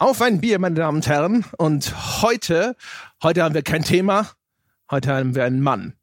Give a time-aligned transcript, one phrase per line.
[0.00, 1.44] Auf ein Bier, meine Damen und Herren.
[1.56, 2.76] Und heute,
[3.20, 4.30] heute haben wir kein Thema.
[4.88, 5.94] Heute haben wir einen Mann.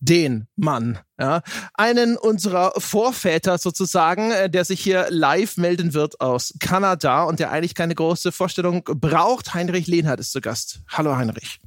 [0.00, 1.40] Den Mann, ja.
[1.72, 7.52] Einen unserer Vorväter sozusagen, äh, der sich hier live melden wird aus Kanada und der
[7.52, 9.54] eigentlich keine große Vorstellung braucht.
[9.54, 10.80] Heinrich Lehnhardt ist zu Gast.
[10.88, 11.60] Hallo Heinrich.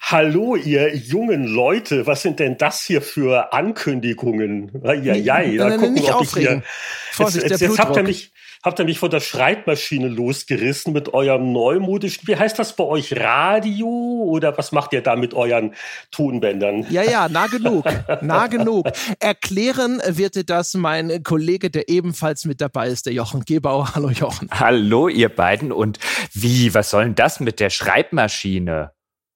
[0.00, 4.72] Hallo, ihr jungen Leute, was sind denn das hier für Ankündigungen?
[4.82, 6.58] Ja, ja, da gucken, nicht ob aufregen.
[6.58, 6.64] Ich hier,
[7.12, 8.32] Vorsicht, jetzt, jetzt, jetzt habt ihr mich,
[8.64, 13.14] habt ihr mich von der Schreibmaschine losgerissen mit eurem neumodischen, wie heißt das bei euch,
[13.14, 15.74] Radio oder was macht ihr da mit euren
[16.10, 16.86] Tonbändern?
[16.90, 17.84] Ja, ja, nah genug,
[18.22, 18.86] nah genug.
[19.20, 23.94] Erklären wird dir das mein Kollege, der ebenfalls mit dabei ist, der Jochen Gebauer.
[23.94, 24.48] Hallo Jochen.
[24.50, 25.98] Hallo ihr beiden und
[26.32, 28.92] wie, was soll denn das mit der Schreibmaschine?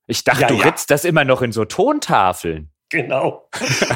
[0.07, 0.65] Ich dachte, ja, du ja.
[0.65, 2.71] ritzt das immer noch in so Tontafeln.
[2.99, 3.47] Genau.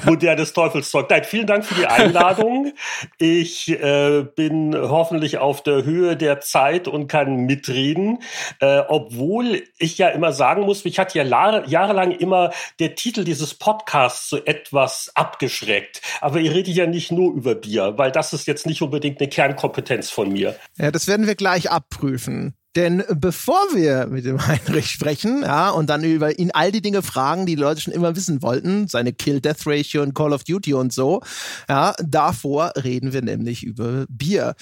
[0.05, 1.09] Modernes Teufelszeug.
[1.09, 2.73] Nein, vielen Dank für die Einladung.
[3.17, 8.19] Ich äh, bin hoffentlich auf der Höhe der Zeit und kann mitreden.
[8.61, 13.55] Äh, obwohl ich ja immer sagen muss, mich hat ja jahrelang immer der Titel dieses
[13.55, 16.03] Podcasts so etwas abgeschreckt.
[16.21, 19.31] Aber ihr redet ja nicht nur über Bier, weil das ist jetzt nicht unbedingt eine
[19.31, 20.55] Kernkompetenz von mir.
[20.77, 22.55] Ja, das werden wir gleich abprüfen.
[22.75, 27.03] Denn bevor wir mit dem Heinrich sprechen, ja, und dann über ihn all die Dinge
[27.03, 30.93] fragen, die, die Leute schon immer wissen wollten, seine Kill-Death-Ratio und Call of Duty und
[30.93, 31.23] so,
[31.69, 34.55] ja, davor reden wir nämlich über Bier.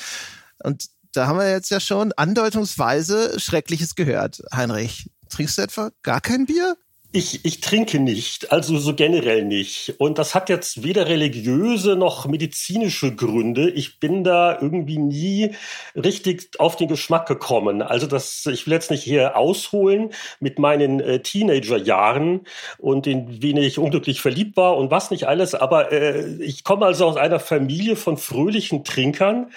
[0.63, 4.43] Und da haben wir jetzt ja schon andeutungsweise Schreckliches gehört.
[4.55, 6.77] Heinrich, trinkst du etwa gar kein Bier?
[7.13, 9.95] Ich, ich trinke nicht, also so generell nicht.
[9.99, 13.69] Und das hat jetzt weder religiöse noch medizinische Gründe.
[13.69, 15.57] Ich bin da irgendwie nie
[15.97, 17.83] richtig auf den Geschmack gekommen.
[17.83, 22.43] Also das, ich will jetzt nicht hier ausholen mit meinen äh, Teenagerjahren
[22.79, 25.57] und in wen ich unglücklich verliebt war und was nicht alles.
[25.57, 29.51] Aber äh, ich komme also aus einer Familie von fröhlichen Trinkern,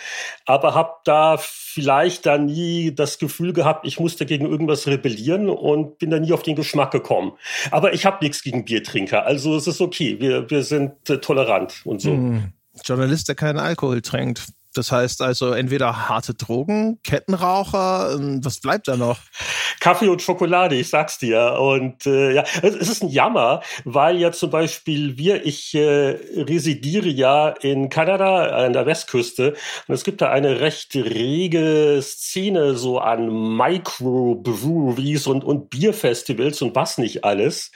[0.47, 1.37] aber habe da
[1.73, 6.31] vielleicht da nie das Gefühl gehabt, ich musste gegen irgendwas rebellieren und bin da nie
[6.31, 7.33] auf den Geschmack gekommen.
[7.71, 10.17] Aber ich habe nichts gegen Biertrinker, also es ist okay.
[10.19, 12.11] Wir, wir sind äh, tolerant und so.
[12.11, 12.53] Hm.
[12.83, 14.47] Journalist, der keinen Alkohol trinkt.
[14.73, 19.19] Das heißt also entweder harte Drogen, Kettenraucher, ähm, was bleibt da noch?
[19.79, 21.59] Kaffee und Schokolade, ich sag's dir.
[21.59, 27.09] Und äh, ja, es ist ein Jammer, weil ja zum Beispiel wir, ich äh, residiere
[27.09, 29.53] ja in Kanada an der Westküste
[29.87, 36.75] und es gibt da eine recht rege Szene so an Microbreweries und, und Bierfestivals und
[36.75, 37.71] was nicht alles.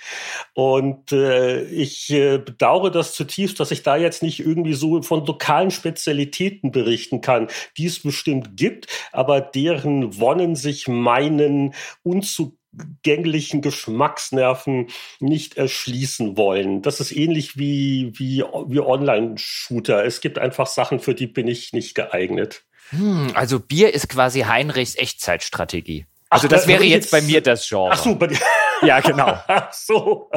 [0.53, 5.25] Und äh, ich äh, bedauere das zutiefst, dass ich da jetzt nicht irgendwie so von
[5.25, 13.61] lokalen Spezialitäten berichte berichten kann, die es bestimmt gibt, aber deren Wonnen sich meinen unzugänglichen
[13.61, 14.87] Geschmacksnerven
[15.19, 16.81] nicht erschließen wollen.
[16.81, 20.05] Das ist ähnlich wie, wie, wie Online-Shooter.
[20.05, 22.63] Es gibt einfach Sachen, für die bin ich nicht geeignet.
[22.91, 26.05] Hm, also Bier ist quasi Heinrichs Echtzeitstrategie.
[26.29, 27.91] Also Ach, das wäre jetzt bei mir das Genre.
[27.91, 28.39] Ach so, bei dir.
[28.81, 29.27] Ja, genau.
[29.47, 30.29] Ach so,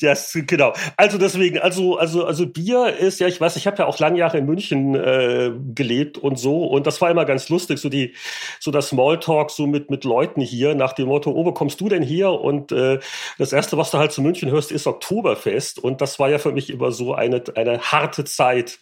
[0.00, 0.72] das, genau.
[0.96, 4.18] Also deswegen, also, also, also Bier ist ja, ich weiß, ich habe ja auch lange
[4.18, 8.14] Jahre in München äh, gelebt und so und das war immer ganz lustig, so die,
[8.60, 11.88] so das Smalltalk so mit mit Leuten hier nach dem Motto, oh, wo kommst du
[11.88, 12.30] denn hier?
[12.30, 12.98] Und äh,
[13.38, 16.52] das erste, was du halt zu München hörst, ist Oktoberfest und das war ja für
[16.52, 18.78] mich immer so eine eine harte Zeit,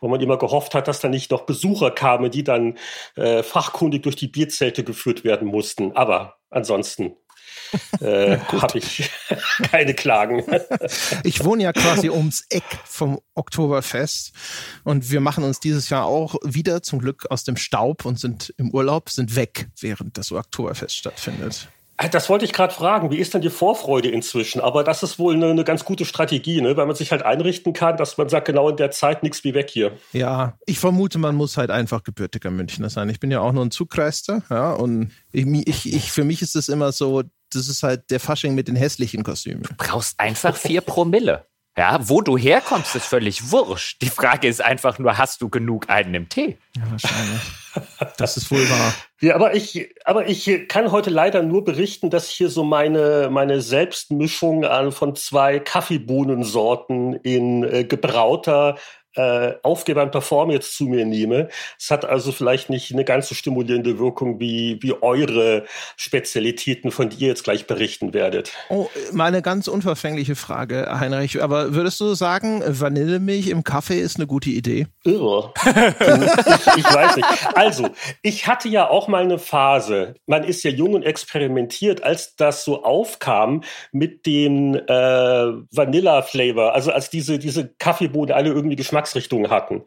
[0.00, 2.78] wo man immer gehofft hat, dass da nicht noch Besucher kamen, die dann
[3.16, 5.92] äh, fachkundig durch die Bierzelte geführt werden mussten.
[5.92, 7.16] Aber ansonsten
[8.00, 9.10] äh, habe ich
[9.70, 10.44] keine Klagen.
[11.22, 14.32] ich wohne ja quasi ums Eck vom Oktoberfest
[14.84, 18.54] und wir machen uns dieses Jahr auch wieder zum Glück aus dem Staub und sind
[18.56, 21.68] im Urlaub, sind weg, während das Oktoberfest stattfindet.
[21.96, 23.10] Äh, das wollte ich gerade fragen.
[23.10, 24.60] Wie ist denn die Vorfreude inzwischen?
[24.60, 26.76] Aber das ist wohl eine, eine, ganz gute Strategie, ne?
[26.76, 29.54] weil man sich halt einrichten kann, dass man sagt, genau in der Zeit nichts wie
[29.54, 29.92] weg hier.
[30.12, 33.08] Ja, ich vermute, man muss halt einfach gebürtiger Münchner sein.
[33.08, 36.56] Ich bin ja auch nur ein Zugreister, ja, und ich, ich, ich, für mich ist
[36.56, 37.22] es immer so,
[37.54, 39.62] das ist halt der Fasching mit den hässlichen Kostümen.
[39.62, 41.46] Du brauchst einfach vier Promille.
[41.76, 44.00] Ja, wo du herkommst, ist völlig wurscht.
[44.00, 46.56] Die Frage ist einfach nur, hast du genug einen im Tee?
[46.76, 47.40] Ja, wahrscheinlich.
[48.16, 48.94] Das ist wohl wahr.
[49.20, 53.60] Ja, aber ich, aber ich kann heute leider nur berichten, dass hier so meine, meine
[53.60, 58.78] Selbstmischung an von zwei Kaffeebohnensorten in äh, gebrauter
[59.16, 61.48] äh, Aufgeber Perform jetzt zu mir nehme.
[61.78, 65.64] Es hat also vielleicht nicht eine ganz so stimulierende Wirkung wie, wie eure
[65.96, 68.52] Spezialitäten, von die ihr jetzt gleich berichten werdet.
[68.68, 71.42] Oh, meine ganz unverfängliche Frage, Heinrich.
[71.42, 74.86] Aber würdest du sagen, Vanillemilch im Kaffee ist eine gute Idee?
[75.04, 75.52] Irre.
[75.64, 77.28] ich, ich weiß nicht.
[77.54, 77.88] Also,
[78.22, 82.64] ich hatte ja auch mal eine Phase, man ist ja jung und experimentiert, als das
[82.64, 83.62] so aufkam
[83.92, 89.82] mit dem äh, Vanilla-Flavor, also als diese, diese Kaffeebohnen alle irgendwie Geschmack Geschmacksrichtungen hatten.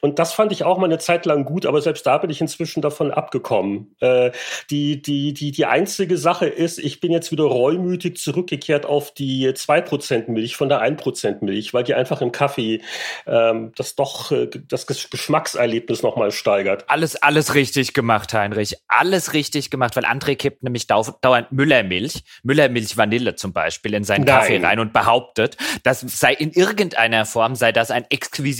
[0.00, 2.40] Und das fand ich auch mal eine Zeit lang gut, aber selbst da bin ich
[2.40, 3.94] inzwischen davon abgekommen.
[4.00, 4.30] Äh,
[4.70, 9.48] die, die, die, die einzige Sache ist, ich bin jetzt wieder reumütig zurückgekehrt auf die
[9.48, 12.80] 2% Milch von der 1% Milch, weil die einfach im Kaffee
[13.26, 16.84] ähm, das doch äh, das Geschmackserlebnis nochmal steigert.
[16.88, 18.76] Alles, alles richtig gemacht, Heinrich.
[18.88, 24.24] Alles richtig gemacht, weil André kippt nämlich dauernd Müllermilch, Müllermilch Vanille zum Beispiel in seinen
[24.24, 24.38] Nein.
[24.38, 28.06] Kaffee rein und behauptet, das sei in irgendeiner Form, sei das ein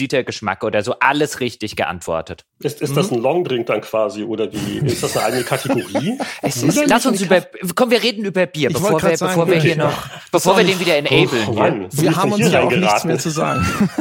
[0.03, 0.95] exquisiter Geschmack oder so.
[1.01, 2.45] Alles richtig geantwortet.
[2.61, 2.95] Ist, ist mhm.
[2.95, 4.79] das ein Longdrink dann quasi oder wie?
[4.79, 6.19] Ist das eine eigene Kategorie?
[6.43, 7.43] es ist, lass uns über,
[7.75, 10.65] komm, wir reden über Bier, ich bevor wir, sagen, bevor wir hier noch, bevor wir
[10.65, 11.29] den wieder enablen.
[11.49, 13.65] Oh, Mann, wir haben uns ja auch nichts mehr zu sagen.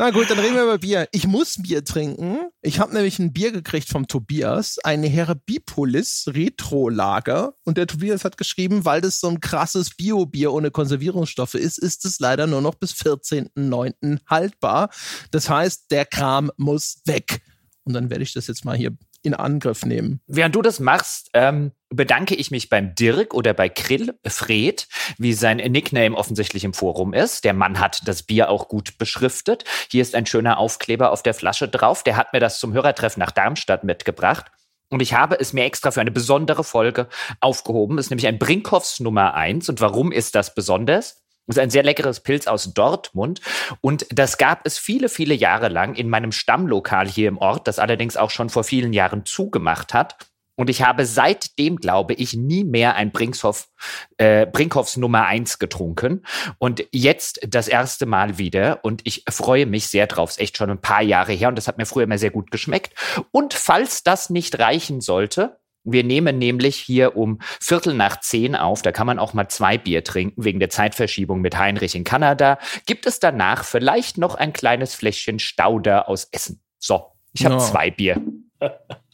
[0.00, 1.08] Na gut, dann reden wir über Bier.
[1.10, 2.38] Ich muss Bier trinken.
[2.62, 7.54] Ich habe nämlich ein Bier gekriegt vom Tobias, eine Herbipolis Retro Lager.
[7.64, 12.04] Und der Tobias hat geschrieben, weil das so ein krasses Bio-Bier ohne Konservierungsstoffe ist, ist
[12.04, 14.18] es leider nur noch bis 14.09.
[14.26, 14.90] haltbar.
[15.30, 17.40] Das heißt, der Kram muss weg.
[17.84, 20.20] Und dann werde ich das jetzt mal hier in Angriff nehmen.
[20.26, 24.86] Während du das machst, ähm, bedanke ich mich beim Dirk oder bei Krill, Fred,
[25.18, 27.44] wie sein Nickname offensichtlich im Forum ist.
[27.44, 29.64] Der Mann hat das Bier auch gut beschriftet.
[29.90, 32.02] Hier ist ein schöner Aufkleber auf der Flasche drauf.
[32.02, 34.46] Der hat mir das zum Hörertreffen nach Darmstadt mitgebracht.
[34.90, 37.08] Und ich habe es mir extra für eine besondere Folge
[37.40, 37.98] aufgehoben.
[37.98, 39.68] Es ist nämlich ein Brinkhoffs Nummer eins.
[39.68, 41.22] Und warum ist das besonders?
[41.48, 43.40] Das ist ein sehr leckeres Pilz aus Dortmund.
[43.80, 47.78] Und das gab es viele, viele Jahre lang in meinem Stammlokal hier im Ort, das
[47.78, 50.16] allerdings auch schon vor vielen Jahren zugemacht hat.
[50.58, 53.68] Und ich habe seitdem, glaube ich, nie mehr ein Brinkhoff,
[54.16, 56.26] äh, Brinkhoffs Nummer eins getrunken.
[56.58, 58.80] Und jetzt das erste Mal wieder.
[58.82, 60.30] Und ich freue mich sehr drauf.
[60.30, 61.48] Ist echt schon ein paar Jahre her.
[61.48, 62.92] Und das hat mir früher immer sehr gut geschmeckt.
[63.30, 68.82] Und falls das nicht reichen sollte, wir nehmen nämlich hier um Viertel nach zehn auf.
[68.82, 72.58] Da kann man auch mal zwei Bier trinken wegen der Zeitverschiebung mit Heinrich in Kanada.
[72.86, 76.60] Gibt es danach vielleicht noch ein kleines Fläschchen Stauder aus Essen?
[76.78, 77.60] So, ich habe no.
[77.60, 78.20] zwei Bier.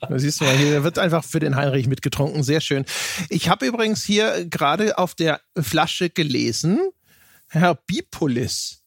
[0.07, 2.43] Da siehst du mal hier, wird einfach für den Heinrich mitgetrunken.
[2.43, 2.85] Sehr schön.
[3.31, 6.79] Ich habe übrigens hier gerade auf der Flasche gelesen,
[7.49, 8.83] Herr Bipolis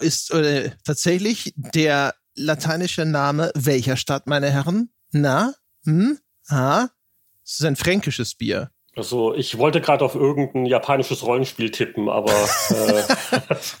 [0.00, 4.90] ist äh, tatsächlich der lateinische Name welcher Stadt, meine Herren?
[5.12, 5.54] Na?
[5.84, 6.18] Hm?
[6.48, 6.90] Ha?
[7.50, 8.70] Es ist ein fränkisches Bier.
[8.94, 13.02] Also ich wollte gerade auf irgendein japanisches Rollenspiel tippen, aber äh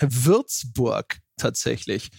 [0.00, 2.10] Würzburg tatsächlich.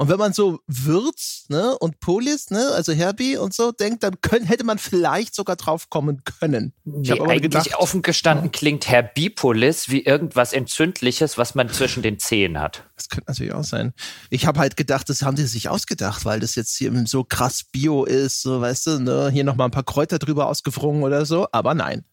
[0.00, 4.20] Und wenn man so Würz ne, und Polis, ne, also Herbie und so denkt, dann
[4.20, 6.72] können, hätte man vielleicht sogar drauf kommen können.
[7.02, 12.20] Ich nee, eigentlich gedacht, offen gestanden klingt Herbipolis wie irgendwas Entzündliches, was man zwischen den
[12.20, 12.84] Zehen hat.
[12.94, 13.92] Das könnte natürlich auch sein.
[14.30, 17.64] Ich habe halt gedacht, das haben die sich ausgedacht, weil das jetzt hier so krass
[17.64, 21.48] Bio ist, so weißt du, ne, hier nochmal ein paar Kräuter drüber ausgefrungen oder so,
[21.50, 22.04] aber nein.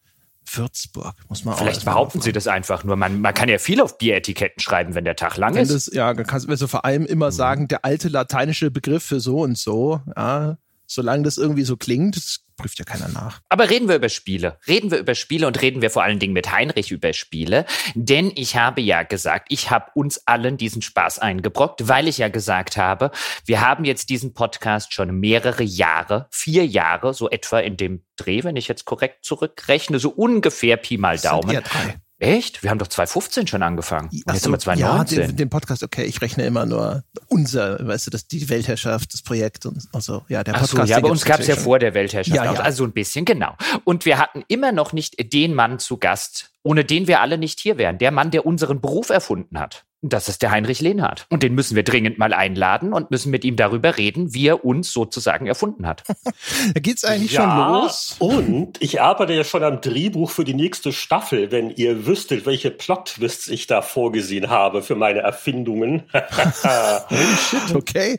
[0.48, 2.96] Würzburg, muss man Vielleicht behaupten sie das einfach nur.
[2.96, 5.72] Man, man kann ja viel auf Bieretiketten schreiben, wenn der Tag lang wenn ist.
[5.72, 7.32] Das, ja, dann kannst du also vor allem immer mhm.
[7.32, 10.00] sagen, der alte lateinische Begriff für so und so.
[10.16, 13.40] Ja, solange das irgendwie so klingt, prüft ja keiner nach.
[13.48, 14.58] Aber reden wir über Spiele.
[14.66, 17.66] Reden wir über Spiele und reden wir vor allen Dingen mit Heinrich über Spiele.
[17.94, 22.28] Denn ich habe ja gesagt, ich habe uns allen diesen Spaß eingebrockt, weil ich ja
[22.28, 23.10] gesagt habe,
[23.44, 28.44] wir haben jetzt diesen Podcast schon mehrere Jahre, vier Jahre, so etwa in dem Dreh,
[28.44, 31.50] wenn ich jetzt korrekt zurückrechne, so ungefähr Pi mal Daumen.
[31.50, 32.00] Ja drei.
[32.18, 32.62] Echt?
[32.62, 34.08] Wir haben doch 2015 schon angefangen.
[34.08, 35.18] Und jetzt so, sind wir 2019.
[35.18, 39.12] Ja, den, den, Podcast, okay, ich rechne immer nur unser, weißt du, das, die Weltherrschaft,
[39.12, 40.74] das Projekt und also, ja, der Podcast.
[40.78, 42.60] Ach so, ja, bei uns gab es ja vor der Weltherrschaft ja, ja.
[42.60, 43.54] also so ein bisschen, genau.
[43.84, 47.60] Und wir hatten immer noch nicht den Mann zu Gast, ohne den wir alle nicht
[47.60, 47.98] hier wären.
[47.98, 49.84] Der Mann, der unseren Beruf erfunden hat.
[50.02, 51.26] Das ist der Heinrich Lehnhardt.
[51.30, 54.64] Und den müssen wir dringend mal einladen und müssen mit ihm darüber reden, wie er
[54.64, 56.02] uns sozusagen erfunden hat.
[56.74, 58.16] da geht's eigentlich ja, schon los.
[58.18, 62.72] Und ich arbeite ja schon am Drehbuch für die nächste Staffel, wenn ihr wüsstet, welche
[62.72, 66.02] Plot-Twists ich da vorgesehen habe für meine Erfindungen.
[66.12, 68.18] Holy shit, okay.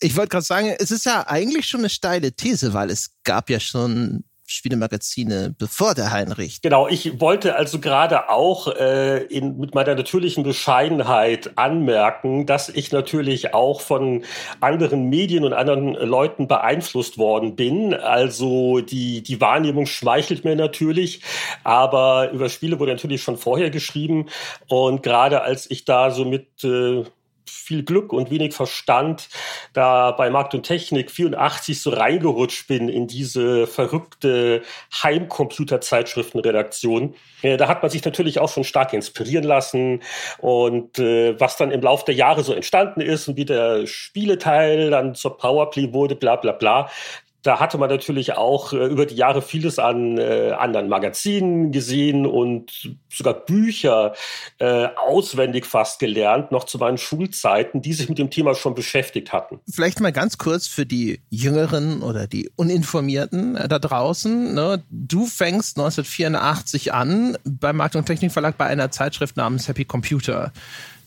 [0.00, 3.50] Ich wollte gerade sagen, es ist ja eigentlich schon eine steile These, weil es gab
[3.50, 6.60] ja schon Spielemagazine bevor der Heinrich.
[6.60, 12.90] Genau, ich wollte also gerade auch äh, in, mit meiner natürlichen Bescheidenheit anmerken, dass ich
[12.90, 14.24] natürlich auch von
[14.60, 17.94] anderen Medien und anderen Leuten beeinflusst worden bin.
[17.94, 21.22] Also die, die Wahrnehmung schmeichelt mir natürlich,
[21.62, 24.26] aber über Spiele wurde natürlich schon vorher geschrieben.
[24.68, 27.04] Und gerade als ich da so mit äh,
[27.50, 29.28] viel Glück und wenig Verstand
[29.72, 34.62] da bei Markt und Technik 84 so reingerutscht bin in diese verrückte
[35.02, 37.14] Heimcomputer-Zeitschriftenredaktion.
[37.42, 40.02] Äh, da hat man sich natürlich auch schon stark inspirieren lassen
[40.38, 44.90] und äh, was dann im Laufe der Jahre so entstanden ist und wie der Spieleteil
[44.90, 46.90] dann zur Powerplay wurde, bla bla bla
[47.42, 52.26] da hatte man natürlich auch äh, über die Jahre vieles an äh, anderen Magazinen gesehen
[52.26, 54.14] und sogar Bücher
[54.58, 59.32] äh, auswendig fast gelernt, noch zu meinen Schulzeiten, die sich mit dem Thema schon beschäftigt
[59.32, 59.60] hatten.
[59.70, 64.54] Vielleicht mal ganz kurz für die Jüngeren oder die Uninformierten äh, da draußen.
[64.54, 64.82] Ne?
[64.90, 70.52] Du fängst 1984 an beim Markt- und Technikverlag bei einer Zeitschrift namens Happy Computer.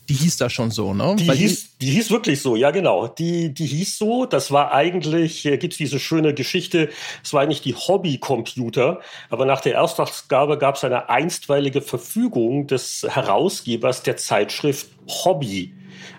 [0.08, 1.16] Die hieß da schon so, ne?
[1.18, 3.08] Die, hieß, die hieß wirklich so, ja genau.
[3.08, 4.26] Die, die hieß so.
[4.26, 6.90] Das war eigentlich, äh, gibt's diese schöne Geschichte,
[7.22, 13.06] es war eigentlich die Hobbycomputer, aber nach der Erstausgabe gab es eine einstweilige Verfügung des
[13.08, 15.72] Herausgebers der Zeitschrift Hobby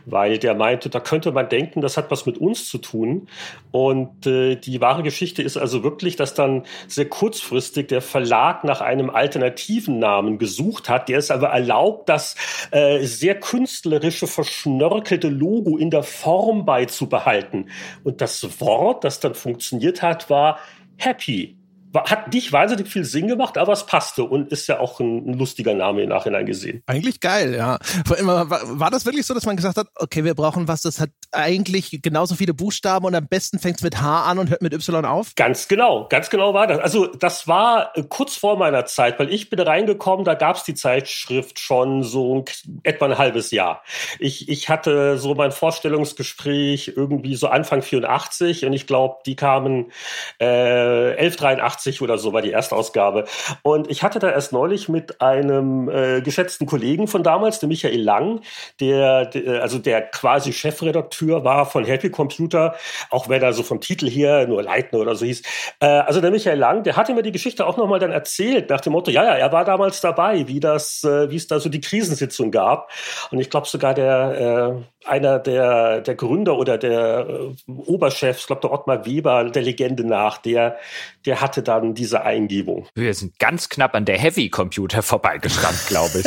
[0.06, 3.28] weil der meinte, da könnte man denken, das hat was mit uns zu tun.
[3.72, 8.82] Und äh, die wahre Geschichte ist also wirklich, dass dann sehr kurzfristig der Verlag nach
[8.82, 12.36] einem alternativen Namen gesucht hat, der es aber erlaubt, das
[12.72, 17.70] äh, sehr künstlerische, verschnörkelte Logo in der Form beizubehalten.
[18.04, 20.60] Und das Wort, das dann funktioniert hat, war
[20.98, 21.58] Happy
[22.04, 25.34] hat nicht wahnsinnig viel Sinn gemacht, aber es passte und ist ja auch ein, ein
[25.38, 26.84] lustiger Name im Nachhinein gesehen.
[26.86, 27.80] Eigentlich geil, ja.
[28.08, 28.50] War,
[28.80, 32.00] war, das wirklich so, dass man gesagt hat, okay, wir brauchen was, das hat eigentlich
[32.02, 35.06] genauso viele Buchstaben und am besten fängt es mit H an und hört mit Y
[35.06, 35.34] auf?
[35.36, 36.80] Ganz genau, ganz genau war das.
[36.80, 40.64] Also das war äh, kurz vor meiner Zeit, weil ich bin reingekommen, da gab es
[40.64, 42.46] die Zeitschrift schon so
[42.84, 43.84] etwa ein halbes Jahr.
[44.20, 49.92] Ich, ich hatte so mein Vorstellungsgespräch irgendwie so Anfang 84 und ich glaube, die kamen
[50.40, 53.26] äh, 1183 80 oder so war die erste Ausgabe.
[53.62, 58.02] Und ich hatte da erst neulich mit einem äh, geschätzten Kollegen von damals, dem Michael
[58.02, 58.42] Lang,
[58.80, 62.76] der, der also der quasi Chefredakteur war von Happy Computer,
[63.10, 65.44] auch wenn er so vom Titel her nur Leitner oder so hieß.
[65.80, 68.82] Äh, also der Michael Lang, der hatte mir die Geschichte auch nochmal dann erzählt, nach
[68.82, 71.70] dem Motto, ja, ja, er war damals dabei, wie das, äh, wie es da so
[71.70, 72.92] die Krisensitzung gab.
[73.32, 78.48] Und ich glaube sogar der äh, einer der, der Gründer oder der äh, Oberchefs, ich
[78.48, 80.78] glaube der Ottmar Weber, der Legende nach, der,
[81.26, 82.88] der hatte dann diese Eingebung.
[82.96, 86.26] Wir sind ganz knapp an der Heavy Computer vorbeigestanden, glaube ich.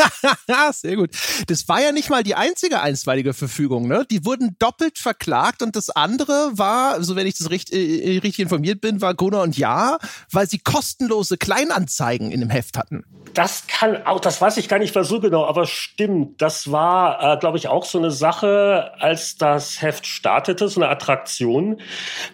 [0.73, 1.11] Sehr gut.
[1.47, 4.07] Das war ja nicht mal die einzige einstweilige Verfügung, ne?
[4.11, 8.41] Die wurden doppelt verklagt und das andere war, so wenn ich das richtig, äh, richtig
[8.41, 9.99] informiert bin, war Gruner und Ja,
[10.31, 13.05] weil sie kostenlose Kleinanzeigen in dem Heft hatten.
[13.35, 16.41] Das kann auch, das weiß ich gar nicht mehr so genau, aber stimmt.
[16.41, 18.68] Das war, äh, glaube ich, auch so eine Sache,
[18.99, 21.81] als das Heft startete, so eine Attraktion.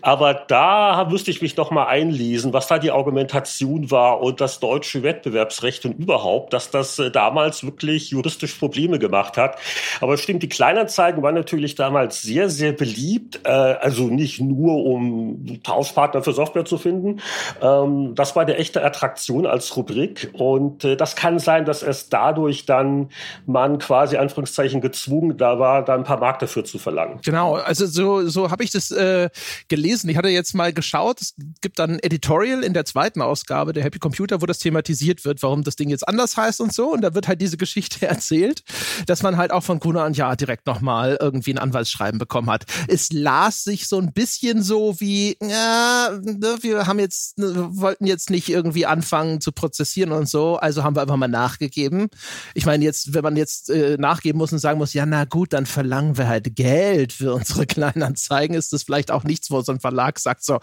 [0.02, 4.60] Aber da müsste ich mich noch mal einlesen, was da die Argumentation war und das
[4.60, 9.58] deutsche Wettbewerbsrecht und überhaupt, dass das äh, damals wirklich juristisch Probleme gemacht hat.
[10.00, 13.40] Aber stimmt, die Kleinanzeigen waren natürlich damals sehr, sehr beliebt.
[13.44, 17.20] Äh, also nicht nur, um Tauschpartner für Software zu finden.
[17.62, 22.08] Ähm, das war eine echte Attraktion als Rubrik und äh, das kann sein, dass es
[22.08, 23.08] dadurch dann
[23.46, 27.20] man quasi Anführungszeichen gezwungen da war, da ein paar Mark dafür zu verlangen.
[27.22, 29.28] Genau, also so, so habe ich das äh,
[29.68, 30.08] gelesen.
[30.08, 33.84] Ich hatte jetzt mal geschaut, es gibt dann ein Editorial in der zweiten Ausgabe der
[33.84, 36.90] Happy Computer, wo das thematisiert wird, warum das Ding jetzt anders heißt und so.
[36.92, 38.62] Und da wird halt diese Geschichte erzählt,
[39.06, 42.64] dass man halt auch von Gruner und Ja direkt nochmal irgendwie ein Anwaltsschreiben bekommen hat.
[42.88, 48.06] Es las sich so ein bisschen so wie, ja, ne, wir haben jetzt, ne, wollten
[48.06, 52.08] jetzt nicht irgendwie anfangen zu prozessieren und so, also haben wir einfach mal nachgegeben.
[52.54, 55.52] Ich meine, jetzt, wenn man jetzt äh, nachgeben muss und sagen muss, ja, na gut,
[55.52, 59.72] dann verlangen wir halt Geld für unsere Kleinanzeigen, ist das vielleicht auch nichts, wo so
[59.72, 60.58] ein Verlag sagt so,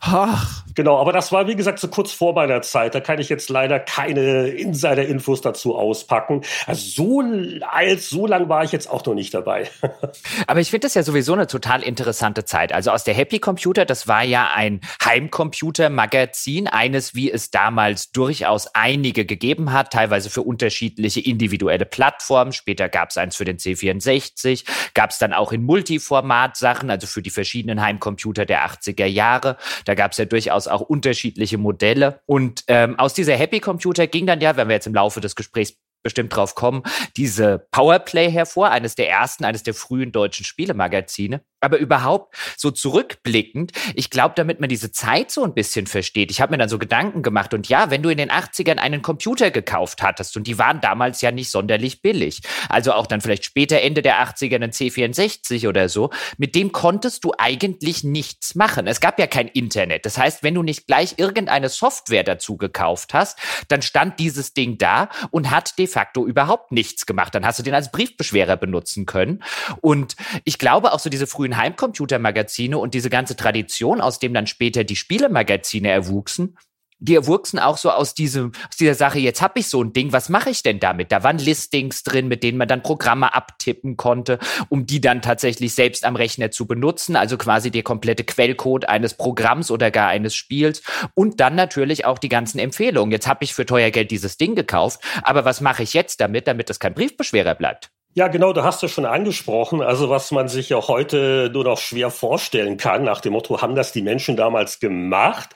[0.00, 0.64] ach.
[0.74, 2.94] Genau, aber das war, wie gesagt, so kurz vor meiner Zeit.
[2.94, 6.42] Da kann ich jetzt leider keine Insider-Infos dazu auspacken.
[6.66, 7.22] Also so
[7.68, 9.68] alt, so lang war ich jetzt auch noch nicht dabei.
[10.46, 12.72] aber ich finde das ja sowieso eine total interessante Zeit.
[12.72, 18.68] Also aus der Happy Computer, das war ja ein Heimcomputer-Magazin, eines, wie es damals durchaus
[18.74, 22.52] einige gegeben gegeben hat, teilweise für unterschiedliche individuelle Plattformen.
[22.52, 27.22] Später gab es eins für den C64, gab es dann auch in Multiformat-Sachen, also für
[27.22, 29.56] die verschiedenen Heimcomputer der 80er Jahre.
[29.84, 32.20] Da gab es ja durchaus auch unterschiedliche Modelle.
[32.26, 35.36] Und ähm, aus dieser Happy Computer ging dann ja, wenn wir jetzt im Laufe des
[35.36, 36.82] Gesprächs bestimmt drauf kommen,
[37.16, 41.42] diese Powerplay hervor, eines der ersten, eines der frühen deutschen Spielemagazine.
[41.60, 46.40] Aber überhaupt so zurückblickend, ich glaube, damit man diese Zeit so ein bisschen versteht, ich
[46.40, 49.50] habe mir dann so Gedanken gemacht und ja, wenn du in den 80ern einen Computer
[49.50, 53.80] gekauft hattest und die waren damals ja nicht sonderlich billig, also auch dann vielleicht später
[53.80, 58.86] Ende der 80er einen C64 oder so, mit dem konntest du eigentlich nichts machen.
[58.86, 60.06] Es gab ja kein Internet.
[60.06, 63.38] Das heißt, wenn du nicht gleich irgendeine Software dazu gekauft hast,
[63.68, 67.34] dann stand dieses Ding da und hat de facto überhaupt nichts gemacht.
[67.34, 69.42] Dann hast du den als Briefbeschwerer benutzen können.
[69.80, 74.46] Und ich glaube auch so diese frühen Heimcomputer-Magazine und diese ganze Tradition, aus dem dann
[74.46, 76.56] später die Spielemagazine erwuchsen,
[77.00, 80.12] die erwuchsen auch so aus diesem, aus dieser Sache, jetzt habe ich so ein Ding,
[80.12, 81.10] was mache ich denn damit?
[81.10, 84.38] Da waren Listings drin, mit denen man dann Programme abtippen konnte,
[84.68, 89.14] um die dann tatsächlich selbst am Rechner zu benutzen, also quasi der komplette Quellcode eines
[89.14, 90.82] Programms oder gar eines Spiels
[91.14, 93.12] und dann natürlich auch die ganzen Empfehlungen.
[93.12, 96.46] Jetzt habe ich für teuer Geld dieses Ding gekauft, aber was mache ich jetzt damit,
[96.46, 97.90] damit das kein Briefbeschwerer bleibt?
[98.12, 99.82] Ja, genau, da hast du schon angesprochen.
[99.82, 103.76] Also was man sich ja heute nur noch schwer vorstellen kann, nach dem Motto, haben
[103.76, 105.50] das die Menschen damals gemacht,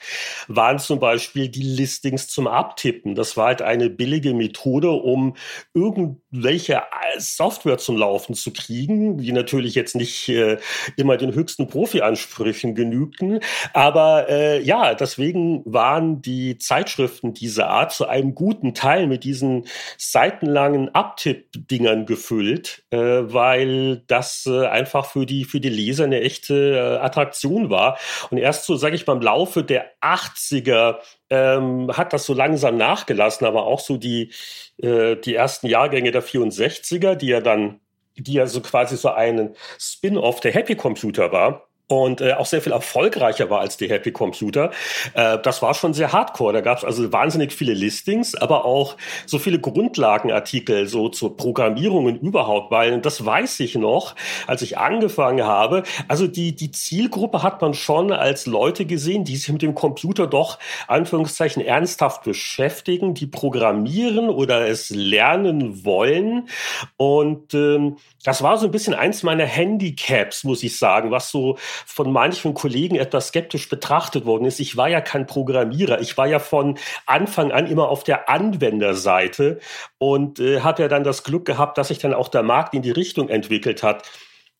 [0.47, 3.17] waren zum Beispiel die Listings zum Abtippen.
[3.17, 5.35] Das war halt eine billige Methode, um
[5.75, 6.81] irgendwelche
[7.19, 10.59] Software zum Laufen zu kriegen, die natürlich jetzt nicht äh,
[10.97, 13.41] immer den höchsten Profi-Ansprüchen genügten.
[13.73, 19.67] Aber äh, ja, deswegen waren die Zeitschriften dieser Art zu einem guten Teil mit diesen
[19.99, 26.21] seitenlangen Abtipp-Dingern gefüllt erfüllt, äh, weil das äh, einfach für die, für die Leser eine
[26.21, 27.99] echte äh, Attraktion war.
[28.31, 30.97] Und erst so, sage ich mal, im Laufe der 80er
[31.31, 34.33] ähm, hat das so langsam nachgelassen, aber auch so die,
[34.79, 37.81] äh, die ersten Jahrgänge der 64er, die ja dann,
[38.17, 42.62] die ja so quasi so einen Spin-off der Happy Computer war und äh, auch sehr
[42.62, 44.71] viel erfolgreicher war als die Happy Computer.
[45.12, 46.55] Äh, das war schon sehr hardcore.
[46.55, 52.19] Da gab es also wahnsinnig viele Listings, aber auch so viele Grundlagenartikel so zur Programmierung
[52.21, 54.14] überhaupt, weil das weiß ich noch,
[54.47, 55.83] als ich angefangen habe.
[56.09, 60.26] Also die, die Zielgruppe hat man schon als Leute gesehen, die sich mit dem Computer
[60.26, 66.49] doch Anführungszeichen ernsthaft beschäftigen, die programmieren oder es lernen wollen.
[66.97, 71.59] Und ähm, das war so ein bisschen eins meiner Handicaps, muss ich sagen, was so
[71.87, 74.61] von manchen Kollegen etwas skeptisch betrachtet worden ist.
[74.61, 76.00] Ich war ja kein Programmierer.
[76.00, 79.61] Ich war ja von Anfang an immer auf der Anwenderseite
[79.99, 82.83] und äh, habe ja dann das Glück gehabt, dass sich dann auch der Markt in
[82.83, 84.02] die Richtung entwickelt hat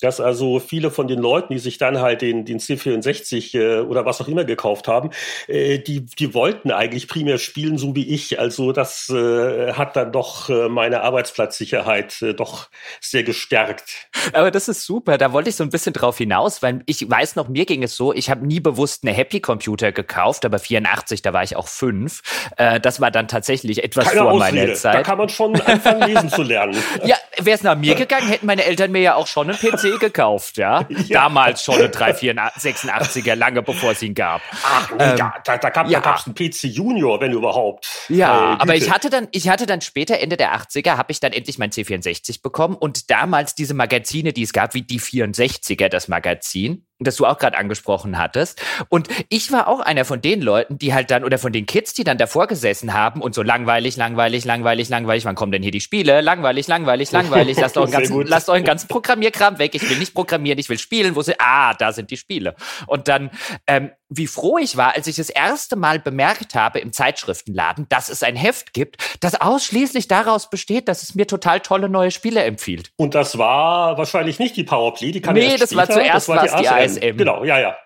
[0.01, 4.05] dass also viele von den Leuten, die sich dann halt den, den C64 äh, oder
[4.05, 5.11] was auch immer gekauft haben,
[5.47, 8.39] äh, die, die wollten eigentlich primär spielen, so wie ich.
[8.39, 12.69] Also das äh, hat dann doch äh, meine Arbeitsplatzsicherheit äh, doch
[13.01, 14.09] sehr gestärkt.
[14.33, 15.19] Aber das ist super.
[15.19, 17.97] Da wollte ich so ein bisschen drauf hinaus, weil ich weiß noch, mir ging es
[17.97, 21.69] so, ich habe nie bewusst eine Happy Computer gekauft, aber 84, da war ich auch
[21.69, 22.23] fünf.
[22.57, 24.57] Äh, das war dann tatsächlich etwas Keine vor Ausrede.
[24.57, 24.95] meiner Zeit.
[24.95, 26.77] Da kann man schon anfangen, lesen zu lernen.
[27.05, 29.84] Ja, wäre es nach mir gegangen, hätten meine Eltern mir ja auch schon einen PC
[29.99, 30.87] gekauft, ja.
[30.89, 31.25] ja.
[31.25, 34.43] Damals schon eine 386er, lange bevor es ihn gab.
[34.63, 36.01] Ach, nee, ähm, da, da, da gab es ja.
[36.03, 37.87] einen PC Junior, wenn überhaupt.
[38.09, 41.21] Ja, äh, aber ich hatte dann, ich hatte dann später, Ende der 80er, habe ich
[41.21, 45.89] dann endlich mein C64 bekommen und damals diese Magazine, die es gab, wie die 64er,
[45.89, 48.61] das Magazin, das du auch gerade angesprochen hattest.
[48.89, 51.95] Und ich war auch einer von den Leuten, die halt dann, oder von den Kids,
[51.95, 55.73] die dann davor gesessen haben und so langweilig, langweilig, langweilig, langweilig, wann kommen denn hier
[55.73, 56.21] die Spiele?
[56.21, 60.59] Langweilig, langweilig, langweilig, lasst euren ganzen, lasst euren ganzen Programmierkram weg, ich will nicht programmieren,
[60.59, 62.55] ich will spielen, wo sie, ah, da sind die Spiele.
[62.87, 63.31] Und dann,
[63.67, 68.09] ähm, wie froh ich war, als ich das erste Mal bemerkt habe im Zeitschriftenladen, dass
[68.09, 72.45] es ein Heft gibt, das ausschließlich daraus besteht, dass es mir total tolle neue Spiele
[72.45, 72.93] empfiehlt.
[72.97, 76.59] Und das war wahrscheinlich nicht die Powerplay, die kam Nee, das war zuerst das war
[76.59, 77.17] die, die ASM.
[77.17, 77.77] Genau, ja, ja.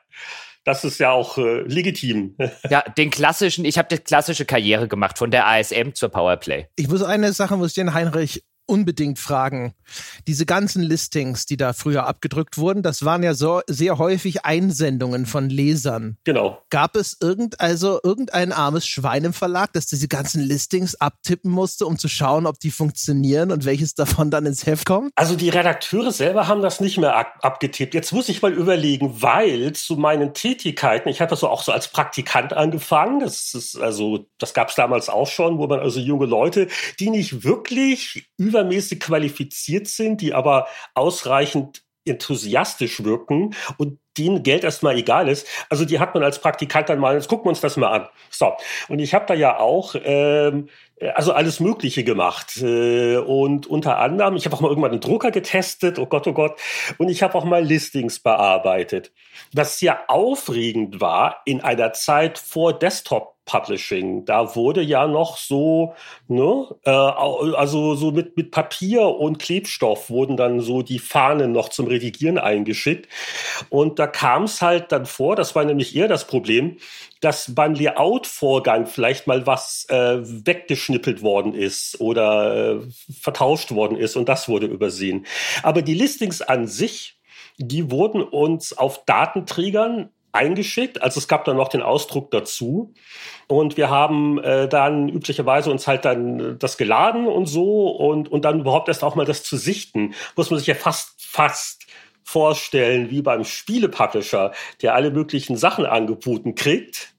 [0.64, 2.36] Das ist ja auch äh, legitim.
[2.68, 6.66] Ja, den klassischen, ich habe die klassische Karriere gemacht von der ASM zur Powerplay.
[6.76, 9.74] Ich muss eine Sache, muss ich den Heinrich unbedingt fragen.
[10.26, 15.26] Diese ganzen Listings, die da früher abgedrückt wurden, das waren ja so sehr häufig Einsendungen
[15.26, 16.18] von Lesern.
[16.24, 16.62] Genau.
[16.70, 21.86] Gab es irgend, also irgendein armes Schwein im Verlag, das diese ganzen Listings abtippen musste,
[21.86, 25.12] um zu schauen, ob die funktionieren und welches davon dann ins Heft kommt?
[25.16, 27.94] Also die Redakteure selber haben das nicht mehr ab abgetippt.
[27.94, 31.72] Jetzt muss ich mal überlegen, weil zu meinen Tätigkeiten, ich habe das so auch so
[31.72, 33.20] als Praktikant angefangen.
[33.20, 36.68] Das ist also, das gab es damals auch schon, wo man also junge Leute,
[37.00, 44.64] die nicht wirklich über übermäßig qualifiziert sind, die aber ausreichend enthusiastisch wirken und denen Geld
[44.64, 45.46] erstmal egal ist.
[45.68, 48.08] Also die hat man als Praktikant dann mal, jetzt gucken wir uns das mal an.
[48.30, 48.54] So.
[48.88, 50.68] Und ich habe da ja auch ähm,
[51.14, 52.56] also alles Mögliche gemacht.
[52.62, 56.32] Äh, und unter anderem, ich habe auch mal irgendwann einen Drucker getestet, oh Gott, oh
[56.32, 56.58] Gott,
[56.98, 59.12] und ich habe auch mal Listings bearbeitet.
[59.52, 64.26] Was sehr aufregend war in einer Zeit vor Desktop Publishing.
[64.26, 65.94] Da wurde ja noch so,
[66.28, 71.70] ne, äh, also so mit, mit Papier und Klebstoff wurden dann so die Fahnen noch
[71.70, 73.08] zum Redigieren eingeschickt.
[73.70, 76.76] Und da kam es halt dann vor, das war nämlich eher das Problem,
[77.20, 80.18] dass beim Layout-Vorgang vielleicht mal was äh,
[80.88, 82.80] weggeschnippelt worden ist oder äh,
[83.20, 85.26] vertauscht worden ist und das wurde übersehen.
[85.62, 87.18] Aber die Listings an sich,
[87.58, 91.02] die wurden uns auf Datenträgern eingeschickt.
[91.02, 92.92] Also es gab dann noch den Ausdruck dazu.
[93.48, 98.44] Und wir haben äh, dann üblicherweise uns halt dann das geladen und so und, und
[98.44, 100.14] dann überhaupt erst auch mal das zu sichten.
[100.36, 101.86] Muss man sich ja fast, fast
[102.22, 107.14] vorstellen wie beim Spielepublisher, der alle möglichen Sachen angeboten kriegt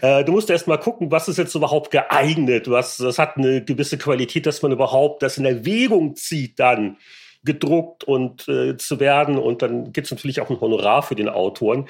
[0.00, 3.64] Äh, du musst erst mal gucken, was ist jetzt überhaupt geeignet, was, das hat eine
[3.64, 6.96] gewisse Qualität, dass man überhaupt das in Erwägung zieht dann
[7.44, 9.38] gedruckt und äh, zu werden.
[9.38, 11.88] Und dann gibt es natürlich auch ein Honorar für den Autoren.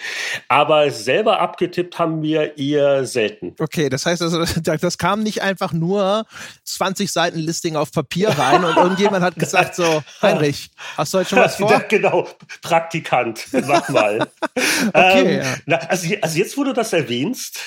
[0.49, 3.55] Aber selber abgetippt haben wir eher selten.
[3.59, 6.27] Okay, das heißt also, das kam nicht einfach nur
[6.65, 11.31] 20 Seiten Listing auf Papier rein und irgendjemand hat gesagt so, Heinrich, hast du heute
[11.31, 11.69] schon was vor?
[11.79, 12.27] Ja, genau,
[12.63, 14.29] Praktikant, mach mal.
[14.89, 15.55] okay, ähm, ja.
[15.67, 17.59] na, also, also jetzt, wo du das erwähnst,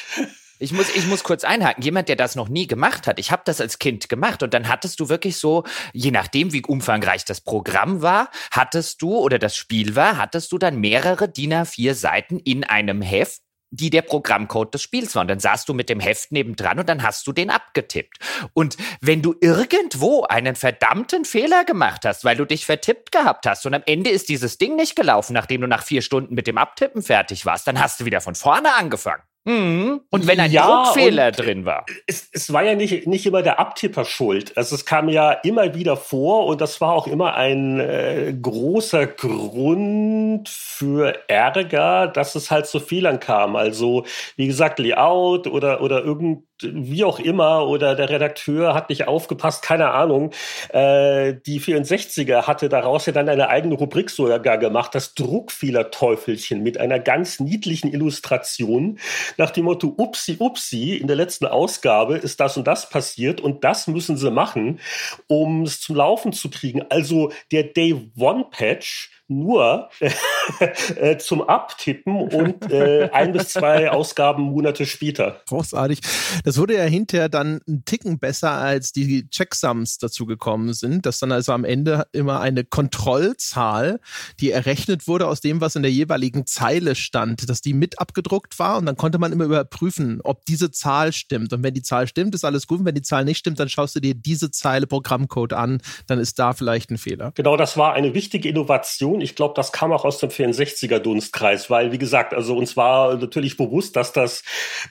[0.62, 1.84] ich muss, ich muss kurz einhaken.
[1.84, 3.19] Jemand, der das noch nie gemacht hat.
[3.19, 6.63] Ich habe das als Kind gemacht und dann hattest du wirklich so, je nachdem, wie
[6.63, 11.54] umfangreich das Programm war, hattest du oder das Spiel war, hattest du dann mehrere DIN
[11.54, 13.41] A4 Seiten in einem Heft
[13.74, 15.21] die der Programmcode des Spiels war.
[15.21, 18.17] Und dann saßt du mit dem Heft nebendran und dann hast du den abgetippt.
[18.54, 23.65] Und wenn du irgendwo einen verdammten Fehler gemacht hast, weil du dich vertippt gehabt hast
[23.65, 26.58] und am Ende ist dieses Ding nicht gelaufen, nachdem du nach vier Stunden mit dem
[26.58, 29.24] Abtippen fertig warst, dann hast du wieder von vorne angefangen.
[29.43, 30.01] Mhm.
[30.12, 31.86] Und wenn ein ja, Druckfehler drin war.
[32.06, 34.56] Es, es war ja nicht, nicht immer der Abtipper schuld.
[34.56, 39.08] Also es kam ja immer wieder vor und das war auch immer ein äh, großer
[39.08, 43.56] Grund für Ärger, dass es halt zu Fehlern kam.
[43.56, 49.08] Also wie gesagt, Layout oder, oder irgend wie auch immer oder der Redakteur hat nicht
[49.08, 50.32] aufgepasst, keine Ahnung.
[50.69, 56.77] Äh, die 64er hatte daraus ja dann eine eigene Rubrik sogar gemacht, das Druckfehler-Teufelchen mit
[56.77, 58.99] einer ganz niedlichen Illustration
[59.38, 63.63] nach dem Motto, upsi, upsi, in der letzten Ausgabe ist das und das passiert und
[63.63, 64.80] das müssen sie machen,
[65.28, 66.84] um es zum Laufen zu kriegen.
[66.89, 69.89] Also der Day One Patch nur
[70.96, 75.41] äh, zum Abtippen und äh, ein bis zwei Ausgaben Monate später.
[75.48, 76.02] Großartig.
[76.44, 81.20] Das wurde ja hinterher dann ein Ticken besser, als die Checksums dazu gekommen sind, dass
[81.20, 84.00] dann also am Ende immer eine Kontrollzahl,
[84.39, 88.60] die errechnet wurde aus dem, was in der jeweiligen Zeile stand, dass die mit abgedruckt
[88.60, 91.54] war und dann konnte man immer überprüfen, ob diese Zahl stimmt.
[91.54, 92.80] Und wenn die Zahl stimmt, ist alles gut.
[92.80, 96.20] Und wenn die Zahl nicht stimmt, dann schaust du dir diese Zeile Programmcode an, dann
[96.20, 97.32] ist da vielleicht ein Fehler.
[97.36, 101.69] Genau, das war eine wichtige Innovation ich glaube, das kam auch aus dem 64er Dunstkreis,
[101.69, 104.43] weil, wie gesagt, also uns war natürlich bewusst, dass das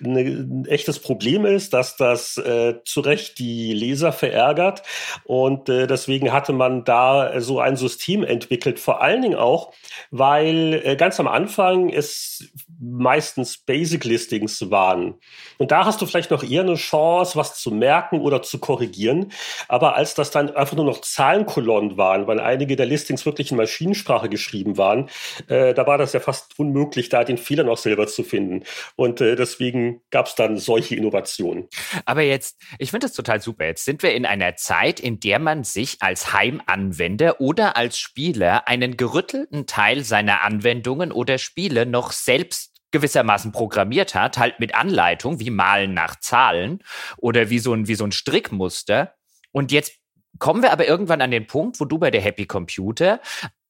[0.03, 4.83] ein echtes Problem ist, dass das äh, zu Recht die Leser verärgert.
[5.25, 8.79] Und äh, deswegen hatte man da so ein System entwickelt.
[8.79, 9.73] Vor allen Dingen auch,
[10.11, 15.15] weil äh, ganz am Anfang es meistens Basic Listings waren.
[15.59, 19.33] Und da hast du vielleicht noch eher eine Chance, was zu merken oder zu korrigieren.
[19.69, 23.59] Aber als das dann einfach nur noch Zahlenkolonnen waren, weil einige der Listings wirklich in
[23.59, 25.11] Maschinensprache geschrieben waren,
[25.49, 28.65] äh, da war das ja fast unmöglich, da den Fehler noch selber zu finden.
[28.97, 31.69] Und äh, deswegen gab es dann solche Innovationen.
[32.07, 33.67] Aber jetzt, ich finde das total super.
[33.67, 38.67] Jetzt sind wir in einer Zeit, in der man sich als Heimanwender oder als Spieler
[38.69, 45.41] einen gerüttelten Teil seiner Anwendungen oder Spiele noch selbst gewissermaßen programmiert hat, halt mit Anleitung,
[45.41, 46.83] wie Malen nach Zahlen
[47.17, 49.15] oder wie so ein, wie so ein Strickmuster.
[49.53, 49.93] Und jetzt
[50.39, 53.21] kommen wir aber irgendwann an den Punkt, wo du bei der Happy Computer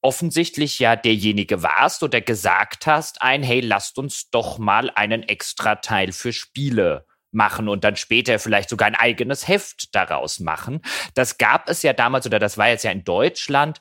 [0.03, 5.77] offensichtlich ja derjenige warst oder gesagt hast, ein, hey, lasst uns doch mal einen extra
[5.77, 10.81] Teil für Spiele machen und dann später vielleicht sogar ein eigenes Heft daraus machen.
[11.15, 13.81] Das gab es ja damals oder das war jetzt ja in Deutschland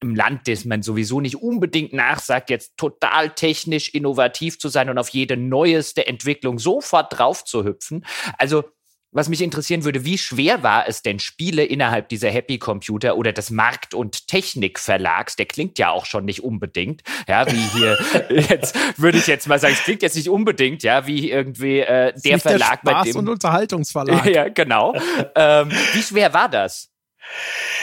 [0.00, 4.98] im Land, das man sowieso nicht unbedingt nachsagt, jetzt total technisch innovativ zu sein und
[4.98, 8.04] auf jede neueste Entwicklung sofort drauf zu hüpfen.
[8.38, 8.64] Also
[9.10, 13.32] was mich interessieren würde, wie schwer war es denn, Spiele innerhalb dieser Happy Computer oder
[13.32, 17.98] des Markt- und Technikverlags, der klingt ja auch schon nicht unbedingt, ja, wie hier,
[18.50, 22.12] jetzt würde ich jetzt mal sagen, es klingt jetzt nicht unbedingt, ja, wie irgendwie äh,
[22.22, 23.16] der Verlag der Spaß bei dem.
[23.16, 24.26] und Unterhaltungsverlag.
[24.34, 24.94] ja, genau.
[25.34, 26.90] ähm, wie schwer war das?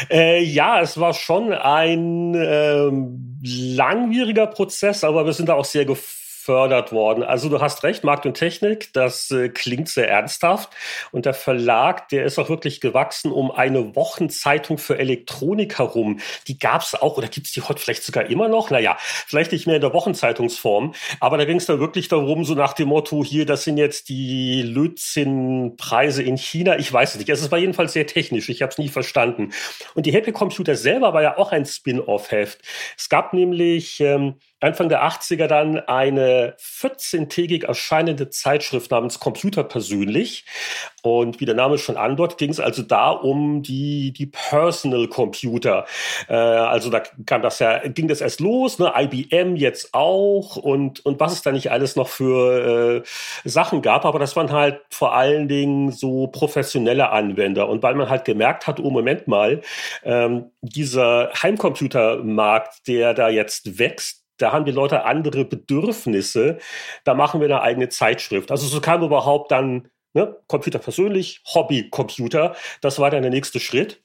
[0.10, 5.86] Äh, ja, es war schon ein ähm, langwieriger Prozess, aber wir sind da auch sehr
[5.86, 7.24] gefordert gefördert worden.
[7.24, 10.70] Also du hast recht, Markt und Technik, das äh, klingt sehr ernsthaft.
[11.12, 16.20] Und der Verlag, der ist auch wirklich gewachsen um eine Wochenzeitung für Elektronik herum.
[16.48, 18.70] Die gab es auch, oder gibt es die heute vielleicht sogar immer noch?
[18.70, 20.94] Naja, vielleicht nicht mehr in der Wochenzeitungsform.
[21.20, 24.10] Aber da ging es dann wirklich darum, so nach dem Motto, hier, das sind jetzt
[24.10, 26.78] die Lötzinn-Preise in China.
[26.78, 27.30] Ich weiß es nicht.
[27.30, 28.50] Es war jedenfalls sehr technisch.
[28.50, 29.52] Ich habe es nie verstanden.
[29.96, 32.62] Und die Happy Computer selber war ja auch ein Spin-off-Heft.
[32.96, 40.46] Es gab nämlich ähm, Anfang der 80er dann eine 14-tägig erscheinende Zeitschrift namens Computer persönlich.
[41.04, 45.86] Und wie der Name schon andeutet, ging es also da um die, die Personal Computer.
[46.28, 48.92] Äh, also da kam das ja, ging das erst los, ne?
[48.98, 54.04] IBM jetzt auch und, und was es da nicht alles noch für äh, Sachen gab.
[54.04, 57.70] Aber das waren halt vor allen Dingen so professionelle Anwender.
[57.70, 59.62] Und weil man halt gemerkt hat, oh Moment mal,
[60.04, 66.58] ähm, dieser Heimcomputermarkt, der da jetzt wächst, da haben die Leute andere Bedürfnisse,
[67.04, 68.52] da machen wir eine eigene Zeitschrift.
[68.52, 73.60] Also so kam überhaupt dann ne, Computer persönlich, Hobby Computer, das war dann der nächste
[73.60, 74.02] Schritt.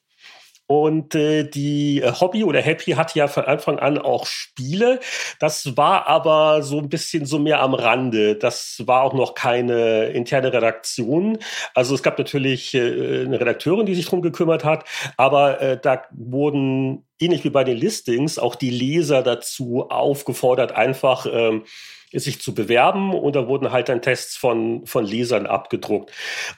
[0.70, 5.00] Und äh, die äh, Hobby oder Happy hat ja von Anfang an auch Spiele.
[5.40, 8.36] Das war aber so ein bisschen so mehr am Rande.
[8.36, 11.38] Das war auch noch keine interne Redaktion.
[11.74, 14.84] Also es gab natürlich äh, eine Redakteurin, die sich drum gekümmert hat,
[15.16, 21.26] aber äh, da wurden ähnlich wie bei den Listings auch die Leser dazu aufgefordert, einfach
[21.30, 21.64] ähm,
[22.12, 26.11] sich zu bewerben und da wurden halt dann Tests von, von Lesern abgedruckt.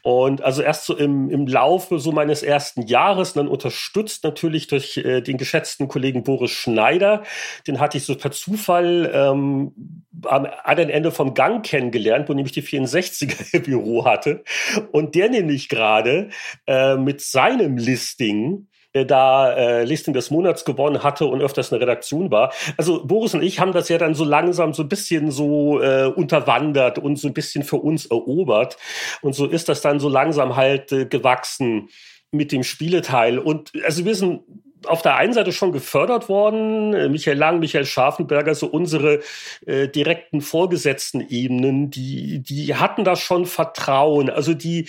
[0.03, 4.97] Und also erst so im, im Laufe so meines ersten Jahres, dann unterstützt natürlich durch
[4.97, 7.23] äh, den geschätzten Kollegen Boris Schneider,
[7.67, 9.73] den hatte ich so per Zufall ähm,
[10.25, 14.45] am anderen Ende vom Gang kennengelernt, wo nämlich die 64er im Büro hatte.
[14.91, 16.31] Und der nämlich gerade
[16.67, 21.81] äh, mit seinem Listing der da äh, Listing des Monats gewonnen hatte und öfters eine
[21.81, 22.53] Redaktion war.
[22.77, 26.07] Also Boris und ich haben das ja dann so langsam so ein bisschen so äh,
[26.07, 28.77] unterwandert und so ein bisschen für uns erobert.
[29.23, 31.89] Und so ist das dann so langsam halt äh, gewachsen
[32.31, 33.39] mit dem Spieleteil.
[33.39, 34.43] Und also wir sind
[34.87, 36.95] auf der einen Seite schon gefördert worden.
[36.95, 39.21] Äh, Michael Lang, Michael Scharfenberger, so unsere
[39.67, 44.31] äh, direkten vorgesetzten Ebenen, die, die hatten da schon Vertrauen.
[44.31, 44.89] Also die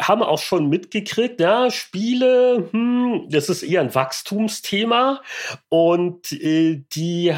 [0.00, 5.22] haben auch schon mitgekriegt, ja, Spiele, hm, das ist eher ein Wachstumsthema.
[5.68, 7.34] Und äh, die,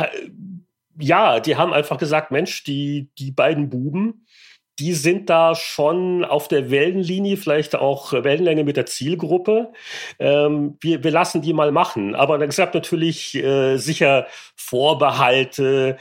[0.99, 4.26] ja, die haben einfach gesagt, Mensch, die, die beiden Buben,
[4.79, 9.73] die sind da schon auf der Wellenlinie, vielleicht auch Wellenlänge mit der Zielgruppe.
[10.19, 12.15] Ähm, wir, wir lassen die mal machen.
[12.15, 15.97] Aber es gab natürlich äh, sicher Vorbehalte,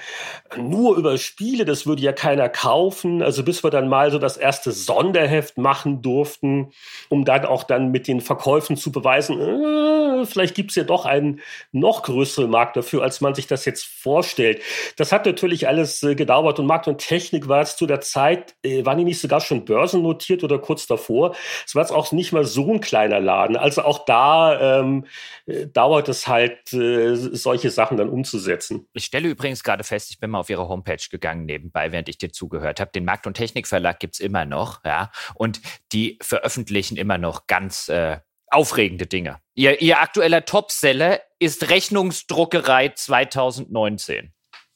[0.57, 3.21] nur über Spiele, das würde ja keiner kaufen.
[3.21, 6.71] Also bis wir dann mal so das erste Sonderheft machen durften,
[7.07, 11.05] um dann auch dann mit den Verkäufen zu beweisen, äh, vielleicht gibt es ja doch
[11.05, 11.39] einen
[11.71, 14.61] noch größeren Markt dafür, als man sich das jetzt vorstellt.
[14.97, 18.55] Das hat natürlich alles äh, gedauert und Markt und Technik war es zu der Zeit
[18.63, 21.35] äh, waren die nicht sogar schon börsennotiert oder kurz davor?
[21.65, 23.57] Es war jetzt auch nicht mal so ein kleiner Laden.
[23.57, 25.05] Also auch da ähm,
[25.45, 28.87] äh, dauert es halt, äh, solche Sachen dann umzusetzen.
[28.93, 32.17] Ich stelle übrigens gerade fest, ich bin mal auf Ihre Homepage gegangen nebenbei, während ich
[32.17, 32.91] dir zugehört habe.
[32.91, 35.11] Den Markt- und Technikverlag gibt es immer noch, ja.
[35.33, 39.39] Und die veröffentlichen immer noch ganz äh, aufregende Dinge.
[39.53, 44.34] Ihr, ihr aktueller Topseller ist Rechnungsdruckerei 2019.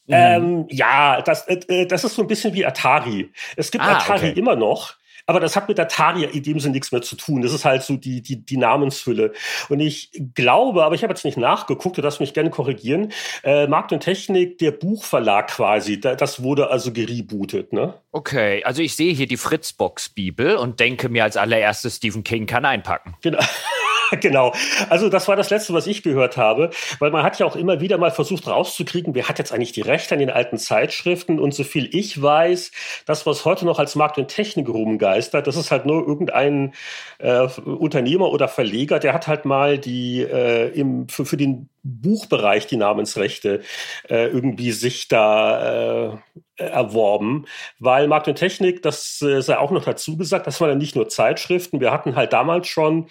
[0.10, 0.16] Mhm.
[0.16, 3.30] Ähm, ja, das, äh, äh, das ist so ein bisschen wie Atari.
[3.56, 4.40] Es gibt ah, Atari okay.
[4.40, 4.96] immer noch.
[5.28, 7.44] Aber das hat mit Atari in dem Sinne nichts mehr zu tun.
[7.44, 9.34] Das ist halt so die, die, die Namenshülle.
[9.70, 13.12] Und ich glaube, aber ich habe jetzt nicht nachgeguckt, du darfst mich gerne korrigieren,
[13.44, 17.94] äh, Markt und Technik, der Buchverlag quasi, da, das wurde also gerebootet, ne?
[18.12, 22.66] Okay, also ich sehe hier die Fritzbox-Bibel und denke mir als allererstes, Stephen King kann
[22.66, 23.16] einpacken.
[23.22, 23.38] Genau.
[24.22, 24.54] genau.
[24.90, 26.70] Also das war das Letzte, was ich gehört habe,
[27.00, 29.82] weil man hat ja auch immer wieder mal versucht rauszukriegen, wer hat jetzt eigentlich die
[29.82, 31.40] Rechte an den alten Zeitschriften?
[31.40, 32.72] Und so viel ich weiß,
[33.06, 36.74] das, was heute noch als Markt und Technik rumgeistert, das ist halt nur irgendein
[37.20, 42.68] äh, Unternehmer oder Verleger, der hat halt mal die äh, im, für, für den Buchbereich
[42.68, 43.62] die Namensrechte
[44.10, 46.18] äh, irgendwie sich da äh,
[46.58, 47.46] erworben,
[47.80, 50.96] weil Markt und Technik, das äh, sei auch noch dazu gesagt, das waren ja nicht
[50.96, 53.08] nur Zeitschriften, wir hatten halt damals schon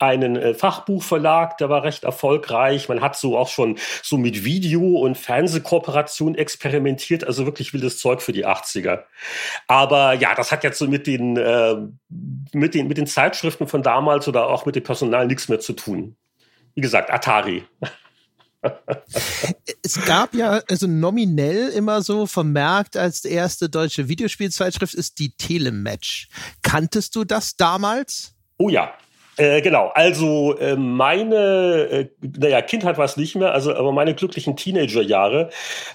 [0.00, 2.88] einen äh, Fachbuchverlag, der war recht erfolgreich.
[2.88, 8.22] Man hat so auch schon so mit Video- und Fernsehkooperation experimentiert, also wirklich wildes Zeug
[8.22, 9.04] für die 80er.
[9.68, 11.76] Aber ja, das hat jetzt so mit den, äh,
[12.52, 15.74] mit den, mit den Zeitschriften von damals oder auch mit dem Personal nichts mehr zu
[15.74, 16.16] tun.
[16.74, 17.64] Wie gesagt, Atari.
[19.82, 26.28] es gab ja also nominell immer so vermerkt als erste deutsche Videospielzeitschrift ist die Telematch.
[26.62, 28.34] Kanntest du das damals?
[28.58, 28.92] Oh ja,
[29.36, 34.14] äh, genau, also äh, meine, äh, naja, Kindheit war es nicht mehr, also aber meine
[34.14, 35.50] glücklichen Teenagerjahre,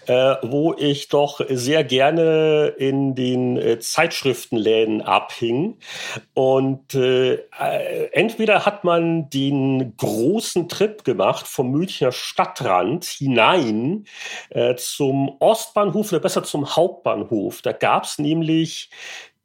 [0.07, 5.77] äh, wo ich doch sehr gerne in den äh, Zeitschriftenläden abhing.
[6.33, 14.05] Und äh, äh, entweder hat man den großen Trip gemacht vom Münchner Stadtrand hinein
[14.49, 17.61] äh, zum Ostbahnhof oder besser zum Hauptbahnhof.
[17.61, 18.89] Da gab es nämlich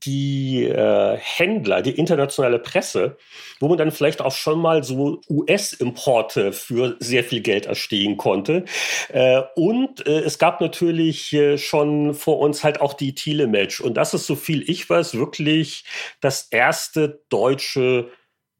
[0.05, 3.17] die äh, Händler, die internationale Presse,
[3.59, 8.65] wo man dann vielleicht auch schon mal so US-Importe für sehr viel Geld erstehen konnte.
[9.09, 13.81] Äh, und äh, es gab natürlich äh, schon vor uns halt auch die Telematch.
[13.81, 15.85] Und das ist, so viel ich weiß, wirklich
[16.21, 18.11] das erste deutsche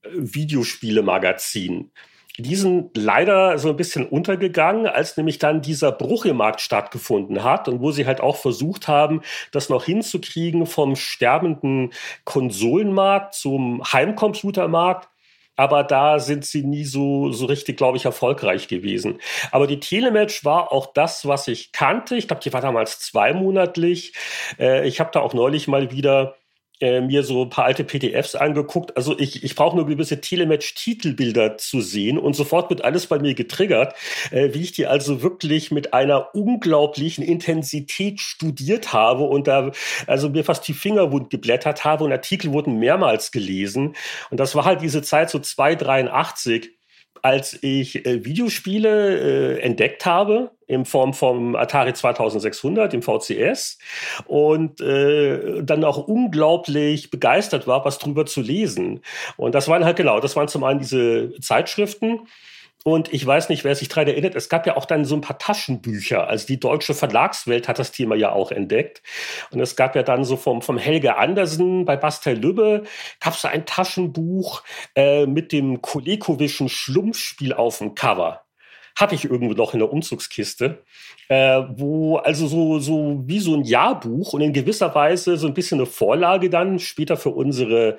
[0.03, 1.91] äh, Videospielemagazin
[2.43, 7.45] die sind leider so ein bisschen untergegangen, als nämlich dann dieser Bruch im Markt stattgefunden
[7.45, 9.23] hat und wo sie halt auch versucht haben,
[9.53, 11.93] das noch hinzukriegen vom sterbenden
[12.25, 15.09] Konsolenmarkt zum Heimcomputermarkt.
[15.57, 19.19] aber da sind sie nie so, so richtig, glaube ich, erfolgreich gewesen.
[19.51, 22.17] Aber die Telematch war auch das, was ich kannte.
[22.17, 24.15] Ich glaube, die war damals zweimonatlich.
[24.59, 26.37] Äh, ich habe da auch neulich mal wieder
[26.81, 28.97] äh, mir so ein paar alte PDFs angeguckt.
[28.97, 33.35] Also ich, ich brauche nur gewisse Telematch-Titelbilder zu sehen und sofort wird alles bei mir
[33.35, 33.95] getriggert,
[34.31, 39.71] äh, wie ich die also wirklich mit einer unglaublichen Intensität studiert habe und da
[40.07, 43.95] also mir fast die Finger wund geblättert habe und Artikel wurden mehrmals gelesen.
[44.31, 46.80] Und das war halt diese Zeit so 283
[47.23, 53.79] als ich äh, Videospiele äh, entdeckt habe, in Form vom Atari 2600, dem VCS,
[54.27, 59.01] und äh, dann auch unglaublich begeistert war, was drüber zu lesen.
[59.37, 62.21] Und das waren halt genau, das waren zum einen diese Zeitschriften,
[62.83, 65.21] und ich weiß nicht, wer sich daran erinnert, es gab ja auch dann so ein
[65.21, 66.27] paar Taschenbücher.
[66.29, 69.03] Also die deutsche Verlagswelt hat das Thema ja auch entdeckt.
[69.51, 72.85] Und es gab ja dann so vom, vom Helge Andersen bei Bastel Lübbe,
[73.21, 74.63] gab es ein Taschenbuch
[74.95, 78.45] äh, mit dem Kolekowischen Schlumpfspiel auf dem Cover.
[78.97, 80.83] Hatte ich irgendwo noch in der Umzugskiste,
[81.29, 85.55] äh, wo also so, so wie so ein Jahrbuch und in gewisser Weise so ein
[85.55, 87.99] bisschen eine Vorlage dann später für unsere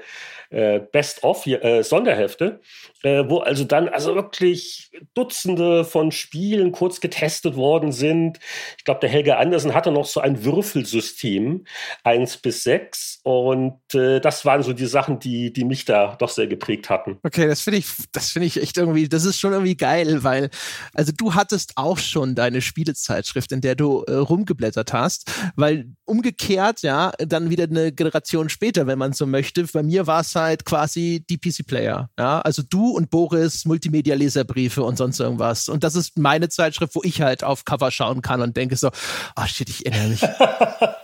[0.52, 2.60] äh, Best-of-Sonderhefte,
[3.04, 8.40] äh, äh, wo also dann also wirklich Dutzende von Spielen kurz getestet worden sind.
[8.78, 11.66] Ich glaube, der Helge Andersen hatte noch so ein Würfelsystem,
[12.04, 13.20] eins bis sechs.
[13.24, 17.18] Und das waren so die Sachen, die, die mich da doch sehr geprägt hatten.
[17.24, 20.50] Okay, das finde ich, das ich echt irgendwie, das ist schon irgendwie geil, weil,
[20.94, 26.82] also du hattest auch schon deine Spielezeitschrift, in der du äh, rumgeblättert hast, weil umgekehrt,
[26.82, 29.64] ja, dann wieder eine Generation später, wenn man so möchte.
[29.64, 32.10] Bei mir war es halt quasi die PC-Player.
[32.18, 35.70] Ja, also du und Boris, Multimedia-Leserbriefe und sonst irgendwas.
[35.70, 38.90] Und das ist meine Zeitschrift, wo ich halt auf Cover schauen kann und denke so,
[39.36, 40.22] oh shit, ich erinnere mich.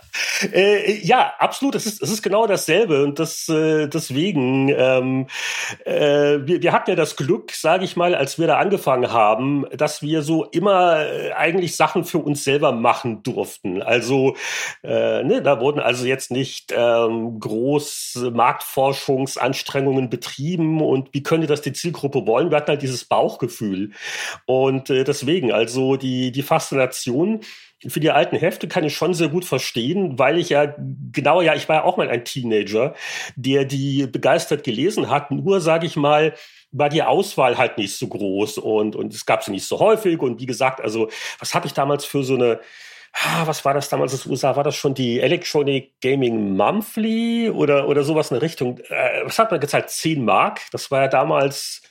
[0.52, 1.74] äh, ja, absolut.
[1.74, 3.04] Es ist, es ist genau dasselbe.
[3.04, 5.26] Und das, äh, deswegen, ähm,
[5.84, 9.66] äh, wir, wir hatten ja das Glück, sage ich mal, als wir da angefangen haben,
[9.72, 13.82] dass wir so immer äh, eigentlich Sachen für uns selber machen durften.
[13.82, 14.36] Also,
[14.82, 21.62] äh, ne, da wurden also jetzt nicht ähm, groß Marktforschungsanstrengungen betrieben und wie könnte das
[21.62, 22.50] die Zielgruppe wollen?
[22.50, 23.92] Wir hatten halt dieses Bauchgefühl.
[24.46, 27.40] Und äh, deswegen, also die, die Faszination,
[27.86, 30.74] für die alten Hefte kann ich schon sehr gut verstehen, weil ich ja
[31.12, 32.94] genau ja, ich war ja auch mal ein Teenager,
[33.36, 35.30] der die begeistert gelesen hat.
[35.30, 36.34] Nur sage ich mal,
[36.72, 40.18] war die Auswahl halt nicht so groß und und es gab sie nicht so häufig
[40.20, 42.60] und wie gesagt, also was hatte ich damals für so eine
[43.12, 44.56] ah, was war das damals aus USA?
[44.56, 48.78] War das schon die Electronic Gaming Monthly oder, oder sowas in der Richtung?
[48.88, 49.90] Äh, was hat man gezahlt?
[49.90, 50.62] 10 Mark.
[50.72, 51.82] Das war ja damals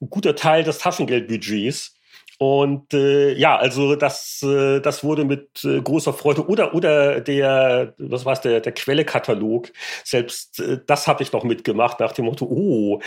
[0.00, 1.95] ein guter Teil des Taschengeldbudgets.
[2.38, 7.94] Und äh, ja, also das, äh, das wurde mit äh, großer Freude oder oder der,
[7.98, 9.72] was war der, der Quellekatalog.
[10.04, 13.00] Selbst äh, das habe ich noch mitgemacht nach dem Motto, oh,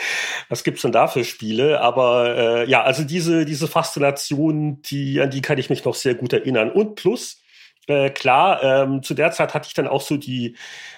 [0.50, 1.82] was gibt's denn da für Spiele?
[1.82, 6.16] Aber äh, ja, also diese diese Faszination, die an die kann ich mich noch sehr
[6.16, 6.72] gut erinnern.
[6.72, 7.42] Und plus
[7.90, 10.56] äh, klar, ähm, zu der Zeit hatte ich dann auch so die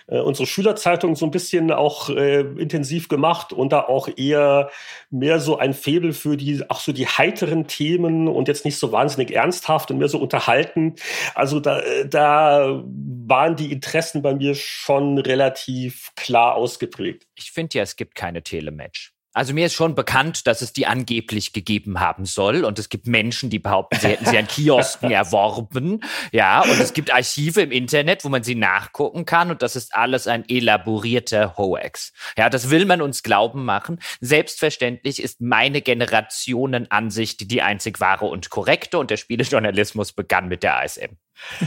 [0.07, 4.69] äh, unsere Schülerzeitung so ein bisschen auch äh, intensiv gemacht und da auch eher
[5.09, 8.91] mehr so ein Febel für die auch so die heiteren Themen und jetzt nicht so
[8.91, 10.95] wahnsinnig ernsthaft und mehr so unterhalten.
[11.33, 17.27] Also da, äh, da waren die Interessen bei mir schon relativ klar ausgeprägt.
[17.35, 19.13] Ich finde ja, es gibt keine Telematch.
[19.33, 22.65] Also mir ist schon bekannt, dass es die angeblich gegeben haben soll.
[22.65, 26.03] Und es gibt Menschen, die behaupten, sie hätten sie an Kiosken erworben.
[26.33, 29.49] Ja, und es gibt Archive im Internet, wo man sie nachgucken kann.
[29.49, 32.11] Und das ist alles ein elaborierter Hoax.
[32.37, 33.99] Ja, das will man uns glauben machen.
[34.19, 38.99] Selbstverständlich ist meine Generationenansicht die einzig wahre und korrekte.
[38.99, 41.17] Und der Spielejournalismus begann mit der ASM.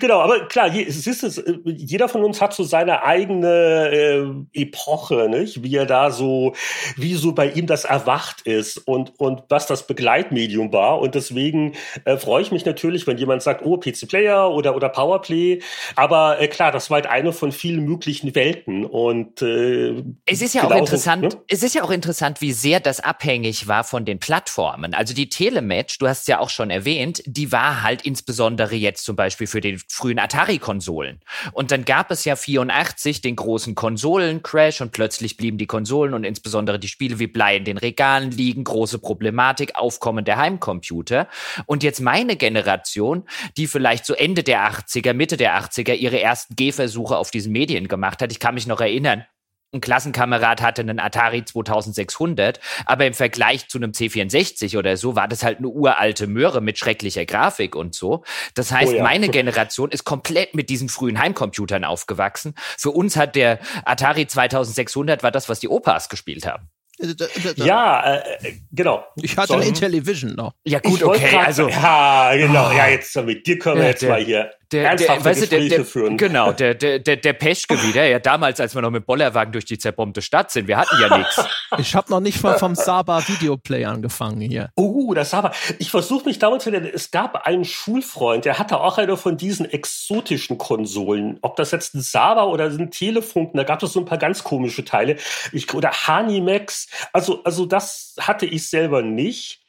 [0.00, 5.28] genau, aber klar, es ist es, jeder von uns hat so seine eigene äh, Epoche,
[5.28, 5.62] nicht?
[5.62, 6.54] Wie er da so,
[6.96, 11.00] wie so bei ihm das erwacht ist und, und was das Begleitmedium war.
[11.00, 14.88] Und deswegen äh, freue ich mich natürlich, wenn jemand sagt, oh, PC Player oder, oder
[14.88, 15.60] Powerplay.
[15.96, 18.84] Aber äh, klar, das war halt eine von vielen möglichen Welten.
[18.84, 21.28] Und äh, es ist ja auch interessant, ne?
[21.48, 24.94] es ist ja auch interessant, wie sehr das abhängig war von den Plattformen.
[24.94, 29.16] Also die Telematch, du hast ja auch schon erwähnt, die war halt insbesondere jetzt zum
[29.16, 31.20] Beispiel für den frühen Atari-Konsolen.
[31.52, 36.24] Und dann gab es ja 84 den großen Konsolen-Crash und plötzlich blieben die Konsolen und
[36.24, 41.28] insbesondere die Spiele wie Blei in den Regalen liegen, große Problematik, Aufkommen der Heimcomputer.
[41.66, 43.24] Und jetzt meine Generation,
[43.56, 47.88] die vielleicht so Ende der 80er, Mitte der 80er ihre ersten Gehversuche auf diesen Medien
[47.88, 49.24] gemacht hat, ich kann mich noch erinnern,
[49.72, 55.28] ein Klassenkamerad hatte einen Atari 2600, aber im Vergleich zu einem C64 oder so war
[55.28, 58.24] das halt eine uralte Möhre mit schrecklicher Grafik und so.
[58.54, 59.02] Das heißt, oh ja.
[59.02, 62.54] meine Generation ist komplett mit diesen frühen Heimcomputern aufgewachsen.
[62.78, 66.70] Für uns hat der Atari 2600 war das, was die Opas gespielt haben.
[66.98, 67.14] Äh,
[67.56, 69.04] ja, äh, genau.
[69.16, 70.54] Ich hatte so, eine Intellivision noch.
[70.64, 72.72] Ja gut, okay, grad, also ja, genau.
[72.72, 75.46] Ja, jetzt mit dir können wir ja, jetzt der, mal hier der, der, weißt du,
[75.46, 76.18] der, der, führen.
[76.18, 78.04] Genau, der, der, der, der Peschke wieder.
[78.04, 81.16] Ja, damals, als wir noch mit Bollerwagen durch die zerbombte Stadt sind, wir hatten ja
[81.16, 81.36] nichts.
[81.76, 84.70] Ich habe noch nicht mal vom Saba Videoplay angefangen hier.
[84.74, 85.52] Oh, das Saba.
[85.78, 86.82] Ich versuche mich damals wieder.
[86.94, 91.38] Es gab einen Schulfreund, der hatte auch eine von diesen exotischen Konsolen.
[91.42, 94.44] Ob das jetzt ein Saba oder ein Telefunk, da gab es so ein paar ganz
[94.44, 95.16] komische Teile.
[95.52, 96.88] Ich, oder Hanimax.
[97.12, 99.60] Also, also das hatte ich selber nicht.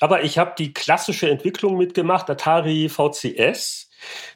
[0.00, 3.88] Aber ich habe die klassische Entwicklung mitgemacht, Atari VCS.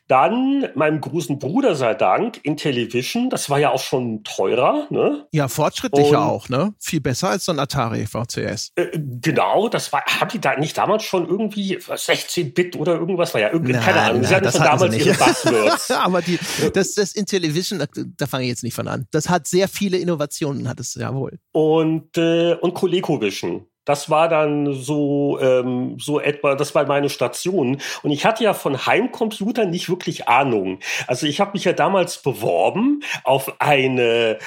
[0.09, 4.87] Dann meinem großen Bruder sei Dank Intellivision, das war ja auch schon teurer.
[4.91, 5.27] Ne?
[5.33, 6.75] Ja, fortschrittlicher Und, auch, ne?
[6.79, 8.73] Viel besser als so ein Atari VCS.
[8.77, 13.35] Äh, genau, das war, hat die da nicht damals schon irgendwie 16-Bit oder irgendwas?
[13.35, 15.91] War ja irgendwie, nein, keine Ahnung, sie hatten von damals ihre Buzzwords.
[15.91, 16.39] Aber die,
[16.73, 17.85] das, das Intellivision,
[18.17, 19.07] da fange ich jetzt nicht von an.
[19.11, 21.39] Das hat sehr viele Innovationen, hat es ja wohl.
[21.53, 23.67] Und, äh, und ColecoVision.
[23.89, 27.81] Das war dann so, ähm, so etwa, das war meine Station.
[28.03, 30.81] Und ich hatte ja von Heimcomputern nicht wirklich Ahnung.
[31.07, 34.39] Also ich habe mich ja damals beworben auf eine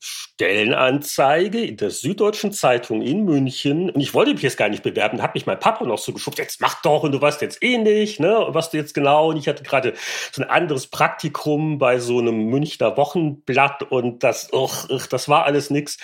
[0.00, 3.90] Stellenanzeige in der Süddeutschen Zeitung in München.
[3.90, 6.40] Und ich wollte mich jetzt gar nicht bewerben, hat mich mein Papa noch so geschubst,
[6.40, 9.30] jetzt mach doch, und du weißt jetzt eh nicht, ne, was du jetzt genau.
[9.30, 9.94] Und ich hatte gerade
[10.32, 15.44] so ein anderes Praktikum bei so einem Münchner Wochenblatt und das, uch, uch, das war
[15.44, 15.98] alles nix.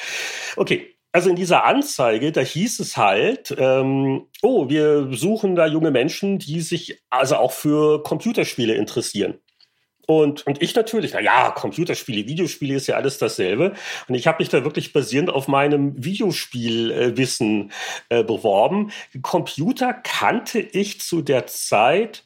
[0.56, 5.90] Okay, also in dieser Anzeige, da hieß es halt, ähm, oh, wir suchen da junge
[5.90, 9.34] Menschen, die sich also auch für Computerspiele interessieren.
[10.06, 13.74] Und, und ich natürlich, na ja, Computerspiele, Videospiele ist ja alles dasselbe.
[14.08, 17.70] Und ich habe mich da wirklich basierend auf meinem Videospielwissen
[18.08, 18.90] äh, beworben.
[19.22, 22.24] Computer kannte ich zu der Zeit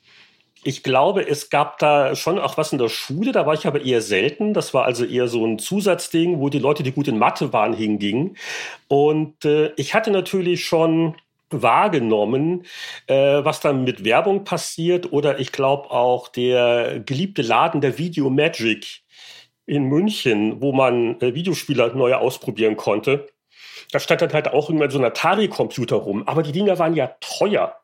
[0.64, 3.82] ich glaube, es gab da schon auch was in der Schule, da war ich aber
[3.82, 4.54] eher selten.
[4.54, 7.74] Das war also eher so ein Zusatzding, wo die Leute, die gut in Mathe waren,
[7.74, 8.36] hingingen.
[8.88, 11.16] Und äh, ich hatte natürlich schon
[11.50, 12.64] wahrgenommen,
[13.06, 18.30] äh, was dann mit Werbung passiert oder ich glaube auch der geliebte Laden der Video
[18.30, 19.02] Magic
[19.66, 23.26] in München, wo man äh, Videospieler neu ausprobieren konnte.
[23.92, 26.26] Da stand dann halt auch irgendwann so ein Atari-Computer rum.
[26.26, 27.76] Aber die Dinger waren ja teuer.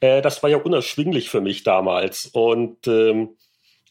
[0.00, 2.26] Äh, das war ja unerschwinglich für mich damals.
[2.26, 3.36] Und ähm,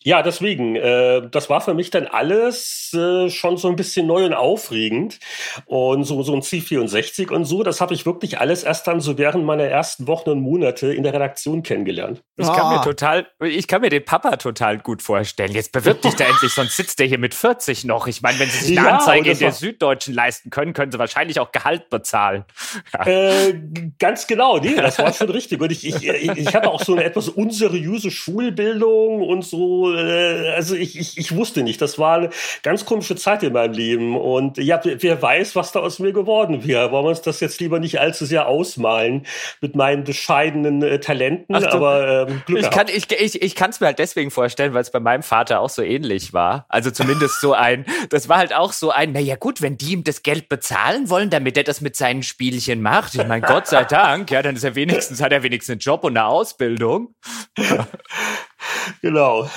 [0.02, 4.26] ja, deswegen, äh, das war für mich dann alles äh, schon so ein bisschen neu
[4.26, 5.20] und aufregend.
[5.66, 9.18] Und so, so ein C64 und so, das habe ich wirklich alles erst dann so
[9.18, 12.24] während meiner ersten Wochen und Monate in der Redaktion kennengelernt.
[12.38, 12.78] Ich kann ah.
[12.78, 15.52] mir total, ich kann mir den Papa total gut vorstellen.
[15.52, 18.08] Jetzt bewirbt dich da endlich, sonst sitzt der hier mit 40 noch.
[18.08, 21.00] Ich meine, wenn sie sich eine ja, Anzeige in der Süddeutschen leisten können, können sie
[21.00, 22.45] wahrscheinlich auch Gehalt bezahlen.
[22.93, 23.06] Ja.
[23.06, 23.62] Äh,
[24.00, 25.62] ganz genau, nee, das war schon richtig.
[25.62, 30.53] Und ich, ich, ich, ich hatte auch so eine etwas unseriöse Schulbildung und so äh,
[30.55, 31.81] also ich, ich, ich wusste nicht.
[31.81, 32.29] Das war eine
[32.63, 34.17] ganz komische Zeit in meinem Leben.
[34.17, 36.91] Und ja, wer weiß, was da aus mir geworden wäre.
[36.91, 39.25] Wollen wir uns das jetzt lieber nicht allzu sehr ausmalen
[39.61, 43.69] mit meinen bescheidenen äh, Talenten, Ach, aber ähm, Glück ich kann ich, ich, ich kann
[43.69, 46.65] es mir halt deswegen vorstellen, weil es bei meinem Vater auch so ähnlich war.
[46.69, 50.03] Also zumindest so ein, das war halt auch so ein, naja gut, wenn die ihm
[50.03, 53.15] das Geld bezahlen wollen, damit er das mit seinen Spielchen macht.
[53.15, 56.03] Ich meine, Gott sei Dank, ja, dann ist er wenigstens, hat er wenigstens einen Job
[56.03, 57.15] und eine Ausbildung.
[59.01, 59.49] genau.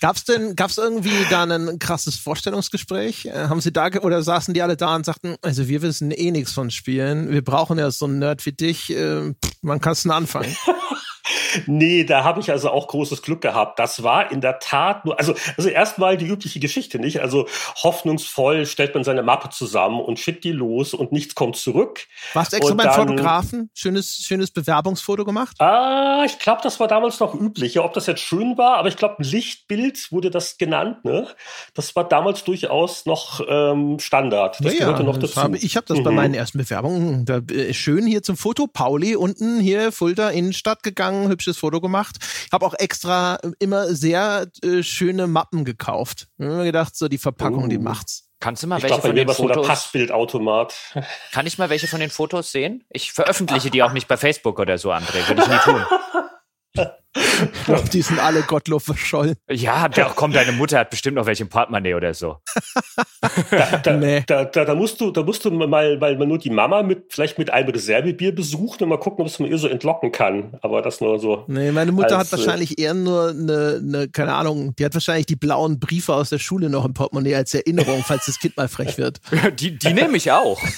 [0.00, 3.26] Gab's denn, gab's irgendwie da ein krasses Vorstellungsgespräch?
[3.26, 6.30] Äh, haben Sie da oder saßen die alle da und sagten, also wir wissen eh
[6.30, 9.32] nichts von Spielen, wir brauchen ja so einen Nerd wie dich, äh,
[9.62, 10.56] man kann es anfangen.
[11.66, 13.78] Nee, da habe ich also auch großes Glück gehabt.
[13.78, 17.20] Das war in der Tat nur, also, also erstmal die übliche Geschichte, nicht?
[17.20, 17.46] Also
[17.82, 22.06] hoffnungsvoll stellt man seine Mappe zusammen und schickt die los und nichts kommt zurück.
[22.34, 23.70] Warst du extra beim Fotografen?
[23.74, 25.56] Schönes, schönes Bewerbungsfoto gemacht?
[25.60, 27.74] Ah, ich glaube, das war damals noch üblich.
[27.74, 31.26] Ja, ob das jetzt schön war, aber ich glaube, ein Lichtbild wurde das genannt, ne?
[31.74, 34.58] Das war damals durchaus noch ähm, Standard.
[34.60, 35.40] Das ja, gehörte noch dazu.
[35.40, 36.04] Habe, ich habe das mhm.
[36.04, 38.66] bei meinen ersten Bewerbungen da, äh, schön hier zum Foto.
[38.66, 42.16] Pauli unten hier Fulda Innenstadt gegangen, hübsches Foto gemacht.
[42.20, 46.28] Ich habe auch extra immer sehr äh, schöne Mappen gekauft.
[46.38, 47.68] Ich habe mir gedacht, so die Verpackung, uh.
[47.68, 47.82] die oh.
[47.82, 48.26] macht's.
[48.40, 49.66] Kannst du mal ich welche glaub, von den Fotos?
[49.66, 50.74] Passbildautomat.
[51.32, 52.84] Kann ich mal welche von den Fotos sehen?
[52.88, 55.28] Ich veröffentliche die auch nicht bei Facebook oder so, André.
[55.28, 55.84] Würde ich nie tun.
[57.66, 59.34] glaube, die sind alle gottlos verschollen.
[59.50, 62.36] Ja, der, komm, deine Mutter hat bestimmt noch welche im Portemonnaie oder so.
[63.50, 64.22] da, da, nee.
[64.26, 67.12] da, da, da, musst du, da musst du mal, weil man nur die Mama mit,
[67.12, 70.56] vielleicht mit einem Reservebier besucht und mal gucken, ob es man ihr so entlocken kann.
[70.62, 71.44] Aber das nur so.
[71.48, 74.94] Nee, meine Mutter als, hat äh, wahrscheinlich eher nur eine, eine, keine Ahnung, die hat
[74.94, 78.56] wahrscheinlich die blauen Briefe aus der Schule noch im Portemonnaie als Erinnerung, falls das Kind
[78.56, 79.20] mal frech wird.
[79.58, 80.60] die, die nehme ich auch.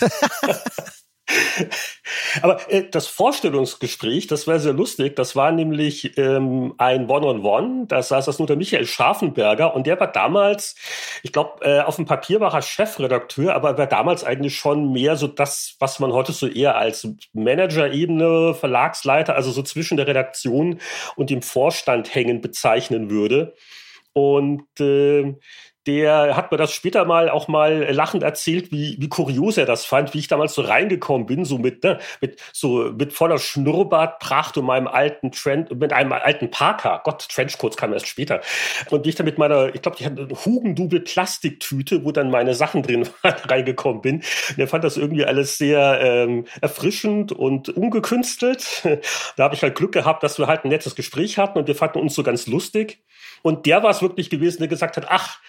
[2.42, 5.16] Aber äh, das Vorstellungsgespräch, das war sehr lustig.
[5.16, 7.86] Das war nämlich ähm, ein One-on-One.
[7.86, 10.74] Da saß das nur der Michael Scharfenberger und der war damals,
[11.22, 14.92] ich glaube, äh, auf dem Papier war er Chefredakteur, aber er war damals eigentlich schon
[14.92, 20.06] mehr so das, was man heute so eher als Manager-Ebene, Verlagsleiter, also so zwischen der
[20.06, 20.80] Redaktion
[21.16, 23.54] und dem Vorstand hängen bezeichnen würde.
[24.14, 25.34] Und äh,
[25.86, 29.84] der hat mir das später mal auch mal lachend erzählt, wie, wie kurios er das
[29.84, 34.56] fand, wie ich damals so reingekommen bin, so mit, ne, mit, so mit voller Schnurrbartpracht
[34.58, 37.00] und meinem alten Trend, mit einem alten Parker.
[37.04, 38.40] Gott, Trenchcoats kam erst später.
[38.90, 42.30] Und wie ich dann mit meiner, ich glaube, ich hatte eine Hugendubel Plastiktüte, wo dann
[42.30, 44.16] meine Sachen drin waren, reingekommen bin.
[44.16, 48.82] Und er fand das irgendwie alles sehr ähm, erfrischend und ungekünstelt.
[49.36, 51.74] da habe ich halt Glück gehabt, dass wir halt ein nettes Gespräch hatten und wir
[51.74, 53.02] fanden uns so ganz lustig.
[53.42, 55.40] Und der war es wirklich gewesen, der gesagt hat, ach,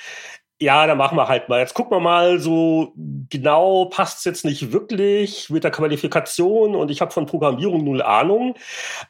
[0.64, 1.60] ja, dann machen wir halt mal.
[1.60, 2.94] Jetzt gucken wir mal, so
[3.30, 8.02] genau passt es jetzt nicht wirklich mit der Qualifikation und ich habe von Programmierung null
[8.02, 8.56] Ahnung.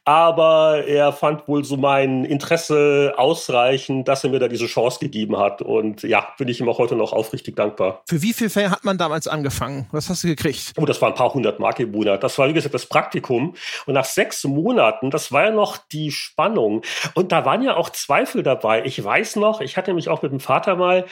[0.04, 5.38] Aber er fand wohl so mein Interesse ausreichend, dass er mir da diese Chance gegeben
[5.38, 5.62] hat.
[5.62, 8.02] Und ja, bin ich ihm auch heute noch aufrichtig dankbar.
[8.08, 9.88] Für wie viel Fälle hat man damals angefangen?
[9.92, 10.74] Was hast du gekriegt?
[10.78, 12.24] Oh, das waren ein paar hundert Mark im Monat.
[12.24, 13.56] Das war, wie gesagt, das Praktikum.
[13.86, 16.82] Und nach sechs Monaten, das war ja noch die Spannung.
[17.14, 18.84] Und da waren ja auch Zweifel dabei.
[18.86, 21.06] Ich weiß noch, ich hatte mich auch mit dem Vater mal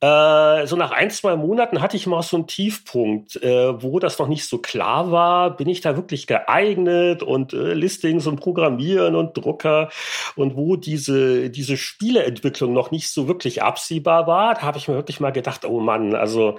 [0.00, 4.18] äh, so nach ein, zwei Monaten hatte ich mal so einen Tiefpunkt, äh, wo das
[4.18, 5.56] noch nicht so klar war.
[5.56, 9.90] Bin ich da wirklich geeignet und äh, Listings und Programmieren und Drucker
[10.36, 14.94] und wo diese, diese Spieleentwicklung noch nicht so wirklich absehbar war, da habe ich mir
[14.94, 16.58] wirklich mal gedacht, oh Mann, also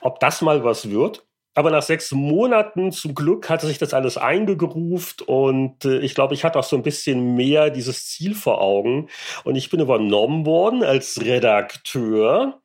[0.00, 1.24] ob das mal was wird.
[1.54, 6.32] Aber nach sechs Monaten zum Glück hatte sich das alles eingegruft und äh, ich glaube,
[6.34, 9.08] ich hatte auch so ein bisschen mehr dieses Ziel vor Augen.
[9.44, 12.61] Und ich bin übernommen worden als Redakteur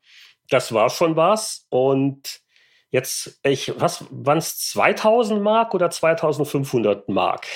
[0.49, 1.65] das war schon was.
[1.69, 2.41] Und
[2.89, 7.47] jetzt, ich, was waren es 2000 Mark oder 2500 Mark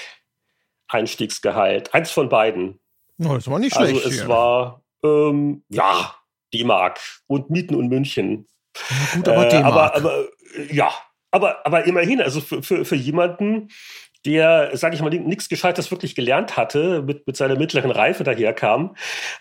[0.87, 1.93] Einstiegsgehalt?
[1.93, 2.79] Eins von beiden.
[3.19, 4.05] Oh, das war nicht also schlecht.
[4.05, 4.29] Also es hier.
[4.29, 6.15] war, ähm, ja,
[6.53, 8.47] D-Mark und Mieten und München.
[8.89, 9.63] Ja, gut, aber äh.
[9.63, 10.25] Aber, aber,
[10.69, 10.91] ja,
[11.31, 13.69] aber, aber immerhin, also für, für, für jemanden,
[14.25, 18.95] der, sage ich mal, nichts Gescheites wirklich gelernt hatte, mit, mit seiner mittleren Reife daherkam.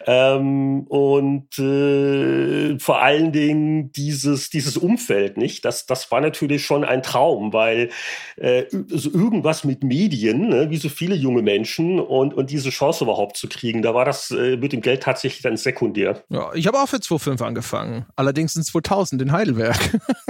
[0.06, 5.64] Ähm, und äh, vor allen Dingen dieses, dieses Umfeld, nicht?
[5.64, 7.90] Das, das war natürlich schon ein Traum, weil
[8.36, 13.04] äh, so irgendwas mit Medien, ne, wie so viele junge Menschen und, und diese Chance
[13.04, 16.22] überhaupt zu kriegen, da war das äh, mit dem Geld tatsächlich dann sekundär.
[16.28, 18.06] Ja, ich habe auch für 2,5 angefangen.
[18.16, 19.76] Allerdings es 2000 in Heidelberg.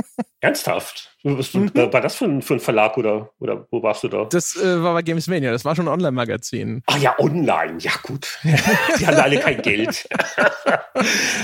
[0.41, 1.15] Ernsthaft?
[1.23, 1.71] Was, mhm.
[1.75, 4.25] War das für ein, für ein, Verlag oder, oder wo warst du da?
[4.25, 6.83] Das äh, war bei Gamesmania, das war schon ein Online-Magazin.
[6.87, 8.39] Ach ja, online, ja gut.
[8.99, 10.09] Die haben alle kein Geld.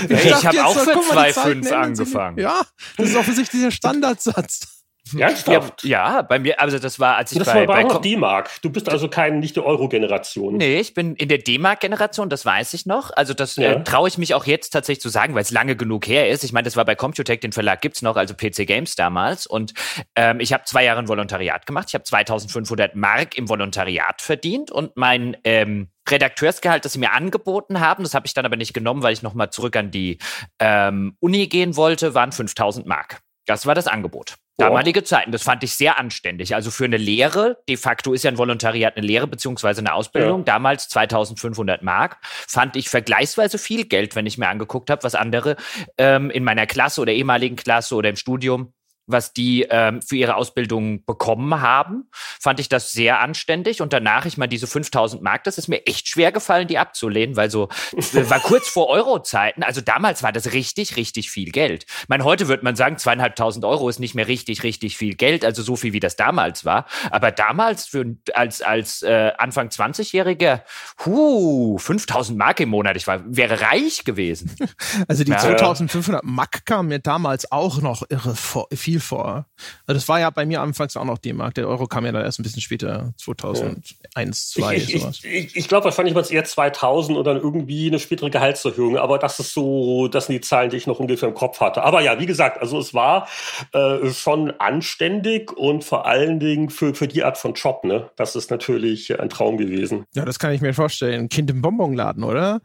[0.09, 2.39] ich, ich habe auch für 2,5 angefangen.
[2.39, 2.61] Ja,
[2.97, 4.76] das ist offensichtlich der Standardsatz.
[5.17, 5.83] Ernsthaft?
[5.83, 8.61] Ja, ja, bei mir, also das war, als ich das bei, war bei noch D-Mark.
[8.61, 10.57] Du bist also kein, nicht der Euro-Generation.
[10.57, 13.11] Nee, ich bin in der D-Mark-Generation, das weiß ich noch.
[13.15, 13.71] Also das äh, ja.
[13.73, 16.43] äh, traue ich mich auch jetzt tatsächlich zu sagen, weil es lange genug her ist.
[16.43, 19.47] Ich meine, das war bei Computec, den Verlag gibt's noch, also PC Games damals.
[19.47, 19.73] Und
[20.15, 21.85] ähm, ich habe zwei Jahre ein Volontariat gemacht.
[21.89, 27.79] Ich habe 2500 Mark im Volontariat verdient und mein ähm, Redakteursgehalt, das sie mir angeboten
[27.79, 30.19] haben, das habe ich dann aber nicht genommen, weil ich nochmal zurück an die
[30.59, 33.19] ähm, Uni gehen wollte, waren 5000 Mark.
[33.45, 34.35] Das war das Angebot.
[34.57, 36.55] Damalige Zeiten, das fand ich sehr anständig.
[36.55, 40.39] Also für eine Lehre, de facto ist ja ein Volontariat eine Lehre beziehungsweise eine Ausbildung,
[40.39, 40.45] ja.
[40.45, 45.57] damals 2500 Mark, fand ich vergleichsweise viel Geld, wenn ich mir angeguckt habe, was andere
[45.99, 48.73] ähm, in meiner Klasse oder ehemaligen Klasse oder im Studium
[49.07, 53.81] was die ähm, für ihre Ausbildung bekommen haben, fand ich das sehr anständig.
[53.81, 57.35] Und danach, ich meine, diese 5000 Mark, das ist mir echt schwer gefallen, die abzulehnen,
[57.37, 59.63] weil so, war kurz vor Euro-Zeiten.
[59.63, 61.85] Also damals war das richtig, richtig viel Geld.
[62.01, 65.45] Ich meine, heute wird man sagen, zweieinhalbtausend Euro ist nicht mehr richtig, richtig viel Geld,
[65.45, 66.85] also so viel, wie das damals war.
[67.09, 70.61] Aber damals für, als, als äh, Anfang 20-Jähriger,
[71.05, 74.55] huh, 5000 Mark im Monat, ich war, wäre reich gewesen.
[75.07, 75.37] Also die ja.
[75.37, 79.45] 2500 Mark kamen mir damals auch noch irre vor, viel viel vor.
[79.85, 81.53] Also das war ja bei mir anfangs auch noch D-Mark.
[81.55, 84.63] Der Euro kam ja dann erst ein bisschen später, 2001, ja.
[84.63, 85.19] 2, ich, sowas.
[85.23, 88.97] Ich, ich, ich glaube, wahrscheinlich war es eher 2000 oder irgendwie eine spätere Gehaltserhöhung.
[88.97, 91.83] Aber das ist so, das sind die Zahlen, die ich noch ungefähr im Kopf hatte.
[91.83, 93.27] Aber ja, wie gesagt, also es war
[93.73, 98.09] äh, schon anständig und vor allen Dingen für, für die Art von Job, ne?
[98.15, 100.05] Das ist natürlich ein Traum gewesen.
[100.13, 101.29] Ja, das kann ich mir vorstellen.
[101.29, 102.61] Kind im Bonbonladen, oder?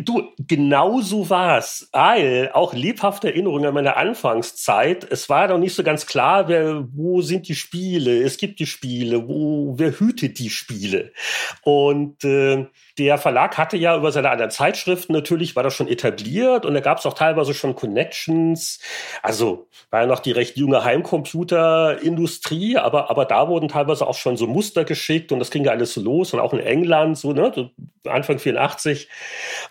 [0.00, 1.88] Du, genau so war es.
[1.92, 6.86] Weil auch lebhafte Erinnerungen an meine Anfangszeit, es war noch nicht so ganz klar, wer,
[6.92, 8.22] wo sind die Spiele?
[8.22, 11.12] Es gibt die Spiele, wo, wer hütet die Spiele?
[11.62, 12.66] Und äh,
[12.98, 16.80] der Verlag hatte ja über seine anderen Zeitschriften natürlich, war das schon etabliert und da
[16.80, 18.80] gab es auch teilweise schon Connections.
[19.22, 24.36] Also war ja noch die recht junge Heimcomputerindustrie, aber, aber da wurden teilweise auch schon
[24.36, 27.32] so Muster geschickt und das ging ja alles so los und auch in England, so,
[27.32, 27.70] ne,
[28.04, 29.08] Anfang 84.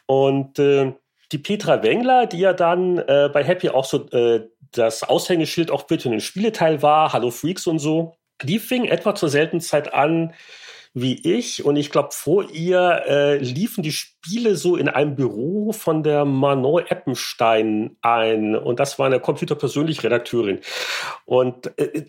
[0.05, 0.93] Und äh,
[1.31, 5.83] die Petra Wengler, die ja dann äh, bei Happy auch so äh, das Aushängeschild auch
[5.83, 9.93] bitte in den Spieleteil war, Hallo Freaks und so, die fing etwa zur selben Zeit
[9.93, 10.33] an,
[10.93, 11.63] wie ich.
[11.63, 16.25] Und ich glaube, vor ihr äh, liefen die Spiele so in einem Büro von der
[16.25, 18.55] Manon Eppenstein ein.
[18.55, 20.59] Und das war eine computerpersönlich Redakteurin.
[21.25, 22.05] Und äh,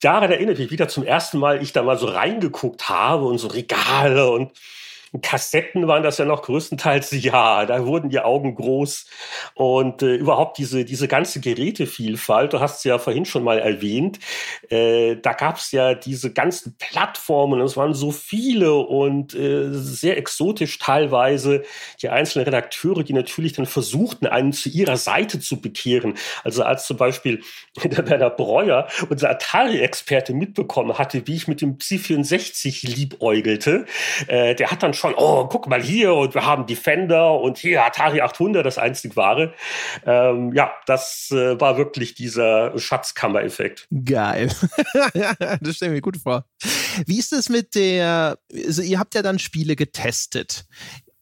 [0.00, 3.38] daran erinnere ich mich wieder zum ersten Mal, ich da mal so reingeguckt habe und
[3.38, 4.52] so Regale und
[5.22, 9.06] Kassetten waren das ja noch größtenteils, ja, da wurden die Augen groß.
[9.54, 14.18] Und äh, überhaupt diese, diese ganze Gerätevielfalt, du hast es ja vorhin schon mal erwähnt,
[14.70, 20.16] äh, da gab es ja diese ganzen Plattformen, es waren so viele und äh, sehr
[20.18, 21.62] exotisch teilweise,
[22.02, 26.14] die einzelnen Redakteure, die natürlich dann versuchten, einen zu ihrer Seite zu bekehren.
[26.44, 27.42] Also als zum Beispiel
[27.82, 33.86] der Werner Breuer, unser Atari-Experte, mitbekommen hatte, wie ich mit dem C64 liebäugelte,
[34.26, 37.84] äh, der hat dann schon, oh, guck mal hier und wir haben Defender und hier
[37.84, 39.54] Atari 800, das einzig wahre.
[40.04, 43.88] Ähm, ja, das äh, war wirklich dieser Schatzkammer-Effekt.
[44.04, 44.48] Geil.
[45.60, 46.44] das stelle ich mir gut vor.
[47.06, 50.66] Wie ist es mit der, also ihr habt ja dann Spiele getestet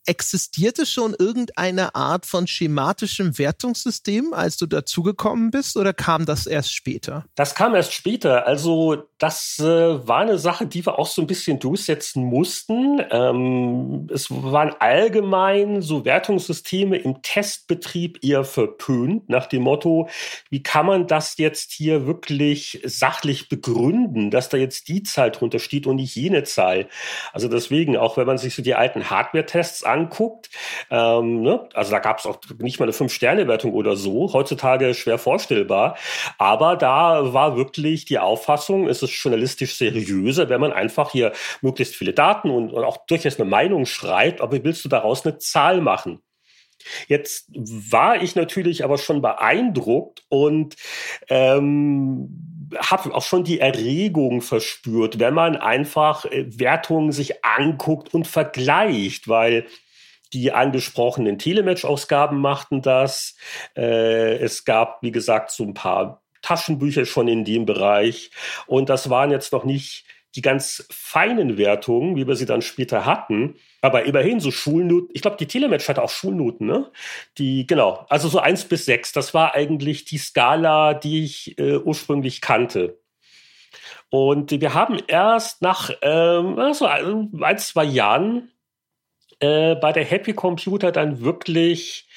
[0.06, 6.74] existierte schon irgendeine Art von schematischem Wertungssystem, als du dazugekommen bist, oder kam das erst
[6.74, 7.24] später?
[7.34, 8.46] Das kam erst später.
[8.46, 13.00] Also das äh, war eine Sache, die wir auch so ein bisschen durchsetzen mussten.
[13.10, 20.08] Ähm, es waren allgemein so Wertungssysteme im Testbetrieb eher verpönt, nach dem Motto,
[20.50, 25.58] wie kann man das jetzt hier wirklich sachlich begründen, dass da jetzt die Zahl drunter
[25.58, 26.88] steht und nicht jene Zahl.
[27.32, 30.50] Also deswegen, auch wenn man sich so die alten Hardware-Tests anschaut, anguckt,
[30.90, 31.68] ähm, ne?
[31.74, 35.96] also da gab es auch nicht mal eine Fünf-Sterne-Wertung oder so, heutzutage schwer vorstellbar,
[36.38, 41.32] aber da war wirklich die Auffassung, es ist journalistisch seriöser, wenn man einfach hier
[41.62, 45.38] möglichst viele Daten und, und auch durchaus eine Meinung schreibt, aber willst du daraus eine
[45.38, 46.20] Zahl machen?
[47.08, 50.76] Jetzt war ich natürlich aber schon beeindruckt und
[51.28, 58.26] ähm, habe auch schon die Erregung verspürt, wenn man einfach äh, Wertungen sich anguckt und
[58.26, 59.66] vergleicht, weil
[60.32, 63.36] die angesprochenen Telematch-Ausgaben machten das.
[63.76, 68.30] Äh, es gab, wie gesagt, so ein paar Taschenbücher schon in dem Bereich.
[68.66, 70.04] Und das waren jetzt noch nicht
[70.36, 73.56] die ganz feinen Wertungen, wie wir sie dann später hatten.
[73.80, 75.08] Aber immerhin so Schulnoten.
[75.14, 76.90] Ich glaube, die Telematch hatte auch Schulnoten, ne?
[77.38, 78.04] Die, genau.
[78.10, 79.12] Also so eins bis sechs.
[79.12, 82.98] Das war eigentlich die Skala, die ich äh, ursprünglich kannte.
[84.10, 88.52] Und wir haben erst nach ähm, also ein, zwei Jahren
[89.40, 92.08] äh, bei der Happy Computer dann wirklich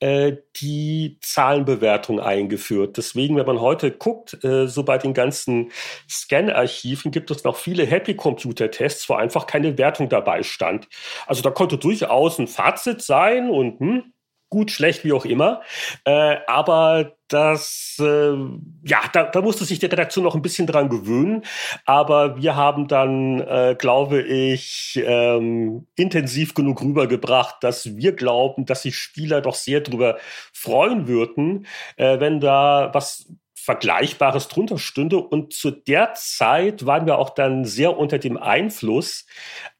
[0.00, 2.96] äh, die Zahlenbewertung eingeführt.
[2.96, 5.70] Deswegen, wenn man heute guckt, äh, so bei den ganzen
[6.08, 10.88] Scan-Archiven gibt es noch viele Happy Computer Tests, wo einfach keine Wertung dabei stand.
[11.26, 14.12] Also da konnte durchaus ein Fazit sein und hm,
[14.54, 15.62] gut, schlecht, wie auch immer.
[16.04, 18.36] Äh, aber das, äh,
[18.84, 21.42] ja, da, da musste sich die Redaktion noch ein bisschen dran gewöhnen.
[21.86, 28.82] Aber wir haben dann, äh, glaube ich, ähm, intensiv genug rübergebracht, dass wir glauben, dass
[28.82, 30.18] sich Spieler doch sehr darüber
[30.52, 33.26] freuen würden, äh, wenn da was
[33.56, 35.16] Vergleichbares drunter stünde.
[35.16, 39.26] Und zu der Zeit waren wir auch dann sehr unter dem Einfluss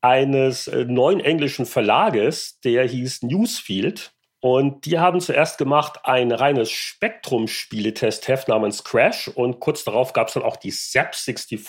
[0.01, 4.14] eines äh, neuen englischen Verlages, der hieß Newsfield.
[4.45, 10.34] Und die haben zuerst gemacht ein reines Spektrum-Spieletest-Heft namens Crash und kurz darauf gab es
[10.34, 11.66] dann auch die SAP 64.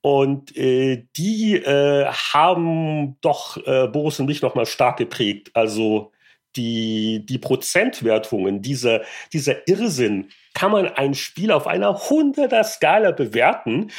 [0.00, 5.52] Und äh, die äh, haben doch äh, Boris und mich nochmal stark geprägt.
[5.54, 6.10] Also
[6.56, 13.92] die, die Prozentwertungen, dieser, dieser Irrsinn, kann man ein Spiel auf einer 100er Skala bewerten.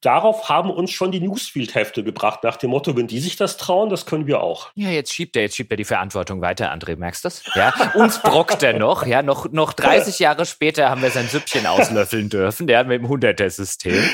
[0.00, 3.90] Darauf haben uns schon die Newsfield-Hefte gebracht, nach dem Motto, wenn die sich das trauen,
[3.90, 4.70] das können wir auch.
[4.76, 7.42] Ja, jetzt schiebt er, jetzt schiebt er die Verantwortung weiter, André, merkst du das?
[7.54, 11.66] Ja, uns brockt er noch, ja, noch, noch 30 Jahre später haben wir sein Süppchen
[11.66, 14.08] auslöffeln dürfen, der mit dem 100er-System.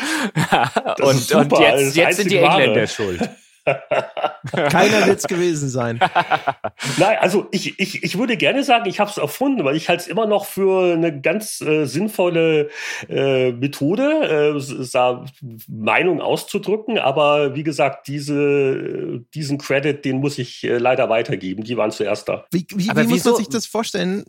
[0.99, 3.29] und, und jetzt, jetzt sind die Engländer schuld.
[4.53, 6.01] Keiner wird es gewesen sein.
[6.99, 10.03] Nein, also ich, ich, ich würde gerne sagen, ich habe es erfunden, weil ich halte
[10.03, 12.71] es immer noch für eine ganz äh, sinnvolle
[13.09, 16.99] äh, Methode, äh, Meinung auszudrücken.
[16.99, 21.63] Aber wie gesagt, diese, diesen Credit, den muss ich äh, leider weitergeben.
[21.63, 22.45] Die waren zuerst da.
[22.51, 24.25] Wie, wie, wie muss man sich das vorstellen?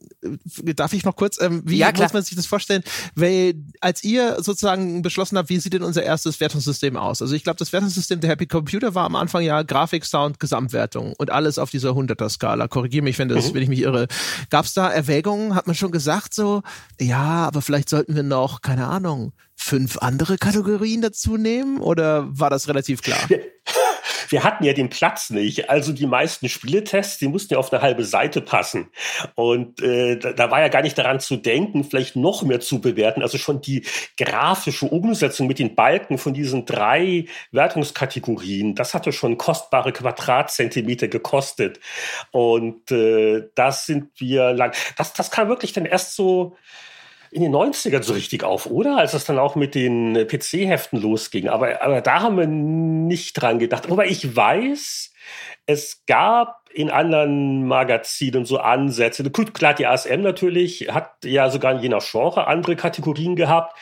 [0.76, 1.42] Darf ich noch kurz?
[1.42, 2.84] Ähm, wie ja, muss man sich das vorstellen?
[3.16, 7.22] Weil als ihr sozusagen beschlossen habt, wie sieht denn unser erstes Wertungssystem aus?
[7.22, 11.14] Also ich glaube, das Wertungssystem der Happy Computer war am Anfang ja Grafik, Sound, Gesamtwertung
[11.18, 12.68] und alles auf dieser 100er-Skala.
[12.68, 13.54] Korrigiere mich, wenn, das, mhm.
[13.56, 14.08] wenn ich mich irre.
[14.50, 15.56] Gab es da Erwägungen?
[15.56, 16.62] Hat man schon gesagt so,
[17.00, 21.80] ja, aber vielleicht sollten wir noch, keine Ahnung, fünf andere Kategorien dazu nehmen?
[21.80, 23.20] Oder war das relativ klar?
[24.30, 25.70] wir hatten ja den Platz nicht.
[25.70, 28.90] Also die meisten Spieletests, die mussten ja auf eine halbe Seite passen.
[29.36, 32.82] Und äh, da, da war ja gar nicht daran zu denken, vielleicht noch mehr zu
[32.82, 33.22] bewerten.
[33.22, 33.86] Also schon die
[34.18, 41.80] grafische Umsetzung mit den Balken von diesen drei Wertungskategorien, das hatte schon kostbare Quadratzentimeter gekostet.
[42.32, 44.74] Und äh, das sind wir lang.
[44.98, 46.56] Das, das kam wirklich dann erst so
[47.34, 48.98] in den 90ern so richtig auf, oder?
[48.98, 51.50] Als es dann auch mit den PC-Heften losging.
[51.50, 53.92] Aber, aber da haben wir nicht dran gedacht.
[53.92, 55.12] Aber ich weiß,
[55.66, 59.24] es gab in anderen Magazinen so Ansätze.
[59.32, 63.78] Klar, die ASM natürlich hat ja sogar je nach Genre andere Kategorien gehabt.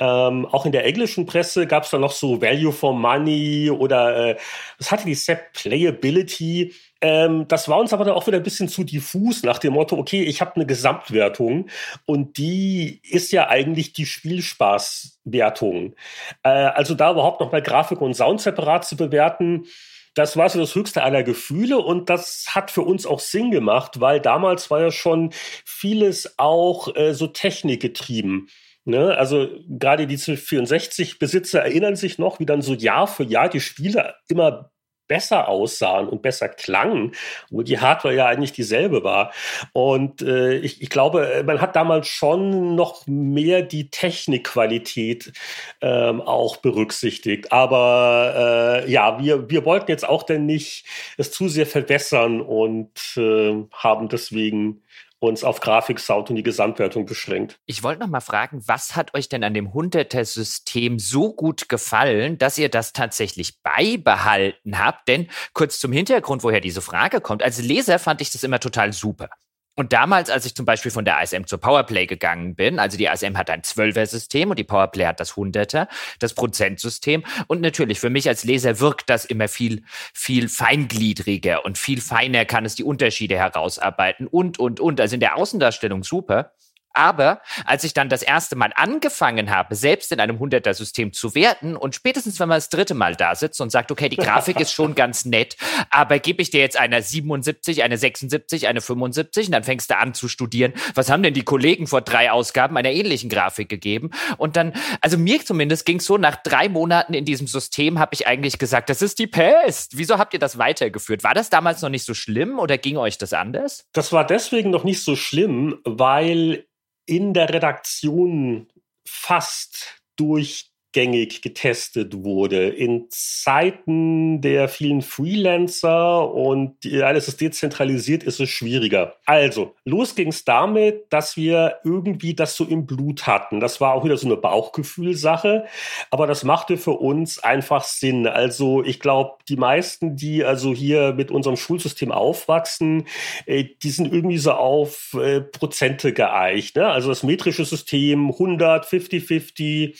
[0.00, 4.30] Ähm, auch in der englischen Presse gab es dann noch so Value for Money oder
[4.30, 4.36] äh,
[4.78, 6.72] was hatte die Set Playability.
[7.06, 9.96] Ähm, das war uns aber dann auch wieder ein bisschen zu diffus nach dem Motto,
[9.96, 11.68] okay, ich habe eine Gesamtwertung
[12.04, 15.94] und die ist ja eigentlich die Spielspaßwertung.
[16.42, 19.66] Äh, also da überhaupt noch mal Grafik und Sound separat zu bewerten,
[20.14, 24.00] das war so das höchste aller Gefühle und das hat für uns auch Sinn gemacht,
[24.00, 25.30] weil damals war ja schon
[25.64, 28.48] vieles auch äh, so technikgetrieben.
[28.84, 29.16] Ne?
[29.16, 34.16] Also gerade die 64-Besitzer erinnern sich noch, wie dann so Jahr für Jahr die Spiele
[34.26, 34.72] immer
[35.08, 37.12] besser aussahen und besser klangen,
[37.50, 39.32] wo die Hardware ja eigentlich dieselbe war.
[39.72, 45.32] Und äh, ich, ich glaube, man hat damals schon noch mehr die Technikqualität
[45.80, 47.52] ähm, auch berücksichtigt.
[47.52, 50.86] Aber äh, ja, wir, wir wollten jetzt auch denn nicht
[51.16, 54.82] es zu sehr verwässern und äh, haben deswegen
[55.18, 57.58] uns auf Grafik, Sound und die Gesamtwertung beschränkt.
[57.66, 62.38] Ich wollte noch mal fragen, was hat euch denn an dem 100er-System so gut gefallen,
[62.38, 65.08] dass ihr das tatsächlich beibehalten habt?
[65.08, 67.42] Denn kurz zum Hintergrund, woher diese Frage kommt.
[67.42, 69.30] Als Leser fand ich das immer total super.
[69.76, 73.08] Und damals, als ich zum Beispiel von der ASM zur Powerplay gegangen bin, also die
[73.10, 75.86] ASM hat ein 12er-System und die Powerplay hat das 100er,
[76.18, 77.24] das Prozentsystem.
[77.46, 79.82] Und natürlich, für mich als Leser wirkt das immer viel,
[80.14, 84.98] viel feingliedriger und viel feiner kann es die Unterschiede herausarbeiten und, und, und.
[84.98, 86.52] Also in der Außendarstellung super.
[86.96, 91.76] Aber als ich dann das erste Mal angefangen habe, selbst in einem 100er-System zu werten
[91.76, 94.72] und spätestens, wenn man das dritte Mal da sitzt und sagt, okay, die Grafik ist
[94.72, 95.56] schon ganz nett,
[95.90, 99.96] aber gebe ich dir jetzt eine 77, eine 76, eine 75 und dann fängst du
[99.98, 104.10] an zu studieren, was haben denn die Kollegen vor drei Ausgaben einer ähnlichen Grafik gegeben?
[104.38, 104.72] Und dann,
[105.02, 108.56] also mir zumindest ging es so, nach drei Monaten in diesem System habe ich eigentlich
[108.56, 109.98] gesagt, das ist die Pest.
[109.98, 111.24] Wieso habt ihr das weitergeführt?
[111.24, 113.84] War das damals noch nicht so schlimm oder ging euch das anders?
[113.92, 116.64] Das war deswegen noch nicht so schlimm, weil
[117.06, 118.68] in der Redaktion
[119.06, 122.68] fast durch durchgängig getestet wurde.
[122.68, 129.14] In Zeiten der vielen Freelancer und alles ist dezentralisiert, ist es schwieriger.
[129.26, 133.60] Also, los ging es damit, dass wir irgendwie das so im Blut hatten.
[133.60, 135.66] Das war auch wieder so eine Bauchgefühlsache,
[136.10, 138.26] aber das machte für uns einfach Sinn.
[138.26, 143.06] Also, ich glaube, die meisten, die also hier mit unserem Schulsystem aufwachsen,
[143.44, 146.76] äh, die sind irgendwie so auf äh, Prozente geeicht.
[146.76, 146.86] Ne?
[146.86, 149.98] Also das metrische System 100, 50, 50,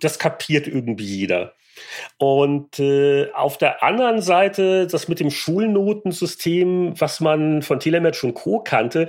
[0.00, 1.54] das kapiert irgendwie jeder.
[2.18, 8.34] Und äh, auf der anderen Seite, das mit dem Schulnotensystem, was man von Telematch und
[8.34, 8.60] Co.
[8.60, 9.08] kannte,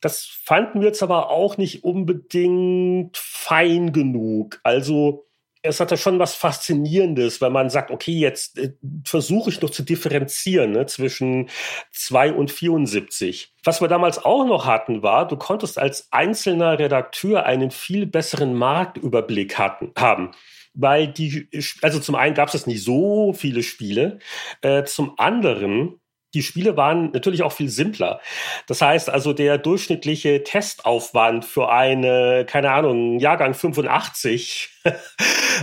[0.00, 4.60] das fanden wir jetzt aber auch nicht unbedingt fein genug.
[4.62, 5.26] Also
[5.64, 9.70] es hat ja schon was Faszinierendes, weil man sagt, okay, jetzt äh, versuche ich noch
[9.70, 11.48] zu differenzieren ne, zwischen
[11.92, 13.54] 2 und 74.
[13.64, 18.54] Was wir damals auch noch hatten, war, du konntest als einzelner Redakteur einen viel besseren
[18.54, 20.30] Marktüberblick hatten, haben
[20.76, 21.48] weil die,
[21.82, 24.18] also zum einen gab es nicht so viele Spiele,
[24.60, 26.00] äh, zum anderen
[26.34, 28.20] die Spiele waren natürlich auch viel simpler.
[28.66, 34.70] Das heißt also, der durchschnittliche Testaufwand für eine, keine Ahnung, Jahrgang 85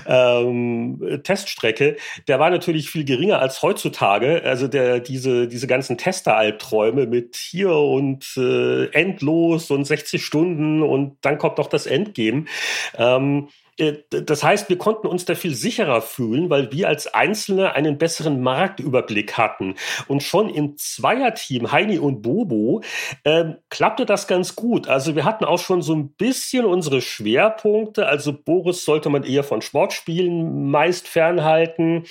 [0.07, 1.97] ähm, Teststrecke,
[2.27, 4.41] der war natürlich viel geringer als heutzutage.
[4.43, 11.17] Also der, diese, diese ganzen Tester-Albträume mit hier und äh, endlos und 60 Stunden und
[11.21, 12.45] dann kommt noch das Endgame.
[12.97, 13.60] Ähm, äh,
[14.09, 18.41] das heißt, wir konnten uns da viel sicherer fühlen, weil wir als Einzelne einen besseren
[18.41, 19.75] Marktüberblick hatten.
[20.07, 22.81] Und schon im Zweierteam, Heini und Bobo,
[23.23, 24.87] äh, klappte das ganz gut.
[24.87, 28.07] Also wir hatten auch schon so ein bisschen unsere Schwerpunkte.
[28.07, 32.03] Also Boris sollte man eher von Sportspielen meist fernhalten.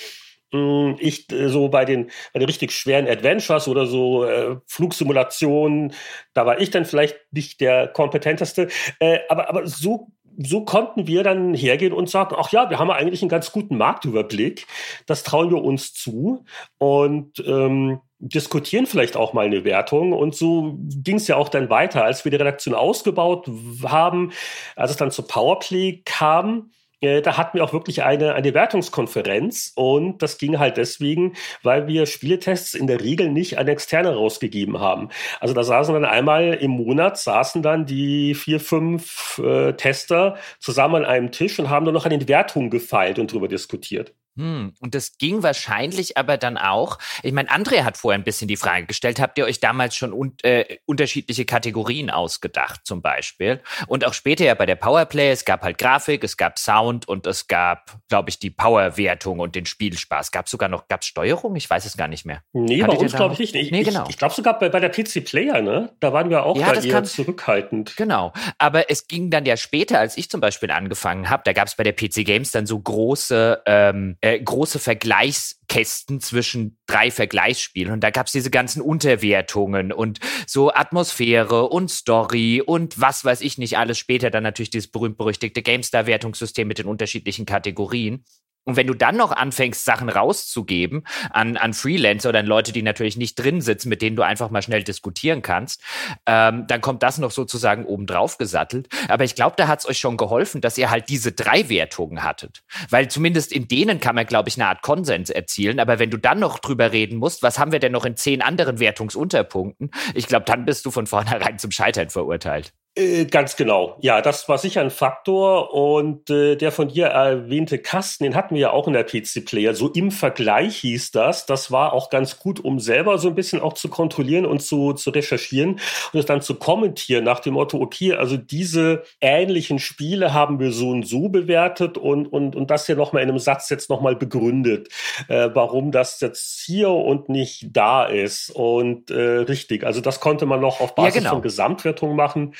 [0.53, 5.93] Hm, ich äh, so bei den, bei den richtig schweren Adventures oder so äh, Flugsimulationen,
[6.33, 8.67] da war ich dann vielleicht nicht der kompetenteste.
[8.99, 10.07] Äh, aber, aber so
[10.37, 13.77] so konnten wir dann hergehen und sagen, ach ja, wir haben eigentlich einen ganz guten
[13.77, 14.67] Marktüberblick,
[15.05, 16.45] das trauen wir uns zu
[16.77, 20.13] und ähm, diskutieren vielleicht auch mal eine Wertung.
[20.13, 23.49] Und so ging es ja auch dann weiter, als wir die Redaktion ausgebaut
[23.83, 24.31] haben,
[24.75, 26.71] als es dann zu Powerplay kam
[27.01, 31.33] da hatten wir auch wirklich eine, eine Wertungskonferenz und das ging halt deswegen,
[31.63, 35.09] weil wir Spieletests in der Regel nicht an Externe rausgegeben haben.
[35.39, 40.95] Also da saßen dann einmal im Monat, saßen dann die vier, fünf äh, Tester zusammen
[40.95, 44.13] an einem Tisch und haben dann noch an den Wertungen gefeilt und drüber diskutiert.
[44.37, 46.99] Hm, und das ging wahrscheinlich aber dann auch.
[47.21, 50.13] Ich meine, André hat vorher ein bisschen die Frage gestellt, habt ihr euch damals schon
[50.13, 53.61] un äh, unterschiedliche Kategorien ausgedacht, zum Beispiel?
[53.87, 57.27] Und auch später ja bei der Powerplay, es gab halt Grafik, es gab Sound und
[57.27, 60.31] es gab, glaube ich, die Powerwertung und den Spielspaß.
[60.31, 61.57] Gab es sogar noch, gab es Steuerung?
[61.57, 62.41] Ich weiß es gar nicht mehr.
[62.53, 63.55] Nee, Hattet bei uns glaube ich nicht.
[63.55, 64.03] Ich, nee, genau.
[64.03, 65.93] ich, ich glaube sogar bei, bei der PC Player, ne?
[65.99, 67.97] Da waren wir auch ja, eher kann, zurückhaltend.
[67.97, 68.31] Genau.
[68.57, 71.75] Aber es ging dann ja später, als ich zum Beispiel angefangen habe, da gab es
[71.75, 77.91] bei der PC Games dann so große ähm, äh, große Vergleichskästen zwischen drei Vergleichsspielen.
[77.91, 83.41] Und da gab es diese ganzen Unterwertungen und so Atmosphäre und Story und was weiß
[83.41, 83.97] ich nicht alles.
[83.97, 88.23] Später dann natürlich dieses berühmt-berüchtigte GameStar-Wertungssystem mit den unterschiedlichen Kategorien.
[88.63, 92.83] Und wenn du dann noch anfängst, Sachen rauszugeben an, an Freelancer oder an Leute, die
[92.83, 95.81] natürlich nicht drin sitzen, mit denen du einfach mal schnell diskutieren kannst,
[96.27, 98.87] ähm, dann kommt das noch sozusagen obendrauf gesattelt.
[99.07, 102.23] Aber ich glaube, da hat es euch schon geholfen, dass ihr halt diese drei Wertungen
[102.23, 102.63] hattet.
[102.89, 105.79] Weil zumindest in denen kann man, glaube ich, eine Art Konsens erzielen.
[105.79, 108.41] Aber wenn du dann noch drüber reden musst, was haben wir denn noch in zehn
[108.41, 112.73] anderen Wertungsunterpunkten, ich glaube, dann bist du von vornherein zum Scheitern verurteilt.
[112.93, 113.95] Äh, ganz genau.
[114.01, 115.73] Ja, das war sicher ein Faktor.
[115.73, 119.73] Und äh, der von dir erwähnte Kasten, den hatten wir ja auch in der PC-Player.
[119.75, 121.45] So im Vergleich hieß das.
[121.45, 124.91] Das war auch ganz gut, um selber so ein bisschen auch zu kontrollieren und zu,
[124.91, 125.79] zu recherchieren
[126.11, 130.73] und es dann zu kommentieren nach dem Motto, okay, also diese ähnlichen Spiele haben wir
[130.73, 134.17] so und so bewertet und, und, und das hier nochmal in einem Satz jetzt nochmal
[134.17, 134.89] begründet,
[135.29, 138.49] äh, warum das jetzt hier und nicht da ist.
[138.49, 141.33] Und äh, richtig, also das konnte man noch auf Basis ja, genau.
[141.35, 142.53] von Gesamtwertung machen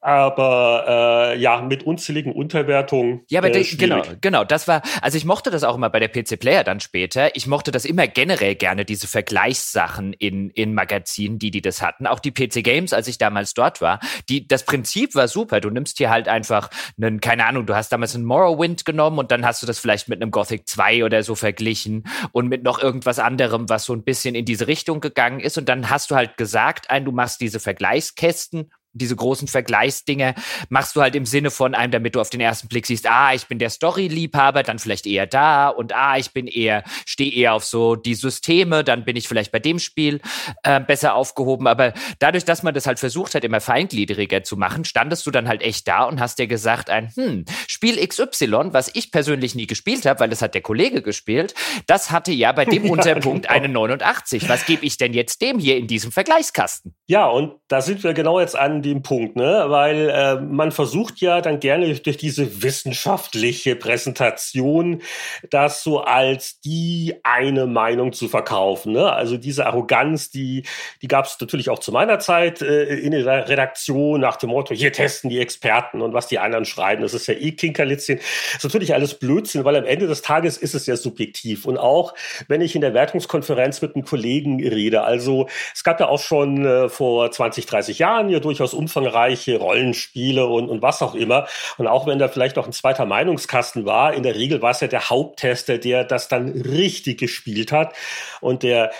[0.00, 3.22] aber äh, ja, mit unzähligen Unterwertungen.
[3.28, 6.08] Ja, aber äh, genau, genau, das war, also ich mochte das auch immer bei der
[6.08, 7.36] PC Player dann später.
[7.36, 12.06] Ich mochte das immer generell gerne, diese Vergleichssachen in, in Magazinen, die die das hatten.
[12.06, 14.00] Auch die PC Games, als ich damals dort war.
[14.30, 15.60] Die, das Prinzip war super.
[15.60, 16.70] Du nimmst hier halt einfach
[17.00, 20.08] einen, keine Ahnung, du hast damals einen Morrowind genommen und dann hast du das vielleicht
[20.08, 24.02] mit einem Gothic 2 oder so verglichen und mit noch irgendwas anderem, was so ein
[24.02, 25.58] bisschen in diese Richtung gegangen ist.
[25.58, 30.34] Und dann hast du halt gesagt, ein, du machst diese Vergleichskästen diese großen Vergleichsdinge
[30.68, 33.32] machst du halt im Sinne von einem, damit du auf den ersten Blick siehst, ah,
[33.34, 37.54] ich bin der Story-Liebhaber, dann vielleicht eher da und ah, ich bin eher, stehe eher
[37.54, 40.20] auf so die Systeme, dann bin ich vielleicht bei dem Spiel
[40.64, 41.66] äh, besser aufgehoben.
[41.66, 45.48] Aber dadurch, dass man das halt versucht hat, immer feingliedriger zu machen, standest du dann
[45.48, 49.66] halt echt da und hast dir gesagt, ein hm, Spiel XY, was ich persönlich nie
[49.66, 51.54] gespielt habe, weil das hat der Kollege gespielt,
[51.86, 53.54] das hatte ja bei dem ja, Unterpunkt genau.
[53.54, 54.48] eine 89.
[54.48, 56.94] Was gebe ich denn jetzt dem hier in diesem Vergleichskasten?
[57.06, 59.64] Ja, und da sind wir genau jetzt an dem Punkt, ne?
[59.68, 65.02] Weil äh, man versucht ja dann gerne durch diese wissenschaftliche Präsentation
[65.50, 68.92] das so als die eine Meinung zu verkaufen.
[68.92, 69.12] Ne?
[69.12, 70.64] Also diese Arroganz, die,
[71.02, 74.74] die gab es natürlich auch zu meiner Zeit äh, in der Redaktion nach dem Motto,
[74.74, 77.02] hier testen die Experten und was die anderen schreiben.
[77.02, 78.18] Das ist ja eh Kinkerlitzchen.
[78.18, 81.66] Das ist natürlich alles Blödsinn, weil am Ende des Tages ist es ja subjektiv.
[81.66, 82.14] Und auch
[82.48, 86.64] wenn ich in der Wertungskonferenz mit einem Kollegen rede, also es gab ja auch schon
[86.64, 91.46] äh, vor 20, 30 Jahren hier durchaus durchaus umfangreiche Rollenspiele und, und was auch immer.
[91.78, 94.80] Und auch wenn da vielleicht noch ein zweiter Meinungskasten war, in der Regel war es
[94.80, 97.94] ja der Haupttester, der das dann richtig gespielt hat.
[98.40, 98.90] Und der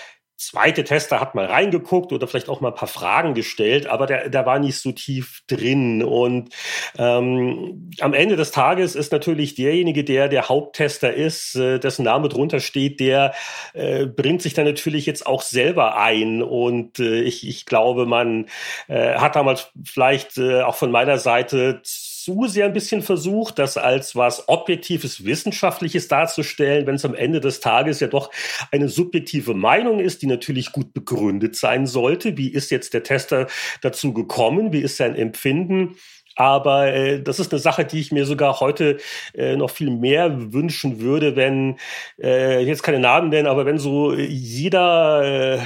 [0.41, 4.29] zweite Tester hat mal reingeguckt oder vielleicht auch mal ein paar Fragen gestellt, aber der,
[4.29, 6.03] der war nicht so tief drin.
[6.03, 6.49] Und
[6.97, 12.27] ähm, am Ende des Tages ist natürlich derjenige, der der Haupttester ist, äh, dessen Name
[12.27, 13.33] drunter steht, der
[13.73, 16.41] äh, bringt sich dann natürlich jetzt auch selber ein.
[16.41, 18.47] Und äh, ich, ich glaube, man
[18.87, 21.81] äh, hat damals vielleicht äh, auch von meiner Seite
[22.23, 27.39] zu sehr ein bisschen versucht, das als was Objektives, Wissenschaftliches darzustellen, wenn es am Ende
[27.39, 28.29] des Tages ja doch
[28.71, 32.37] eine subjektive Meinung ist, die natürlich gut begründet sein sollte.
[32.37, 33.47] Wie ist jetzt der Tester
[33.81, 34.71] dazu gekommen?
[34.71, 35.95] Wie ist sein Empfinden?
[36.35, 38.97] Aber äh, das ist eine Sache, die ich mir sogar heute
[39.33, 41.77] äh, noch viel mehr wünschen würde, wenn,
[42.21, 45.59] äh, jetzt keine Namen nennen, aber wenn so jeder, äh,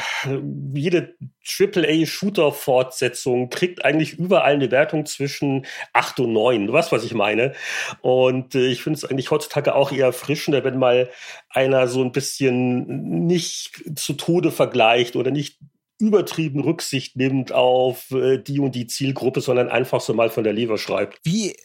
[0.73, 1.15] jede
[1.47, 6.65] AAA-Shooter-Fortsetzung kriegt eigentlich überall eine Wertung zwischen 8 und 9.
[6.67, 7.53] Du weißt, was ich meine.
[8.01, 11.09] Und äh, ich finde es eigentlich heutzutage auch eher erfrischender, wenn mal
[11.49, 15.59] einer so ein bisschen nicht zu Tode vergleicht oder nicht
[15.97, 20.53] übertrieben Rücksicht nimmt auf äh, die und die Zielgruppe, sondern einfach so mal von der
[20.53, 21.19] Leber schreibt.
[21.23, 21.55] Wie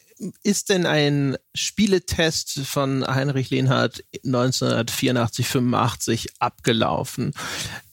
[0.43, 7.33] ist denn ein Spieletest von Heinrich Lehnhardt 1984, 85 abgelaufen?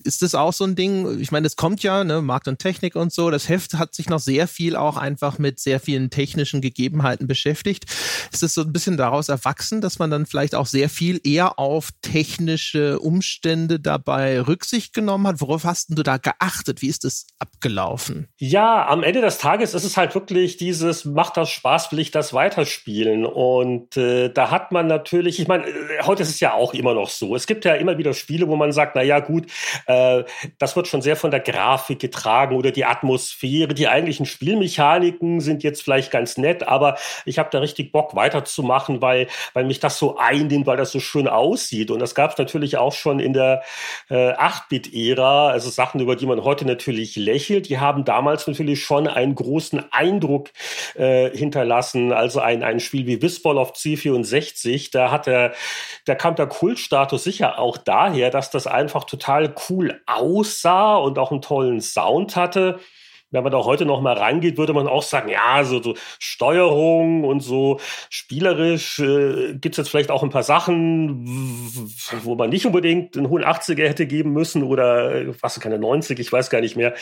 [0.05, 1.21] Ist das auch so ein Ding?
[1.21, 3.31] Ich meine, es kommt ja, ne, Markt und Technik und so.
[3.31, 7.87] Das Heft hat sich noch sehr viel auch einfach mit sehr vielen technischen Gegebenheiten beschäftigt.
[8.33, 11.59] Ist es so ein bisschen daraus erwachsen, dass man dann vielleicht auch sehr viel eher
[11.59, 15.41] auf technische Umstände dabei Rücksicht genommen hat?
[15.41, 16.83] Worauf hast du da geachtet?
[16.83, 18.29] Wie ist das abgelaufen?
[18.39, 22.11] Ja, am Ende des Tages ist es halt wirklich dieses, macht das Spaß, will ich
[22.11, 23.27] das weiterspielen?
[23.27, 26.95] Und äh, da hat man natürlich, ich meine, äh, heute ist es ja auch immer
[26.95, 27.35] noch so.
[27.35, 29.47] Es gibt ja immer wieder Spiele, wo man sagt, na ja, gut,
[29.89, 30.25] äh,
[30.59, 33.75] das wird schon sehr von der Grafik getragen oder die Atmosphäre.
[33.75, 39.01] Die eigentlichen Spielmechaniken sind jetzt vielleicht ganz nett, aber ich habe da richtig Bock weiterzumachen,
[39.01, 41.91] weil, weil mich das so einnimmt, weil das so schön aussieht.
[41.91, 43.63] Und das gab es natürlich auch schon in der
[44.11, 49.07] äh, 8-Bit-Ära, also Sachen, über die man heute natürlich lächelt, die haben damals natürlich schon
[49.09, 50.51] einen großen Eindruck
[50.97, 52.13] äh, hinterlassen.
[52.13, 55.55] Also ein, ein Spiel wie Whistball auf C64, da hat der,
[56.05, 61.31] da kam der Kultstatus sicher auch daher, dass das einfach total cool aussah und auch
[61.31, 62.81] einen tollen Sound hatte
[63.31, 67.25] wenn man da heute noch mal rangeht, würde man auch sagen, ja, so, so Steuerung
[67.25, 71.27] und so spielerisch äh, gibt es jetzt vielleicht auch ein paar Sachen,
[72.23, 76.19] wo man nicht unbedingt einen hohen 80er hätte geben müssen oder äh, was keine 90,
[76.19, 76.95] ich weiß gar nicht mehr.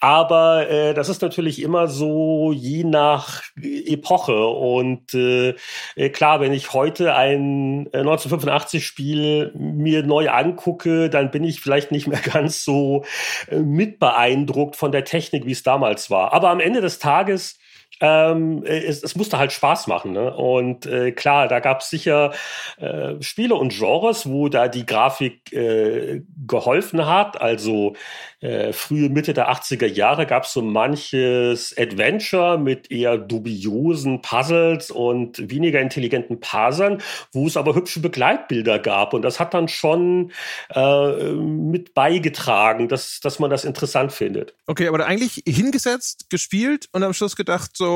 [0.00, 4.46] Aber äh, das ist natürlich immer so je nach Epoche.
[4.46, 5.54] Und äh,
[5.94, 11.92] äh klar, wenn ich heute ein 1985-Spiel äh, mir neu angucke, dann bin ich vielleicht
[11.92, 13.04] nicht mehr ganz so
[13.48, 16.32] äh, mitbeeindruckt von der Technik, wie damals war.
[16.32, 17.58] Aber am Ende des Tages
[18.00, 20.12] ähm, es, es musste halt Spaß machen.
[20.12, 20.34] Ne?
[20.34, 22.32] Und äh, klar, da gab es sicher
[22.78, 27.40] äh, Spiele und Genres, wo da die Grafik äh, geholfen hat.
[27.40, 27.94] Also
[28.40, 34.90] äh, frühe Mitte der 80er Jahre gab es so manches Adventure mit eher dubiosen Puzzles
[34.90, 39.12] und weniger intelligenten Parsern, wo es aber hübsche Begleitbilder gab.
[39.12, 40.32] Und das hat dann schon
[40.74, 44.54] äh, mit beigetragen, dass, dass man das interessant findet.
[44.66, 47.89] Okay, aber eigentlich hingesetzt, gespielt und am Schluss gedacht, so,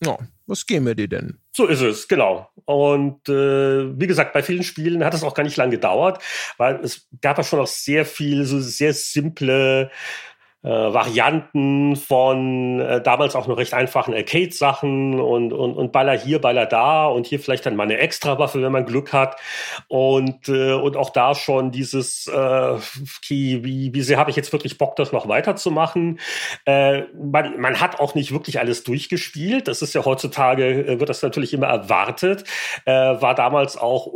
[0.00, 1.38] no, was geben wir dir denn?
[1.52, 2.48] So ist es, genau.
[2.64, 6.22] Und äh, wie gesagt, bei vielen Spielen hat es auch gar nicht lange gedauert,
[6.56, 9.90] weil es gab ja schon auch sehr viel, so sehr simple
[10.62, 16.40] äh, Varianten von äh, damals auch noch recht einfachen Arcade-Sachen und, und, und Baller hier,
[16.40, 19.40] Baller da und hier vielleicht dann mal eine Extrawaffe, wenn man Glück hat.
[19.88, 22.76] Und, äh, und auch da schon dieses, äh,
[23.28, 26.20] wie, wie sehr habe ich jetzt wirklich Bock, das noch weiterzumachen?
[26.64, 29.66] Äh, man, man hat auch nicht wirklich alles durchgespielt.
[29.66, 32.44] Das ist ja heutzutage, äh, wird das natürlich immer erwartet.
[32.84, 34.08] Äh, war damals auch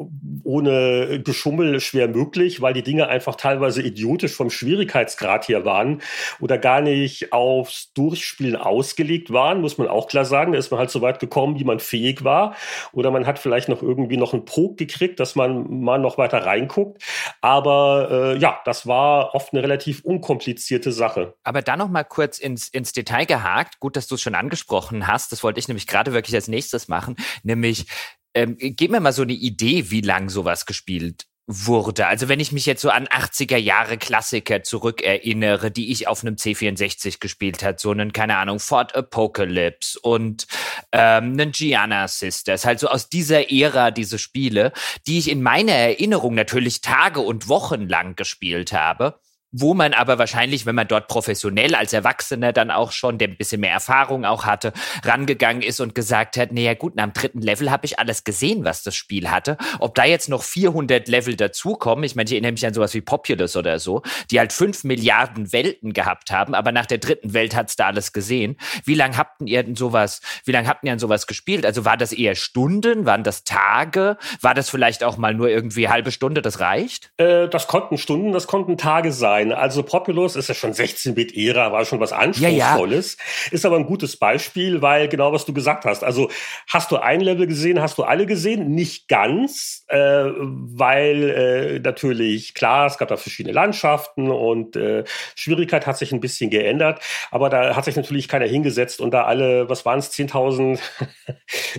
[0.45, 6.01] ohne Geschummel schwer möglich, weil die Dinge einfach teilweise idiotisch vom Schwierigkeitsgrad hier waren
[6.41, 10.53] oder gar nicht aufs Durchspielen ausgelegt waren, muss man auch klar sagen.
[10.53, 12.55] Da ist man halt so weit gekommen, wie man fähig war.
[12.93, 16.45] Oder man hat vielleicht noch irgendwie noch einen Pog gekriegt, dass man mal noch weiter
[16.45, 17.03] reinguckt.
[17.41, 21.35] Aber äh, ja, das war oft eine relativ unkomplizierte Sache.
[21.45, 23.81] Aber dann noch mal kurz ins, ins Detail gehakt.
[23.81, 25.33] Gut, dass du es schon angesprochen hast.
[25.33, 27.17] Das wollte ich nämlich gerade wirklich als nächstes machen.
[27.43, 27.87] Nämlich,
[28.35, 32.07] ähm, gib mir mal so eine Idee, wie lang sowas gespielt wurde.
[32.07, 36.35] Also wenn ich mich jetzt so an 80er Jahre Klassiker zurückerinnere, die ich auf einem
[36.35, 40.47] C64 gespielt hat, so einen, keine Ahnung, Fort Apocalypse und
[40.91, 44.73] ähm, einen Gianna Sisters, halt so aus dieser Ära diese Spiele,
[45.07, 49.21] die ich in meiner Erinnerung natürlich Tage und Wochen lang gespielt habe
[49.53, 53.37] wo man aber wahrscheinlich, wenn man dort professionell als Erwachsener dann auch schon, der ein
[53.37, 54.73] bisschen mehr Erfahrung auch hatte,
[55.05, 58.83] rangegangen ist und gesagt hat, naja gut, am dritten Level habe ich alles gesehen, was
[58.83, 59.57] das Spiel hatte.
[59.79, 63.01] Ob da jetzt noch 400 Level dazukommen, ich meine, ich erinnere mich an sowas wie
[63.01, 67.55] Populous oder so, die halt fünf Milliarden Welten gehabt haben, aber nach der dritten Welt
[67.55, 68.57] hat's da alles gesehen.
[68.85, 71.65] Wie lange habt ihr denn sowas, wie lange habt ihr denn sowas gespielt?
[71.65, 75.89] Also war das eher Stunden, waren das Tage, war das vielleicht auch mal nur irgendwie
[75.89, 77.13] halbe Stunde, das reicht?
[77.17, 79.53] Äh, das konnten Stunden, das konnten Tage sein sein.
[79.53, 83.17] Also Populous ist ja schon 16-Bit-Ära, war schon was Anspruchsvolles.
[83.19, 83.53] Ja, ja.
[83.53, 86.05] Ist aber ein gutes Beispiel, weil genau was du gesagt hast.
[86.05, 86.31] Also
[86.69, 88.71] hast du ein Level gesehen, hast du alle gesehen?
[88.71, 95.87] Nicht ganz, äh, weil äh, natürlich, klar, es gab da verschiedene Landschaften und äh, Schwierigkeit
[95.87, 97.01] hat sich ein bisschen geändert.
[97.31, 100.79] Aber da hat sich natürlich keiner hingesetzt und da alle, was waren es, 10.000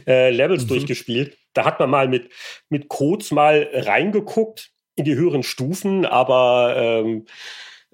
[0.08, 0.68] äh, Levels mhm.
[0.70, 1.38] durchgespielt.
[1.54, 2.30] Da hat man mal mit,
[2.70, 7.26] mit Codes mal reingeguckt in die höheren Stufen, aber ähm,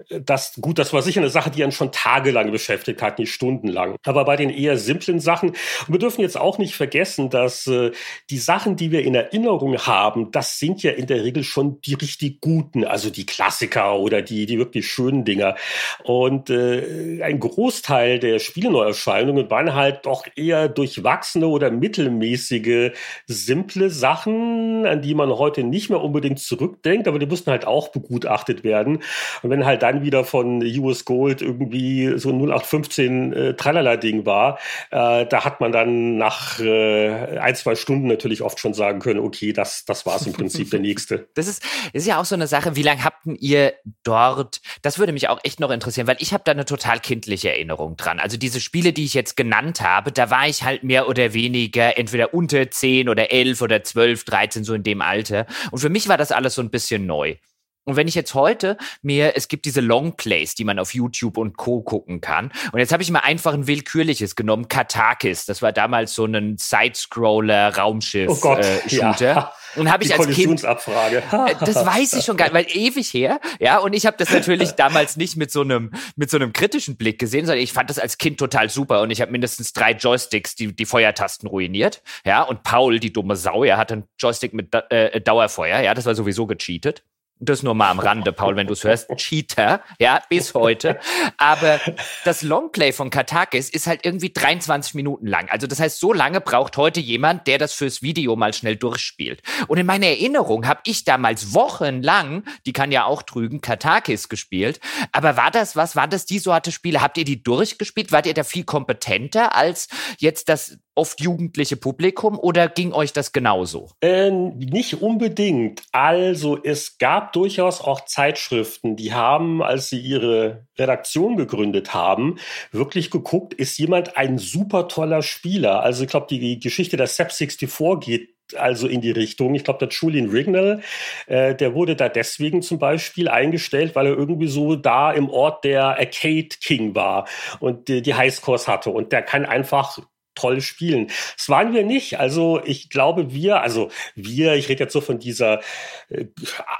[0.08, 3.96] das, gut, das war sicher eine Sache, die einen schon tagelang beschäftigt hat, nicht stundenlang.
[4.04, 5.52] Aber bei den eher simplen Sachen,
[5.86, 7.92] wir dürfen jetzt auch nicht vergessen, dass äh,
[8.28, 11.94] die Sachen, die wir in Erinnerung haben, das sind ja in der Regel schon die
[11.94, 15.54] richtig guten, also die Klassiker oder die, die wirklich schönen Dinger.
[16.02, 22.90] Und äh, ein Großteil der Spieleneuerscheinungen waren halt doch eher durchwachsene oder mittelmäßige,
[23.26, 27.88] simple Sachen, an die man heute nicht mehr unbedingt zurückdenkt, aber die mussten halt auch
[27.88, 29.00] begutachtet werden.
[29.42, 34.58] Und wenn halt dann wieder von US Gold irgendwie so ein 0815 äh, Tralala-Ding war,
[34.90, 39.20] äh, da hat man dann nach äh, ein, zwei Stunden natürlich oft schon sagen können,
[39.20, 41.28] okay, das, das war es im Prinzip der nächste.
[41.34, 43.74] Das ist, ist ja auch so eine Sache, wie lange habt ihr
[44.04, 47.50] dort, das würde mich auch echt noch interessieren, weil ich habe da eine total kindliche
[47.50, 48.20] Erinnerung dran.
[48.20, 51.98] Also diese Spiele, die ich jetzt genannt habe, da war ich halt mehr oder weniger
[51.98, 55.46] entweder unter 10 oder 11 oder 12, 13, so in dem Alter.
[55.72, 57.36] Und für mich war das alles so ein bisschen neu.
[57.84, 61.56] Und wenn ich jetzt heute mir, es gibt diese Longplays, die man auf YouTube und
[61.56, 61.82] Co.
[61.82, 62.50] gucken kann.
[62.72, 65.44] Und jetzt habe ich mal einfach ein willkürliches genommen, Katakis.
[65.44, 69.26] Das war damals so ein Sidescroller Raumschiff oh äh, Shooter.
[69.26, 69.52] Ja.
[69.76, 73.40] Und habe ich als Kind äh, das weiß ich schon gar nicht, weil ewig her,
[73.58, 76.96] ja, und ich habe das natürlich damals nicht mit so einem mit so einem kritischen
[76.96, 79.92] Blick gesehen, sondern ich fand das als Kind total super und ich habe mindestens drei
[79.92, 84.54] Joysticks, die die Feuertasten ruiniert, ja, und Paul, die dumme Sau, er hatte einen Joystick
[84.54, 87.02] mit äh, Dauerfeuer, ja, das war sowieso gecheatet.
[87.40, 89.08] Das nur mal am Rande, Paul, wenn du es hörst.
[89.16, 91.00] Cheater, ja, bis heute.
[91.36, 91.80] Aber
[92.24, 95.48] das Longplay von Katakis ist halt irgendwie 23 Minuten lang.
[95.50, 99.42] Also das heißt, so lange braucht heute jemand, der das fürs Video mal schnell durchspielt.
[99.66, 104.78] Und in meiner Erinnerung habe ich damals wochenlang, die kann ja auch trügen, Katakis gespielt.
[105.10, 105.96] Aber war das was?
[105.96, 107.02] War das die Sorte Spiele?
[107.02, 108.12] Habt ihr die durchgespielt?
[108.12, 113.32] Wart ihr da viel kompetenter als jetzt das oft jugendliche Publikum oder ging euch das
[113.32, 113.90] genauso?
[114.00, 115.82] Äh, nicht unbedingt.
[115.92, 122.38] Also es gab durchaus auch Zeitschriften, die haben, als sie ihre Redaktion gegründet haben,
[122.72, 125.82] wirklich geguckt, ist jemand ein super toller Spieler.
[125.82, 129.54] Also ich glaube, die Geschichte der SEP 64 geht also in die Richtung.
[129.54, 130.82] Ich glaube, der Julian Rignall,
[131.26, 135.64] äh, der wurde da deswegen zum Beispiel eingestellt, weil er irgendwie so da im Ort
[135.64, 137.26] der Arcade King war
[137.60, 138.90] und die, die Highscores hatte.
[138.90, 139.98] Und der kann einfach
[140.34, 141.08] toll spielen.
[141.36, 142.18] Das waren wir nicht.
[142.18, 145.60] Also ich glaube, wir, also wir, ich rede jetzt so von dieser
[146.08, 146.26] äh,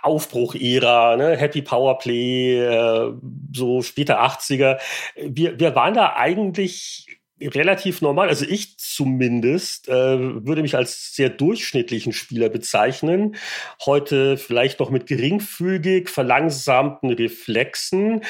[0.02, 1.36] Aufbruch-Ära, ne?
[1.36, 3.12] Happy Powerplay, äh,
[3.52, 4.78] so später 80er.
[5.16, 7.06] Wir, wir waren da eigentlich
[7.40, 8.28] relativ normal.
[8.28, 13.36] Also ich zumindest äh, würde mich als sehr durchschnittlichen Spieler bezeichnen.
[13.84, 18.22] Heute vielleicht noch mit geringfügig verlangsamten Reflexen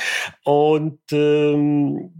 [0.43, 2.13] und ähm,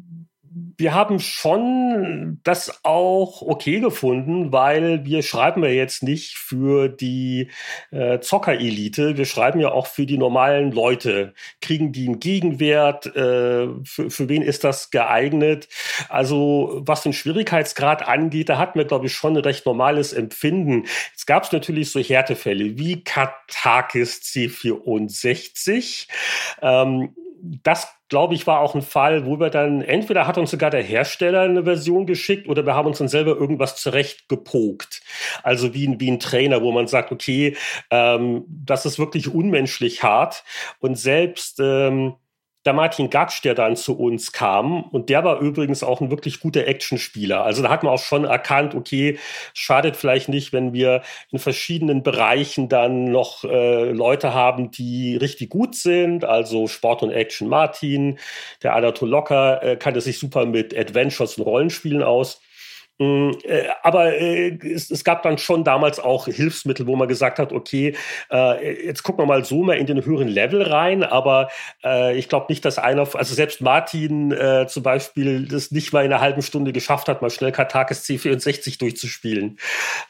[0.77, 7.51] wir haben schon das auch okay gefunden, weil wir schreiben ja jetzt nicht für die
[7.91, 11.35] äh, Zockerelite, wir schreiben ja auch für die normalen Leute.
[11.61, 13.07] Kriegen die einen Gegenwert?
[13.07, 15.69] Äh, für, für wen ist das geeignet?
[16.09, 20.85] Also was den Schwierigkeitsgrad angeht, da hatten wir, glaube ich, schon ein recht normales Empfinden.
[21.13, 26.09] Jetzt gab natürlich so Härtefälle wie Katakis C64.
[26.63, 27.15] Ähm,
[27.63, 30.85] das glaube ich, war auch ein Fall, wo wir dann, entweder hat uns sogar der
[30.85, 35.03] Hersteller eine Version geschickt oder wir haben uns dann selber irgendwas zurecht gepokt.
[35.43, 37.57] Also wie ein, wie ein Trainer, wo man sagt, okay,
[37.91, 40.45] ähm, das ist wirklich unmenschlich hart.
[40.79, 42.15] Und selbst ähm,
[42.65, 44.85] der Martin Gatsch, der dann zu uns kam.
[44.85, 47.45] Und der war übrigens auch ein wirklich guter Actionspieler.
[47.45, 49.19] Also da hat man auch schon erkannt, okay,
[49.53, 55.51] schadet vielleicht nicht, wenn wir in verschiedenen Bereichen dann noch äh, Leute haben, die richtig
[55.51, 56.25] gut sind.
[56.25, 58.19] Also Sport und Action Martin,
[58.63, 62.41] der Adato Locker äh, kannte sich super mit Adventures und Rollenspielen aus.
[62.99, 67.53] Mm, äh, aber äh, es, gab dann schon damals auch Hilfsmittel, wo man gesagt hat,
[67.53, 67.97] okay,
[68.31, 71.49] äh, jetzt gucken wir mal so mal in den höheren Level rein, aber
[72.15, 74.35] ich glaube nicht, dass einer, also selbst Martin
[74.69, 78.79] zum Beispiel das nicht mal in einer halben Stunde geschafft hat, mal schnell Katakis C64
[78.79, 79.59] durchzuspielen.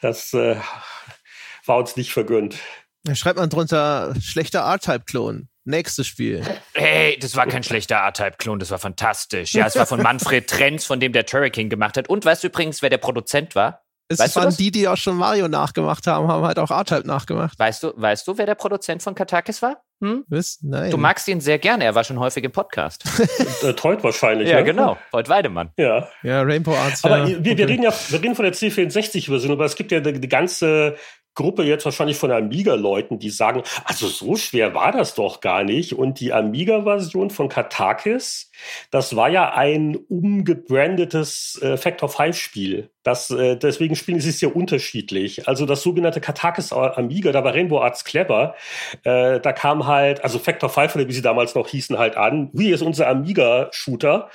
[0.01, 2.55] Das war uns nicht vergönnt.
[3.03, 5.49] Da schreibt man drunter schlechter R-Type-Klon.
[5.65, 6.43] Nächstes Spiel.
[6.75, 9.53] Hey, das war kein schlechter R-Type-Klon, das war fantastisch.
[9.53, 12.07] Ja, es war von Manfred Trenz, von dem der Turrican gemacht hat.
[12.07, 13.81] Und weißt du übrigens, wer der Produzent war?
[14.07, 17.57] Es weißt waren die, die auch schon Mario nachgemacht haben, haben halt auch R-Type nachgemacht.
[17.57, 19.81] Weißt du, weißt du, wer der Produzent von Katakis war?
[20.03, 20.23] Hm?
[20.27, 20.59] Was?
[20.61, 20.91] Nein.
[20.91, 23.03] Du magst ihn sehr gerne, er war schon häufig im Podcast.
[23.63, 24.49] äh, Teut wahrscheinlich.
[24.49, 24.65] Ja, ne?
[24.65, 24.97] genau.
[25.11, 25.71] Teut Weidemann.
[25.77, 26.07] Ja.
[26.21, 27.03] Ja, Rainbow Arts.
[27.03, 27.43] Aber ja.
[27.43, 30.29] wir, wir, reden ja wir reden von der C64-Version, aber es gibt ja die, die
[30.29, 30.97] ganze
[31.35, 35.93] Gruppe jetzt wahrscheinlich von Amiga-Leuten, die sagen, also so schwer war das doch gar nicht.
[35.93, 38.51] Und die Amiga-Version von Katakis,
[38.89, 42.89] das war ja ein umgebrandetes äh, Factor 5-Spiel.
[43.03, 45.47] Das, äh, deswegen spielen sie es ja unterschiedlich.
[45.47, 48.55] Also das sogenannte Katakis Amiga, da war Rainbow Arts clever.
[49.03, 52.49] Äh, da kam halt, also Factor 5, oder wie sie damals noch hießen, halt an.
[52.53, 54.29] Wie ist unser Amiga-Shooter?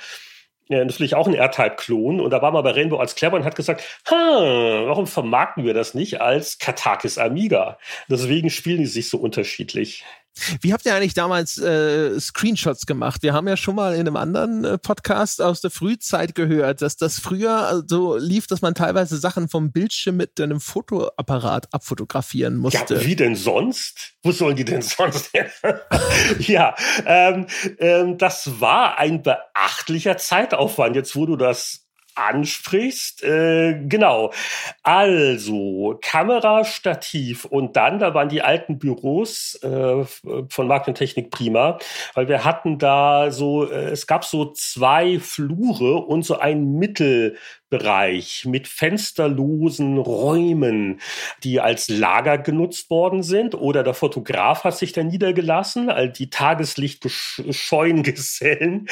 [0.71, 2.21] Ja, natürlich auch ein R-Type-Klon.
[2.21, 5.93] Und da war man bei Rainbow als clever und hat gesagt, warum vermarkten wir das
[5.93, 7.77] nicht als Katakis Amiga?
[8.09, 10.05] Deswegen spielen die sich so unterschiedlich.
[10.61, 13.21] Wie habt ihr eigentlich damals äh, Screenshots gemacht?
[13.21, 16.97] Wir haben ja schon mal in einem anderen äh, Podcast aus der Frühzeit gehört, dass
[16.97, 22.95] das früher so lief, dass man teilweise Sachen vom Bildschirm mit einem Fotoapparat abfotografieren musste.
[22.95, 24.13] Ja, wie denn sonst?
[24.23, 25.31] Wo sollen die denn sonst?
[26.39, 26.75] ja,
[27.05, 27.47] ähm,
[27.79, 30.95] ähm, das war ein beachtlicher Zeitaufwand.
[30.95, 31.80] Jetzt, wo du das
[32.15, 33.23] ansprichst.
[33.23, 34.31] Äh, genau.
[34.83, 40.03] Also Kamera, Stativ und dann, da waren die alten Büros äh,
[40.49, 41.77] von Markt und Technik prima,
[42.13, 46.73] weil wir hatten da so, äh, es gab so zwei Flure und so ein
[47.71, 50.99] Mittelbereich mit fensterlosen Räumen,
[51.43, 53.55] die als Lager genutzt worden sind.
[53.55, 58.87] Oder der Fotograf hat sich da niedergelassen, all die tageslichtscheuen Gesellen.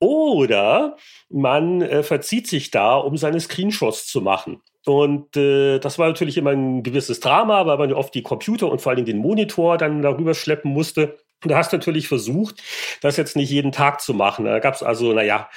[0.00, 0.96] Oder
[1.30, 4.60] man äh, verzieht sich da, um seine Screenshots zu machen.
[4.84, 8.80] Und äh, das war natürlich immer ein gewisses Drama, weil man oft die Computer und
[8.80, 11.18] vor allem den Monitor dann darüber schleppen musste.
[11.44, 12.62] Und da hast du natürlich versucht,
[13.00, 14.46] das jetzt nicht jeden Tag zu machen.
[14.46, 15.48] Da gab es also, naja,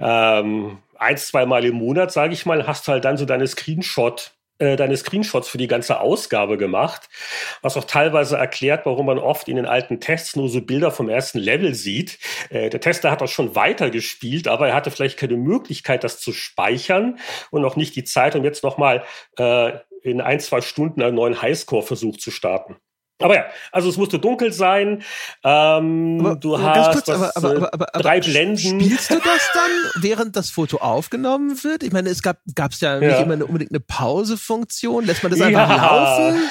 [0.00, 3.46] ähm, ein, zwei Mal im Monat, sage ich mal, hast du halt dann so deine
[3.46, 7.08] Screenshot äh, deine Screenshots für die ganze Ausgabe gemacht,
[7.62, 11.08] was auch teilweise erklärt, warum man oft in den alten Tests nur so Bilder vom
[11.08, 12.18] ersten Level sieht.
[12.50, 16.32] Äh, der Tester hat auch schon weitergespielt, aber er hatte vielleicht keine Möglichkeit, das zu
[16.32, 17.18] speichern
[17.50, 19.04] und auch nicht die Zeit, um jetzt nochmal
[19.38, 22.76] äh, in ein, zwei Stunden einen neuen Highscore-Versuch zu starten.
[23.20, 25.02] Aber ja, also es musste dunkel sein.
[25.42, 28.80] Ähm, aber, du hast kurz, das, aber, aber, drei Blenden.
[28.80, 31.82] Spielst du das dann, während das Foto aufgenommen wird?
[31.82, 35.04] Ich meine, es gab es ja nicht immer eine, unbedingt eine Pausefunktion.
[35.04, 35.86] Lässt man das einfach ja.
[35.86, 36.50] laufen?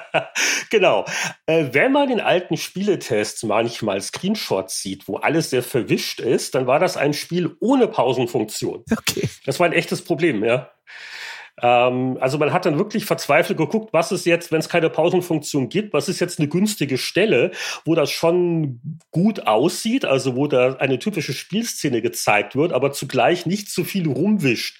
[0.70, 1.04] genau.
[1.46, 6.66] Äh, wenn man in alten Spieletests manchmal Screenshots sieht, wo alles sehr verwischt ist, dann
[6.66, 8.84] war das ein Spiel ohne Pausenfunktion.
[8.90, 9.28] Okay.
[9.46, 10.70] Das war ein echtes Problem, ja.
[11.62, 15.68] Ähm, also man hat dann wirklich verzweifelt geguckt, was ist jetzt, wenn es keine Pausenfunktion
[15.68, 17.50] gibt, was ist jetzt eine günstige Stelle,
[17.84, 18.80] wo das schon
[19.10, 24.08] gut aussieht, also wo da eine typische Spielszene gezeigt wird, aber zugleich nicht zu viel
[24.08, 24.78] rumwischt.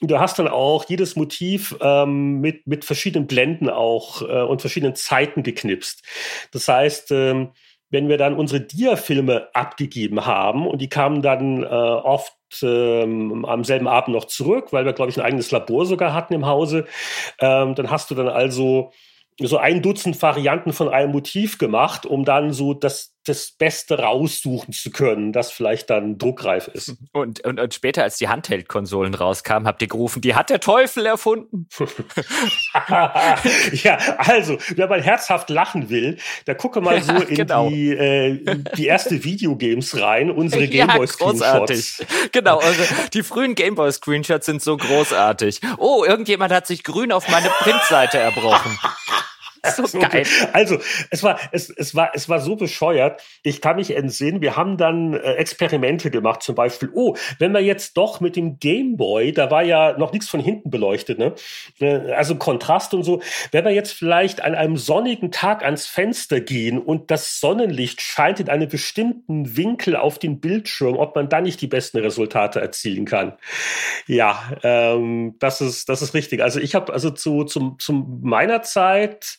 [0.00, 4.94] Du hast dann auch jedes Motiv ähm, mit, mit verschiedenen Blenden auch äh, und verschiedenen
[4.94, 6.04] Zeiten geknipst.
[6.52, 7.48] Das heißt, ähm,
[7.90, 13.64] wenn wir dann unsere Dia-Filme abgegeben haben und die kamen dann äh, oft ähm, am
[13.64, 16.86] selben Abend noch zurück, weil wir, glaube ich, ein eigenes Labor sogar hatten im Hause.
[17.40, 18.92] Ähm, dann hast du dann also
[19.40, 24.72] so ein Dutzend Varianten von einem Motiv gemacht, um dann so das, das Beste raussuchen
[24.72, 26.96] zu können, das vielleicht dann druckreif ist.
[27.12, 31.04] Und, und, und später, als die Handheld-Konsolen rauskamen, habt ihr gerufen, die hat der Teufel
[31.06, 31.66] erfunden.
[33.72, 37.68] ja, also, wenn man herzhaft lachen will, da gucke mal so in genau.
[37.70, 41.98] die, äh, die erste Videogames rein, unsere Gameboy-Screenshots.
[41.98, 42.82] Ja, genau, also
[43.12, 45.60] die frühen Gameboy-Screenshots sind so großartig.
[45.78, 48.78] Oh, irgendjemand hat sich grün auf meine Printseite erbrochen.
[49.76, 50.24] So, so geil.
[50.52, 50.78] Also,
[51.10, 53.22] es war, es, es war, es war so bescheuert.
[53.42, 57.60] Ich kann mich entsinnen, wir haben dann äh, Experimente gemacht, zum Beispiel, oh, wenn wir
[57.60, 61.34] jetzt doch mit dem Gameboy, da war ja noch nichts von hinten beleuchtet, ne?
[61.80, 63.20] Äh, also Kontrast und so,
[63.52, 68.40] wenn wir jetzt vielleicht an einem sonnigen Tag ans Fenster gehen und das Sonnenlicht scheint
[68.40, 73.04] in einem bestimmten Winkel auf den Bildschirm, ob man dann nicht die besten Resultate erzielen
[73.04, 73.34] kann.
[74.06, 76.42] Ja, ähm, das ist, das ist richtig.
[76.42, 79.38] Also ich habe also zu, zum, zu meiner Zeit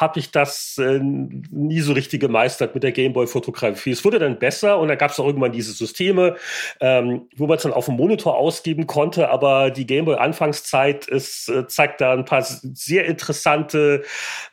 [0.00, 3.90] habe ich das äh, nie so richtig gemeistert mit der Gameboy-Fotografie.
[3.90, 6.36] Es wurde dann besser und dann gab es auch irgendwann diese Systeme,
[6.80, 11.20] ähm, wo man es dann auf dem Monitor ausgeben konnte, aber die Gameboy-Anfangszeit äh,
[11.68, 14.04] zeigt da ein paar sehr interessante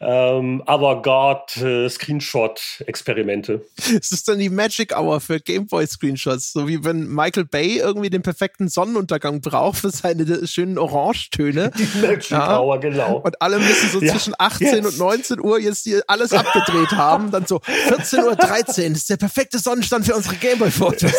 [0.01, 3.65] ähm, Avantgarde-Screenshot-Experimente.
[3.77, 8.21] Es ist dann die Magic Hour für Gameboy-Screenshots, so wie wenn Michael Bay irgendwie den
[8.21, 11.71] perfekten Sonnenuntergang braucht für seine schönen Orangetöne.
[11.77, 12.59] Die Magic ja.
[12.59, 13.19] Hour, genau.
[13.19, 14.11] Und alle müssen so ja.
[14.11, 14.85] zwischen 18 jetzt.
[14.85, 17.31] und 19 Uhr jetzt hier alles abgedreht haben.
[17.31, 21.11] Dann so 14 Uhr 13 ist der perfekte Sonnenstand für unsere Gameboy-Fotos.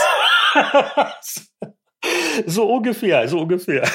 [2.47, 3.89] so ungefähr, so ungefähr.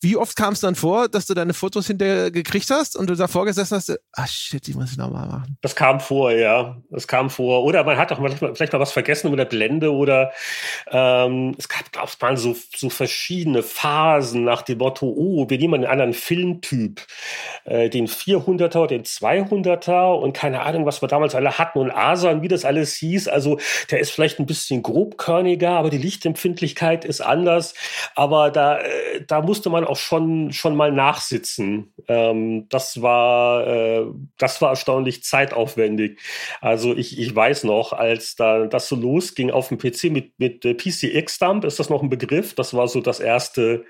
[0.00, 3.16] Wie oft kam es dann vor, dass du deine Fotos hinterher gekriegt hast und du
[3.16, 5.58] davor gesessen hast, ah shit, die muss ich nochmal machen?
[5.60, 6.76] Das kam vor, ja.
[6.90, 7.64] Das kam vor.
[7.64, 10.30] Oder man hat auch manchmal vielleicht mal was vergessen mit der Blende oder
[10.92, 15.58] ähm, es gab, glaube ich, mal so, so verschiedene Phasen nach dem Motto, oh, wir
[15.58, 17.04] nehmen einen anderen Filmtyp.
[17.64, 22.42] Äh, den 400er, den 200er und keine Ahnung, was wir damals alle hatten und Asan,
[22.42, 23.26] wie das alles hieß.
[23.26, 23.58] Also
[23.90, 27.74] der ist vielleicht ein bisschen grobkörniger, aber die Lichtempfindlichkeit ist anders.
[28.14, 31.92] Aber da, äh, da musste man auch schon, schon mal nachsitzen.
[32.08, 34.06] Ähm, das war, äh,
[34.36, 36.20] das war erstaunlich zeitaufwendig.
[36.60, 40.64] Also ich, ich weiß noch, als da das so losging auf dem PC mit, mit
[40.64, 42.54] äh, PCX-Dump, ist das noch ein Begriff?
[42.54, 43.84] Das war so das erste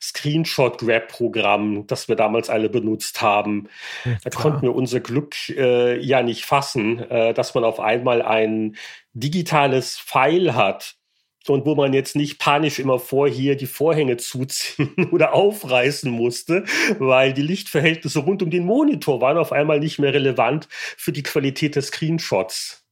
[0.00, 3.68] Screenshot-Grab-Programm, das wir damals alle benutzt haben.
[4.22, 8.76] Da konnten wir unser Glück äh, ja nicht fassen, äh, dass man auf einmal ein
[9.14, 10.97] digitales File hat,
[11.46, 16.64] und wo man jetzt nicht panisch immer vor hier die Vorhänge zuziehen oder aufreißen musste,
[16.98, 21.22] weil die Lichtverhältnisse rund um den Monitor waren auf einmal nicht mehr relevant für die
[21.22, 22.87] Qualität des Screenshots.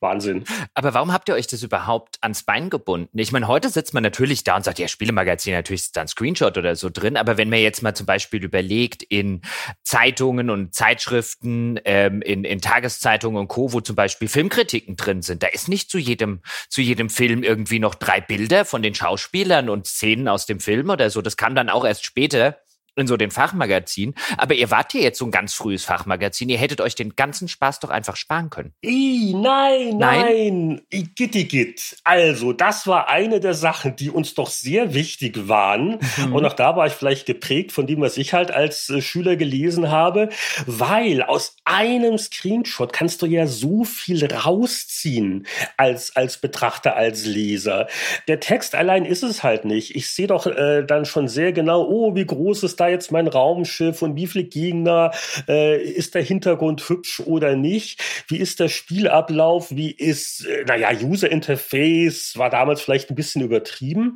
[0.00, 0.44] Wahnsinn.
[0.74, 3.18] Aber warum habt ihr euch das überhaupt ans Bein gebunden?
[3.18, 6.08] Ich meine, heute sitzt man natürlich da und sagt, ja, Spielemagazin, natürlich ist da ein
[6.08, 7.16] Screenshot oder so drin.
[7.16, 9.40] Aber wenn man jetzt mal zum Beispiel überlegt, in
[9.82, 15.42] Zeitungen und Zeitschriften, ähm, in, in Tageszeitungen und Co., wo zum Beispiel Filmkritiken drin sind,
[15.42, 19.70] da ist nicht zu jedem, zu jedem Film irgendwie noch drei Bilder von den Schauspielern
[19.70, 21.22] und Szenen aus dem Film oder so.
[21.22, 22.58] Das kam dann auch erst später
[22.96, 24.14] in so den Fachmagazin.
[24.38, 26.48] Aber ihr wart ja jetzt so ein ganz frühes Fachmagazin.
[26.48, 28.72] Ihr hättet euch den ganzen Spaß doch einfach sparen können.
[28.84, 30.80] I, nein, nein.
[30.90, 31.98] Gittigit.
[32.04, 35.98] Also, das war eine der Sachen, die uns doch sehr wichtig waren.
[36.16, 36.34] Mhm.
[36.34, 39.36] Und auch da war ich vielleicht geprägt von dem, was ich halt als äh, Schüler
[39.36, 40.30] gelesen habe.
[40.66, 45.46] Weil aus einem Screenshot kannst du ja so viel rausziehen
[45.76, 47.88] als, als Betrachter, als Leser.
[48.26, 49.94] Der Text allein ist es halt nicht.
[49.94, 53.28] Ich sehe doch äh, dann schon sehr genau, oh, wie groß ist da jetzt mein
[53.28, 55.10] Raumschiff und wie viele Gegner,
[55.48, 60.90] äh, ist der Hintergrund hübsch oder nicht, wie ist der Spielablauf, wie ist, äh, naja,
[61.02, 64.14] User Interface war damals vielleicht ein bisschen übertrieben,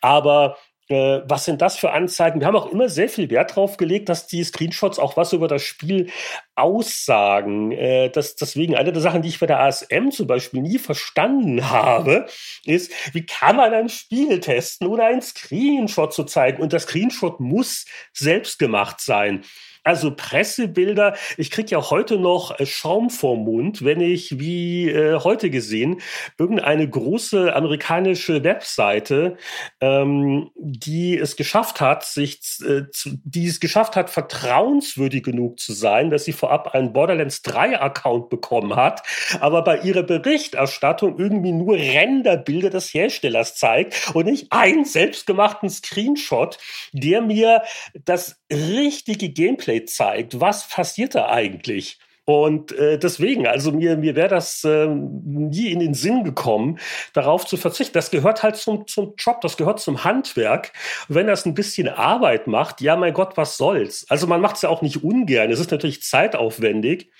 [0.00, 0.56] aber
[0.90, 2.40] äh, was sind das für Anzeigen?
[2.40, 5.46] Wir haben auch immer sehr viel Wert darauf gelegt, dass die Screenshots auch was über
[5.46, 6.10] das Spiel
[6.56, 7.70] aussagen.
[7.70, 11.70] Äh, das, deswegen eine der Sachen, die ich bei der ASM zum Beispiel nie verstanden
[11.70, 12.26] habe,
[12.64, 16.60] ist, wie kann man ein Spiel testen, ohne einen Screenshot zu zeigen?
[16.60, 19.44] Und der Screenshot muss selbst gemacht sein.
[19.82, 25.18] Also Pressebilder, ich kriege ja heute noch äh, Schaum vorm Mund, wenn ich, wie äh,
[25.20, 26.00] heute gesehen,
[26.38, 29.36] irgendeine große amerikanische Webseite,
[29.80, 35.72] ähm, die es geschafft hat, sich, äh, zu, die es geschafft hat, vertrauenswürdig genug zu
[35.72, 39.02] sein, dass sie vorab einen Borderlands 3 Account bekommen hat,
[39.40, 46.58] aber bei ihrer Berichterstattung irgendwie nur Renderbilder des Herstellers zeigt und nicht einen selbstgemachten Screenshot,
[46.92, 47.62] der mir
[48.04, 51.98] das richtige Gameplay zeigt, was passiert da eigentlich?
[52.24, 56.78] Und äh, deswegen, also mir, mir wäre das äh, nie in den Sinn gekommen,
[57.12, 57.94] darauf zu verzichten.
[57.94, 60.72] Das gehört halt zum, zum Job, das gehört zum Handwerk.
[61.08, 64.06] Wenn das ein bisschen Arbeit macht, ja, mein Gott, was soll's?
[64.08, 65.50] Also man macht es ja auch nicht ungern.
[65.50, 67.10] Es ist natürlich zeitaufwendig.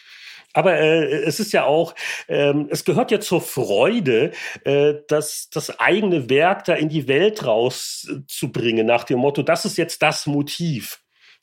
[0.53, 1.95] Aber äh, es ist ja auch,
[2.29, 4.33] ähm, es gehört ja zur Freude,
[4.65, 9.79] äh, das, das eigene Werk da in die Welt rauszubringen, nach dem Motto, das ist
[9.79, 11.01] jetzt das Motiv.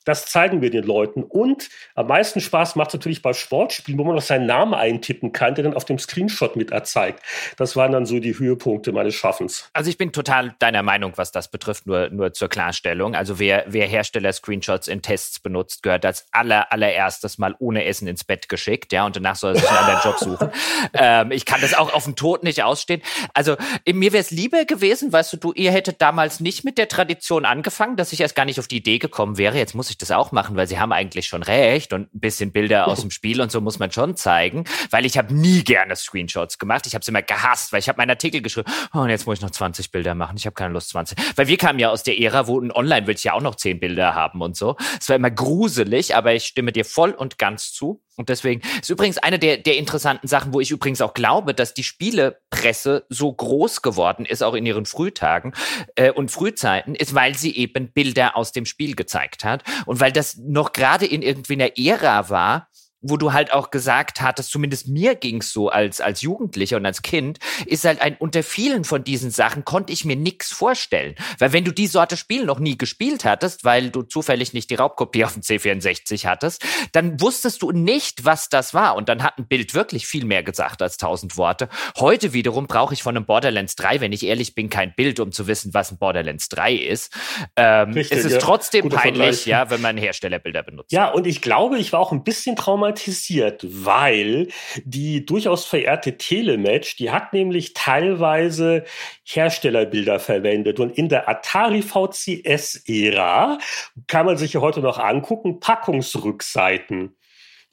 [0.08, 1.22] Das zeigen wir den Leuten.
[1.22, 5.32] Und am meisten Spaß macht es natürlich bei Sportspielen, wo man noch seinen Namen eintippen
[5.32, 7.22] kann, der dann auf dem Screenshot mit erzeigt.
[7.58, 9.68] Das waren dann so die Höhepunkte meines Schaffens.
[9.74, 13.14] Also ich bin total deiner Meinung, was das betrifft, nur, nur zur Klarstellung.
[13.14, 18.24] Also wer, wer Hersteller-Screenshots in Tests benutzt, gehört als aller, allererstes mal ohne Essen ins
[18.24, 20.50] Bett geschickt, ja, und danach soll er sich einen anderen Job suchen.
[20.94, 23.02] ähm, ich kann das auch auf den Tod nicht ausstehen.
[23.34, 23.56] Also
[23.86, 27.44] mir wäre es lieber gewesen, weißt du, du, ihr hättet damals nicht mit der Tradition
[27.44, 30.10] angefangen, dass ich erst gar nicht auf die Idee gekommen wäre, jetzt muss ich das
[30.10, 33.40] auch machen, weil sie haben eigentlich schon recht und ein bisschen Bilder aus dem Spiel
[33.40, 36.86] und so muss man schon zeigen, weil ich habe nie gerne Screenshots gemacht.
[36.86, 39.38] Ich habe es immer gehasst, weil ich habe meinen Artikel geschrieben, oh, und jetzt muss
[39.38, 40.36] ich noch 20 Bilder machen.
[40.36, 41.18] Ich habe keine Lust 20.
[41.36, 43.56] Weil wir kamen ja aus der Ära, wo ein Online will ich ja auch noch
[43.56, 44.76] 10 Bilder haben und so.
[45.00, 48.02] Es war immer gruselig, aber ich stimme dir voll und ganz zu.
[48.18, 51.72] Und deswegen ist übrigens eine der, der interessanten Sachen, wo ich übrigens auch glaube, dass
[51.72, 55.54] die Spielepresse so groß geworden ist, auch in ihren Frühtagen
[55.94, 59.62] äh, und Frühzeiten, ist, weil sie eben Bilder aus dem Spiel gezeigt hat.
[59.86, 62.68] Und weil das noch gerade in irgendwie einer Ära war,
[63.00, 67.02] wo du halt auch gesagt hattest, zumindest mir ging's so als, als Jugendlicher und als
[67.02, 71.14] Kind, ist halt ein, unter vielen von diesen Sachen konnte ich mir nix vorstellen.
[71.38, 74.74] Weil wenn du die Sorte Spiel noch nie gespielt hattest, weil du zufällig nicht die
[74.74, 78.96] Raubkopie auf dem C64 hattest, dann wusstest du nicht, was das war.
[78.96, 81.68] Und dann hat ein Bild wirklich viel mehr gesagt als tausend Worte.
[81.98, 85.30] Heute wiederum brauche ich von einem Borderlands 3, wenn ich ehrlich bin, kein Bild, um
[85.30, 87.16] zu wissen, was ein Borderlands 3 ist.
[87.54, 88.38] Ähm, Richtig, es ist ja.
[88.38, 89.46] trotzdem Guter peinlich, Vergleich.
[89.46, 90.90] ja, wenn man Herstellerbilder benutzt.
[90.90, 94.48] Ja, und ich glaube, ich war auch ein bisschen traumatisiert traumatisiert, weil
[94.84, 98.84] die durchaus verehrte Telematch, die hat nämlich teilweise
[99.24, 100.80] Herstellerbilder verwendet.
[100.80, 103.58] Und in der Atari VCS-Ära
[104.06, 107.14] kann man sich ja heute noch angucken, Packungsrückseiten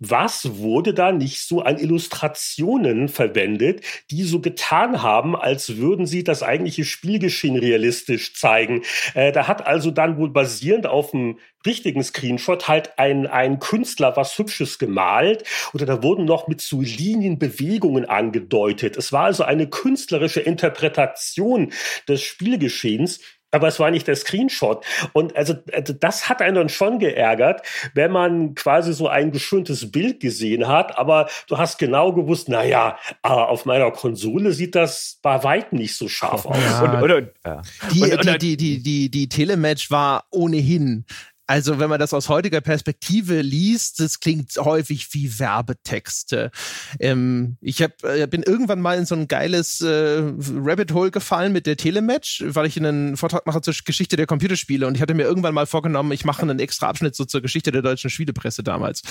[0.09, 6.23] was wurde da nicht so an Illustrationen verwendet, die so getan haben, als würden sie
[6.23, 8.83] das eigentliche Spielgeschehen realistisch zeigen.
[9.13, 14.15] Äh, da hat also dann wohl basierend auf dem richtigen Screenshot halt ein, ein Künstler
[14.15, 18.97] was Hübsches gemalt oder da wurden noch mit so Linienbewegungen angedeutet.
[18.97, 21.73] Es war also eine künstlerische Interpretation
[22.07, 23.19] des Spielgeschehens
[23.55, 24.85] aber es war nicht der Screenshot.
[25.13, 27.61] Und also, also das hat einen dann schon geärgert,
[27.93, 32.97] wenn man quasi so ein geschöntes Bild gesehen hat, aber du hast genau gewusst, naja,
[33.21, 36.57] auf meiner Konsole sieht das bei weitem nicht so scharf aus.
[36.57, 37.01] Ja.
[37.01, 37.61] Und, und, ja.
[37.93, 41.05] Die, und, die, die, die, die, die Telematch war ohnehin
[41.47, 46.51] also wenn man das aus heutiger Perspektive liest, das klingt häufig wie Werbetexte.
[46.99, 50.23] Ähm, ich hab, äh, bin irgendwann mal in so ein geiles äh,
[50.55, 54.87] Rabbit Hole gefallen mit der Telematch, weil ich einen Vortrag mache zur Geschichte der Computerspiele
[54.87, 57.71] und ich hatte mir irgendwann mal vorgenommen, ich mache einen extra Abschnitt so zur Geschichte
[57.71, 59.03] der deutschen Spielepresse damals.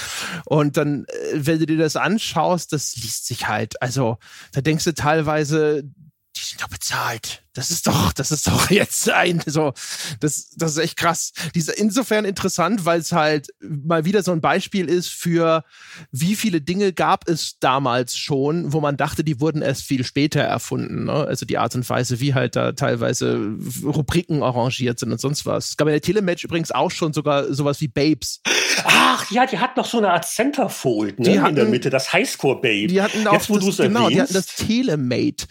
[0.45, 3.81] Und dann, äh, wenn du dir das anschaust, das liest sich halt.
[3.81, 4.19] Also
[4.53, 5.85] da denkst du teilweise,
[6.45, 7.43] die sind doch bezahlt.
[7.55, 9.73] Das ist doch, das ist doch jetzt ein, so,
[10.21, 11.33] das, das ist echt krass.
[11.55, 15.65] Diese, insofern interessant, weil es halt mal wieder so ein Beispiel ist für,
[16.11, 20.41] wie viele Dinge gab es damals schon, wo man dachte, die wurden erst viel später
[20.41, 21.05] erfunden.
[21.05, 21.13] Ne?
[21.13, 25.71] Also die Art und Weise, wie halt da teilweise Rubriken arrangiert sind und sonst was.
[25.71, 28.41] Es gab in der Telematch übrigens auch schon sogar sowas wie Babes.
[28.85, 32.13] Ach ja, die hat noch so eine Art Centerfold ne, hatten, in der Mitte, das
[32.13, 32.89] Highscore-Babe.
[32.89, 35.47] Die hatten auch Jetzt, wo das, genau, die hatten das Telemate.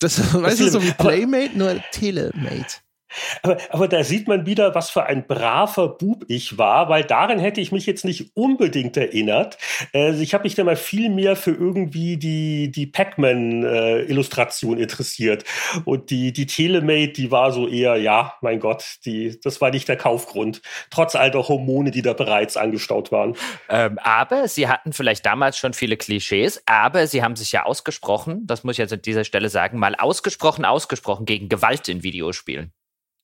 [0.00, 2.78] Das, das weißt du, so wie Playmate, nur Telemate.
[3.42, 7.38] Aber, aber da sieht man wieder, was für ein braver Bub ich war, weil daran
[7.38, 9.58] hätte ich mich jetzt nicht unbedingt erinnert.
[9.92, 15.44] Äh, ich habe mich da mal viel mehr für irgendwie die, die Pac-Man-Illustration äh, interessiert.
[15.84, 19.88] Und die, die Telemate, die war so eher, ja, mein Gott, die, das war nicht
[19.88, 20.62] der Kaufgrund.
[20.90, 23.36] Trotz all der Hormone, die da bereits angestaut waren.
[23.68, 28.46] Ähm, aber sie hatten vielleicht damals schon viele Klischees, aber sie haben sich ja ausgesprochen,
[28.46, 32.72] das muss ich jetzt an dieser Stelle sagen, mal ausgesprochen, ausgesprochen gegen Gewalt in Videospielen.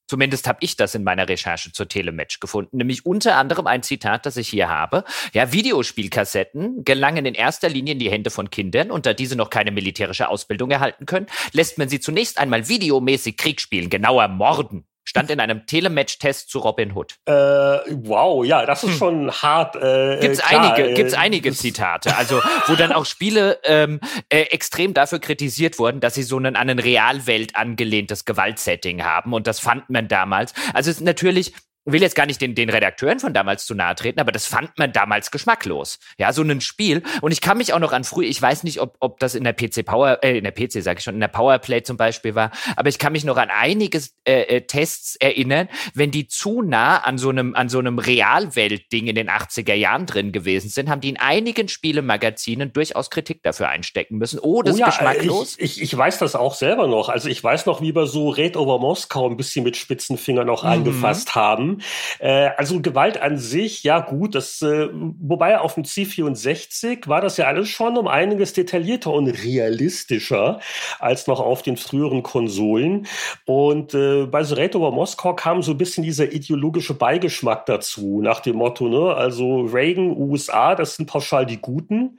[0.06, 4.26] Zumindest habe ich das in meiner Recherche zur Telematch gefunden, nämlich unter anderem ein Zitat,
[4.26, 5.04] das ich hier habe.
[5.32, 8.90] Ja, Videospielkassetten gelangen in erster Linie in die Hände von Kindern.
[8.90, 13.36] Und da diese noch keine militärische Ausbildung erhalten können, lässt man sie zunächst einmal videomäßig
[13.36, 17.14] Krieg spielen, genauer morden stand in einem Telematch-Test zu Robin Hood.
[17.24, 18.98] Äh, wow, ja, das ist hm.
[18.98, 19.76] schon hart.
[19.76, 24.42] Äh, gibt's klar, einige, äh, gibt's einige Zitate, also wo dann auch Spiele ähm, äh,
[24.42, 29.46] extrem dafür kritisiert wurden, dass sie so einen an eine Realwelt angelehntes Gewaltsetting haben und
[29.46, 30.52] das fand man damals.
[30.74, 31.54] Also es ist natürlich
[31.92, 34.76] will jetzt gar nicht den, den Redakteuren von damals zu nahe treten, aber das fand
[34.78, 35.98] man damals geschmacklos.
[36.18, 37.02] Ja, so ein Spiel.
[37.20, 39.44] Und ich kann mich auch noch an früh, ich weiß nicht, ob, ob das in
[39.44, 42.34] der PC Power, äh, in der PC sage ich schon, in der Powerplay zum Beispiel
[42.34, 46.62] war, aber ich kann mich noch an einige äh, äh, Tests erinnern, wenn die zu
[46.62, 50.88] nah an so einem, an so einem Realwelt-Ding in den 80er Jahren drin gewesen sind,
[50.88, 54.40] haben die in einigen Spielemagazinen durchaus Kritik dafür einstecken müssen.
[54.40, 55.56] Oh, das oh ja, ist geschmacklos.
[55.58, 57.08] Ich, ich, ich weiß das auch selber noch.
[57.08, 60.64] Also ich weiß noch, wie wir so Red over Moskau ein bisschen mit Spitzenfingern noch
[60.64, 60.70] mhm.
[60.70, 61.75] angefasst haben.
[62.18, 67.36] Äh, also Gewalt an sich, ja gut, das, äh, wobei auf dem C64 war das
[67.36, 70.60] ja alles schon um einiges detaillierter und realistischer
[70.98, 73.06] als noch auf den früheren Konsolen.
[73.44, 78.20] Und äh, bei The Raid over Moskau kam so ein bisschen dieser ideologische Beigeschmack dazu,
[78.22, 82.18] nach dem Motto, ne, also Reagan, USA, das sind pauschal die Guten.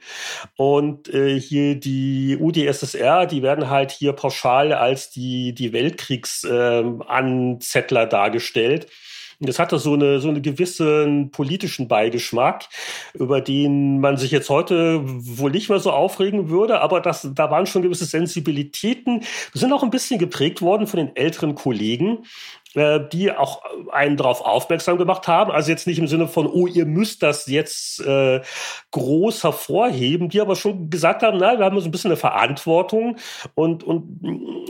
[0.56, 8.08] Und äh, hier die UdSSR, die werden halt hier pauschal als die, die Weltkriegsanzettler äh,
[8.08, 8.86] dargestellt.
[9.40, 12.68] Und das hatte so eine, so eine gewissen politischen Beigeschmack,
[13.14, 17.50] über den man sich jetzt heute wohl nicht mehr so aufregen würde, aber das, da
[17.50, 19.20] waren schon gewisse Sensibilitäten.
[19.52, 22.24] Wir sind auch ein bisschen geprägt worden von den älteren Kollegen.
[22.78, 25.50] Äh, die auch einen darauf aufmerksam gemacht haben.
[25.50, 28.40] Also jetzt nicht im Sinne von, oh, ihr müsst das jetzt äh,
[28.92, 33.16] groß hervorheben, die aber schon gesagt haben, na, wir haben so ein bisschen eine Verantwortung
[33.54, 34.20] und, und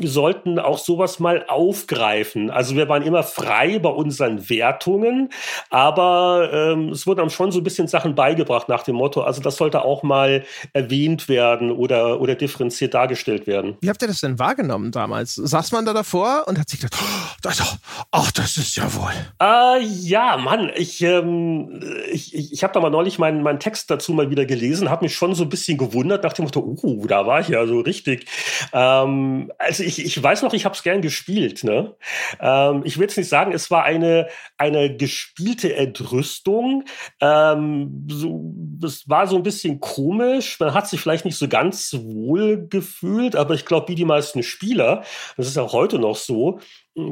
[0.03, 2.51] sollten auch sowas mal aufgreifen.
[2.51, 5.31] Also wir waren immer frei bei unseren Wertungen,
[5.71, 9.43] aber ähm, es wurden dann schon so ein bisschen Sachen beigebracht nach dem Motto, also
[9.43, 13.77] das sollte auch mal erwähnt werden oder, oder differenziert dargestellt werden.
[13.81, 15.35] Wie habt ihr das denn wahrgenommen damals?
[15.35, 17.79] Saß man da davor und hat sich gedacht, oh, das,
[18.11, 19.13] ach, das ist ja wohl.
[19.41, 21.81] Äh, ja, Mann, ich, ähm,
[22.11, 25.05] ich, ich, ich habe da mal neulich meinen, meinen Text dazu mal wieder gelesen, habe
[25.05, 27.81] mich schon so ein bisschen gewundert nach dem Motto, uh, da war ich ja so
[27.81, 28.27] richtig.
[28.73, 31.65] Ähm, also ich, ich weiß noch, ich habe es gern gespielt.
[31.65, 31.95] Ne?
[32.41, 36.85] Ähm, ich will jetzt nicht sagen, es war eine, eine gespielte Entrüstung.
[37.21, 38.55] Ähm, so,
[38.85, 40.59] es war so ein bisschen komisch.
[40.61, 44.43] Man hat sich vielleicht nicht so ganz wohl gefühlt, aber ich glaube, wie die meisten
[44.43, 45.05] Spieler,
[45.37, 46.61] das ist auch heute noch so,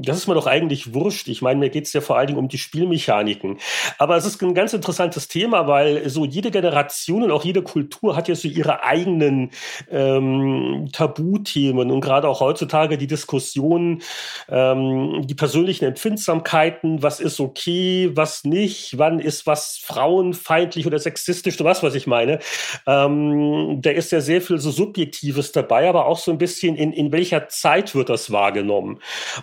[0.02, 1.28] das ist mir doch eigentlich wurscht.
[1.28, 3.58] Ich meine, mir geht es ja vor allen Dingen um die Spielmechaniken.
[3.98, 8.16] Aber es ist ein ganz interessantes Thema, weil so jede Generation und auch jede Kultur
[8.16, 9.50] hat ja so ihre eigenen
[9.90, 14.02] ähm, Tabuthemen und gerade auch heutzutage die Diskussion,
[14.48, 21.56] ähm, die persönlichen Empfindsamkeiten, was ist okay, was nicht, wann ist was frauenfeindlich oder sexistisch,
[21.56, 22.40] du weißt, was ich meine.
[22.86, 26.92] Ähm, da ist ja sehr viel so Subjektives dabei, aber auch so ein bisschen in,
[26.92, 29.00] in welcher Zeit wird das wahrgenommen.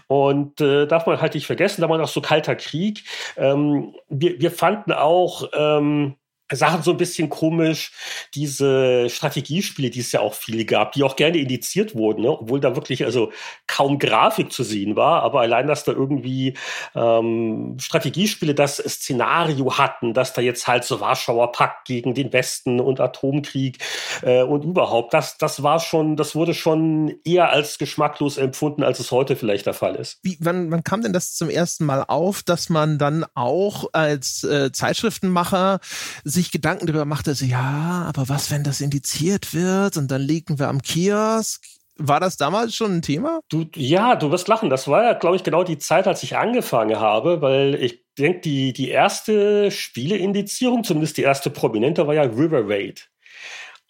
[0.07, 3.03] Und und äh, darf man halt nicht vergessen, da war noch so kalter Krieg.
[3.37, 6.15] Ähm, wir, wir fanden auch, ähm,
[6.55, 7.91] Sachen so ein bisschen komisch,
[8.33, 12.31] diese Strategiespiele, die es ja auch viele gab, die auch gerne indiziert wurden, ne?
[12.31, 13.31] obwohl da wirklich also
[13.67, 16.55] kaum Grafik zu sehen war, aber allein, dass da irgendwie
[16.95, 22.79] ähm, Strategiespiele das Szenario hatten, dass da jetzt halt so Warschauer Pakt gegen den Westen
[22.79, 23.77] und Atomkrieg
[24.21, 28.99] äh, und überhaupt, das, das war schon, das wurde schon eher als geschmacklos empfunden, als
[28.99, 30.19] es heute vielleicht der Fall ist.
[30.23, 34.43] Wie, wann, wann kam denn das zum ersten Mal auf, dass man dann auch als
[34.43, 35.79] äh, Zeitschriftenmacher
[36.23, 40.59] sich Gedanken darüber macht, dass ja, aber was, wenn das indiziert wird und dann liegen
[40.59, 41.63] wir am Kiosk?
[41.97, 43.39] War das damals schon ein Thema?
[43.49, 44.69] Du, ja, du wirst lachen.
[44.69, 48.41] Das war ja, glaube ich, genau die Zeit, als ich angefangen habe, weil ich denke,
[48.41, 53.09] die, die erste Spieleindizierung, zumindest die erste prominente, war ja River Raid.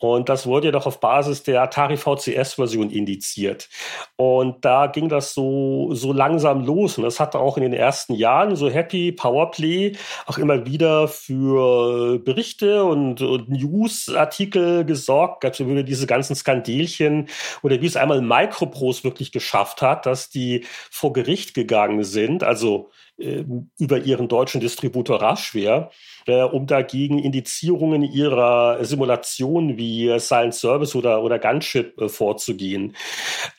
[0.03, 3.69] Und das wurde ja doch auf Basis der Atari VCS-Version indiziert.
[4.17, 6.97] Und da ging das so, so langsam los.
[6.97, 9.93] Und das hatte auch in den ersten Jahren so Happy Powerplay
[10.25, 15.39] auch immer wieder für Berichte und, und News-Artikel gesorgt.
[15.39, 17.29] Gab es wieder diese ganzen Skandelchen
[17.61, 22.43] oder wie es einmal Microprose wirklich geschafft hat, dass die vor Gericht gegangen sind.
[22.43, 23.45] Also äh,
[23.79, 25.91] über ihren deutschen Distributor Raschware,
[26.27, 32.95] äh, um dagegen Indizierungen ihrer Simulationen wie Silent Service oder, oder Gunship äh, vorzugehen.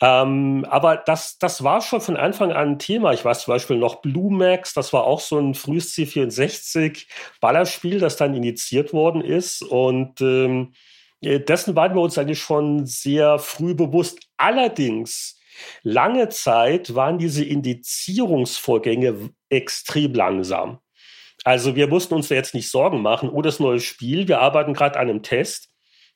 [0.01, 3.13] Ähm, aber das, das war schon von Anfang an ein Thema.
[3.13, 7.07] Ich weiß zum Beispiel noch Blue Max, das war auch so ein frühes C64
[7.41, 10.73] Ballerspiel, das dann indiziert worden ist und ähm,
[11.23, 14.21] dessen waren wir uns eigentlich schon sehr früh bewusst.
[14.37, 15.39] Allerdings
[15.83, 20.79] Lange Zeit waren diese Indizierungsvorgänge extrem langsam.
[21.45, 24.73] Also wir mussten uns da jetzt nicht Sorgen machen, oh, das neue Spiel, wir arbeiten
[24.73, 25.69] gerade an einem Test.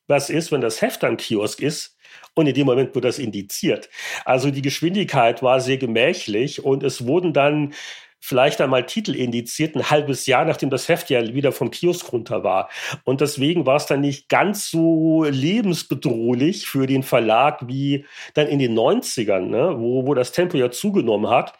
[0.07, 1.95] Was ist, wenn das Heft am Kiosk ist?
[2.33, 3.89] Und in dem Moment wird das indiziert.
[4.25, 7.73] Also die Geschwindigkeit war sehr gemächlich und es wurden dann
[8.19, 12.43] vielleicht einmal Titel indiziert, ein halbes Jahr, nachdem das Heft ja wieder vom Kiosk runter
[12.43, 12.69] war.
[13.03, 18.59] Und deswegen war es dann nicht ganz so lebensbedrohlich für den Verlag wie dann in
[18.59, 21.53] den 90ern, ne, wo, wo das Tempo ja zugenommen hat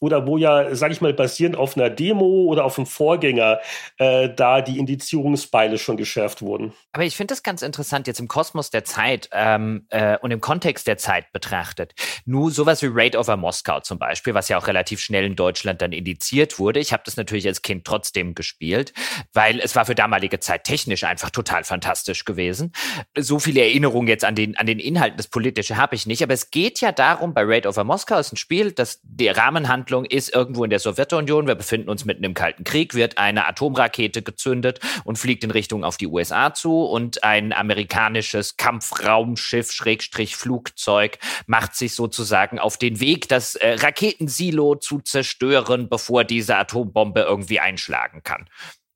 [0.00, 3.60] oder wo ja, sage ich mal, basierend auf einer Demo oder auf einem Vorgänger
[3.98, 6.72] äh, da die Indizierungsbeile schon geschärft wurden.
[6.92, 10.40] Aber ich finde das ganz interessant jetzt im Kosmos der Zeit ähm, äh, und im
[10.40, 11.94] Kontext der Zeit betrachtet.
[12.24, 15.82] Nur sowas wie Raid over Moskau zum Beispiel, was ja auch relativ schnell in Deutschland
[15.82, 16.80] dann indiziert wurde.
[16.80, 18.92] Ich habe das natürlich als Kind trotzdem gespielt,
[19.32, 22.72] weil es war für damalige Zeit technisch einfach total fantastisch gewesen.
[23.16, 26.34] So viele Erinnerungen jetzt an den, an den Inhalten, das Politische habe ich nicht, aber
[26.34, 30.04] es geht ja darum, bei Raid over Moskau ist ein Spiel, das die Rahmenhandlung Handlung
[30.04, 31.46] ist irgendwo in der Sowjetunion.
[31.46, 35.84] Wir befinden uns mitten im Kalten Krieg, wird eine Atomrakete gezündet und fliegt in Richtung
[35.84, 42.98] auf die USA zu und ein amerikanisches Kampfraumschiff, Schrägstrich Flugzeug, macht sich sozusagen auf den
[42.98, 48.48] Weg, das äh, Raketensilo zu zerstören, bevor diese Atombombe irgendwie einschlagen kann.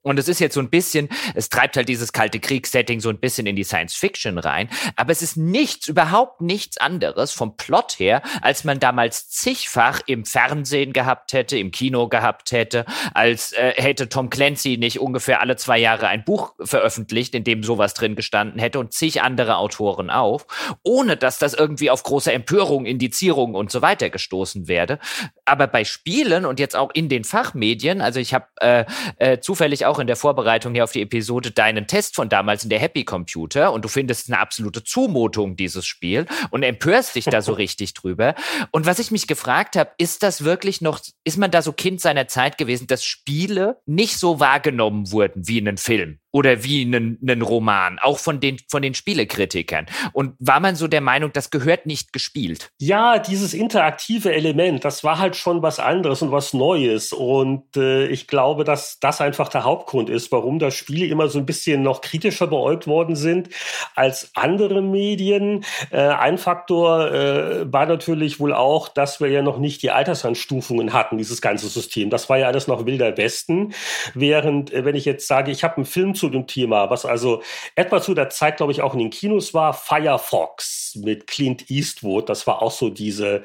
[0.02, 3.18] Und es ist jetzt so ein bisschen, es treibt halt dieses kalte Kriegssetting so ein
[3.18, 4.68] bisschen in die Science Fiction rein.
[4.96, 10.24] Aber es ist nichts, überhaupt nichts anderes vom Plot her, als man damals zigfach im
[10.24, 15.56] Fernsehen gehabt hätte, im Kino gehabt hätte, als äh, hätte Tom Clancy nicht ungefähr alle
[15.56, 20.08] zwei Jahre ein Buch veröffentlicht, in dem sowas drin gestanden hätte und zig andere Autoren
[20.08, 20.46] auch,
[20.82, 24.98] ohne dass das irgendwie auf große Empörung, Indizierung und so weiter gestoßen werde.
[25.44, 28.84] Aber bei Spielen und jetzt auch in den Fachmedien, also ich habe äh,
[29.16, 32.70] äh, zufällig auch in der Vorbereitung hier auf die Episode deinen Test von damals in
[32.70, 37.42] der Happy Computer und du findest eine absolute Zumutung, dieses Spiel, und empörst dich da
[37.42, 38.34] so richtig drüber.
[38.70, 42.00] Und was ich mich gefragt habe, ist das wirklich noch, ist man da so Kind
[42.00, 46.20] seiner Zeit gewesen, dass Spiele nicht so wahrgenommen wurden wie in einem Film?
[46.32, 49.86] oder wie einen, Roman, auch von den, von den Spielekritikern.
[50.12, 52.70] Und war man so der Meinung, das gehört nicht gespielt?
[52.78, 57.12] Ja, dieses interaktive Element, das war halt schon was anderes und was Neues.
[57.12, 61.38] Und äh, ich glaube, dass das einfach der Hauptgrund ist, warum das Spiele immer so
[61.38, 63.48] ein bisschen noch kritischer beäugt worden sind
[63.94, 65.64] als andere Medien.
[65.90, 70.92] Äh, ein Faktor äh, war natürlich wohl auch, dass wir ja noch nicht die Altersanstufungen
[70.92, 72.10] hatten, dieses ganze System.
[72.10, 73.72] Das war ja alles noch wilder Westen.
[74.14, 77.42] Während, äh, wenn ich jetzt sage, ich habe einen Film zu dem Thema, was also
[77.74, 82.28] etwa zu der Zeit, glaube ich, auch in den Kinos war, Firefox mit Clint Eastwood.
[82.28, 83.44] Das war auch so diese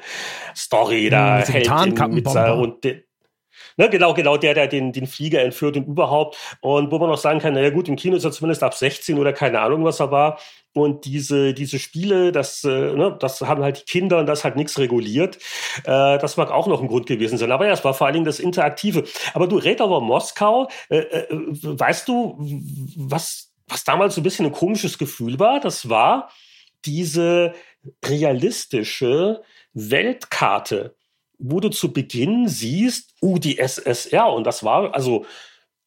[0.54, 3.05] Story, da mit hält mit seiner, und de,
[3.78, 6.36] Ne, genau, genau, der, der den, den Flieger entführt und überhaupt.
[6.60, 9.18] Und wo man auch sagen kann, naja gut, im Kino ist er zumindest ab 16
[9.18, 10.38] oder keine Ahnung, was er war.
[10.72, 14.56] Und diese, diese Spiele, das, äh, ne, das haben halt die Kinder und das halt
[14.56, 15.36] nichts reguliert.
[15.84, 17.52] Äh, das mag auch noch ein Grund gewesen sein.
[17.52, 19.04] Aber ja, es war vor allen Dingen das Interaktive.
[19.34, 22.36] Aber du, Red over Moskau, äh, äh, weißt du,
[22.96, 25.60] was, was damals so ein bisschen ein komisches Gefühl war?
[25.60, 26.30] Das war
[26.84, 27.54] diese
[28.04, 29.42] realistische
[29.72, 30.95] Weltkarte
[31.38, 34.32] wo du zu Beginn siehst, uh, die SSR.
[34.32, 35.26] Und das war also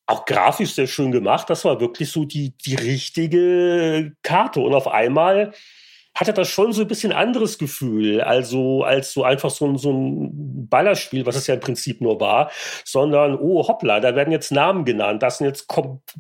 [0.06, 1.50] auch grafisch sehr schön gemacht.
[1.50, 4.60] Das war wirklich so die, die richtige Karte.
[4.60, 5.54] Und auf einmal
[6.16, 9.92] hatte das schon so ein bisschen anderes Gefühl, also als so einfach so ein, so
[9.92, 12.52] ein Ballerspiel, was es ja im Prinzip nur war,
[12.84, 15.68] sondern, oh hoppla, da werden jetzt Namen genannt, das sind jetzt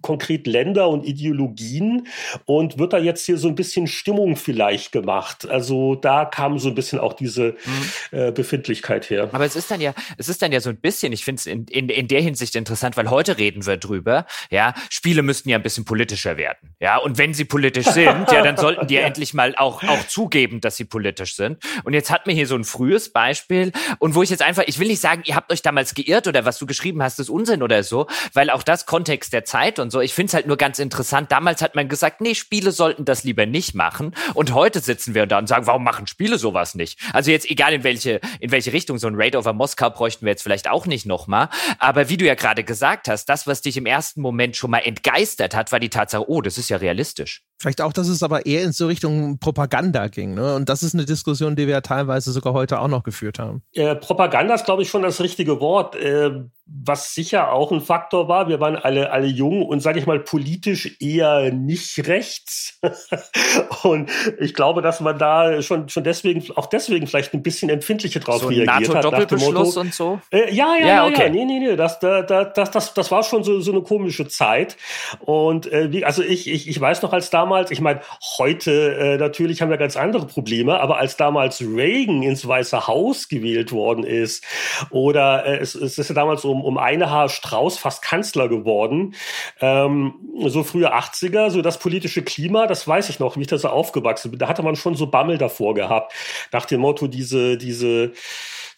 [0.01, 2.07] konkret Länder und Ideologien
[2.45, 5.49] und wird da jetzt hier so ein bisschen Stimmung vielleicht gemacht.
[5.49, 8.17] Also da kam so ein bisschen auch diese mhm.
[8.17, 9.29] äh, Befindlichkeit her.
[9.31, 11.45] Aber es ist dann ja, es ist dann ja so ein bisschen, ich finde es
[11.45, 15.57] in, in, in der Hinsicht interessant, weil heute reden wir drüber, ja, Spiele müssten ja
[15.57, 19.01] ein bisschen politischer werden, ja, und wenn sie politisch sind, ja, dann sollten die ja
[19.01, 21.57] endlich mal auch auch zugeben, dass sie politisch sind.
[21.83, 24.79] Und jetzt hat mir hier so ein frühes Beispiel und wo ich jetzt einfach, ich
[24.79, 27.63] will nicht sagen, ihr habt euch damals geirrt oder was du geschrieben hast, ist Unsinn
[27.63, 30.01] oder so, weil auch das Kontext der Zeit und so.
[30.01, 31.31] Ich finde es halt nur ganz interessant.
[31.31, 34.15] Damals hat man gesagt, nee, Spiele sollten das lieber nicht machen.
[34.33, 36.99] Und heute sitzen wir da und sagen, warum machen Spiele sowas nicht?
[37.13, 40.31] Also jetzt egal in welche, in welche Richtung, so ein Raid over Moskau bräuchten wir
[40.31, 41.49] jetzt vielleicht auch nicht nochmal.
[41.77, 44.79] Aber wie du ja gerade gesagt hast, das, was dich im ersten Moment schon mal
[44.79, 47.43] entgeistert hat, war die Tatsache, oh, das ist ja realistisch.
[47.61, 50.33] Vielleicht auch, dass es aber eher in so Richtung Propaganda ging.
[50.33, 50.55] Ne?
[50.55, 53.61] Und das ist eine Diskussion, die wir ja teilweise sogar heute auch noch geführt haben.
[53.73, 55.95] Äh, Propaganda ist, glaube ich, schon das richtige Wort.
[55.95, 60.05] Äh, was sicher auch ein Faktor war, wir waren alle, alle jung und, sage ich
[60.05, 62.79] mal, politisch eher nicht rechts.
[63.83, 68.19] und ich glaube, dass man da schon, schon deswegen, auch deswegen vielleicht ein bisschen empfindlicher
[68.19, 69.03] drauf so reagiert NATO hat.
[69.03, 70.21] Doppelbeschluss und so?
[70.31, 71.23] Äh, ja, ja, ja, okay.
[71.23, 74.27] ja, nee, nee, nee, das, das, das, das, das war schon so, so eine komische
[74.27, 74.77] Zeit.
[75.19, 78.01] Und äh, wie, also ich, ich, ich weiß noch als damals, ich meine,
[78.37, 83.27] heute äh, natürlich haben wir ganz andere Probleme, aber als damals Reagan ins Weiße Haus
[83.27, 84.43] gewählt worden ist
[84.91, 88.49] oder äh, es, es ist ja damals um um, um eine Haar Strauß fast Kanzler
[88.49, 89.15] geworden.
[89.61, 90.15] Ähm,
[90.45, 93.69] so frühe 80er, so das politische Klima, das weiß ich noch, wie ich da so
[93.69, 94.39] aufgewachsen bin.
[94.39, 96.13] Da hatte man schon so Bammel davor gehabt.
[96.51, 98.11] Nach dem Motto, diese, diese,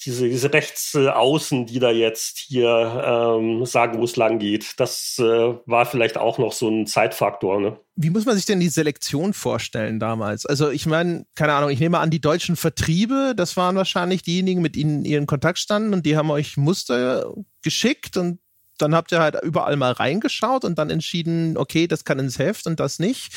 [0.06, 5.24] diese, diese Rechtsaußen, die da jetzt hier ähm, sagen, wo es lang geht, das äh,
[5.24, 7.60] war vielleicht auch noch so ein Zeitfaktor.
[7.60, 7.80] Ne?
[7.96, 10.46] Wie muss man sich denn die Selektion vorstellen damals?
[10.46, 14.62] Also ich meine, keine Ahnung, ich nehme an, die deutschen Vertriebe, das waren wahrscheinlich diejenigen,
[14.62, 18.40] mit ihnen ihren Kontakt standen und die haben euch Muster geschickt und
[18.82, 22.68] dann habt ihr halt überall mal reingeschaut und dann entschieden, okay, das kann ins Heft
[22.68, 23.34] und das nicht.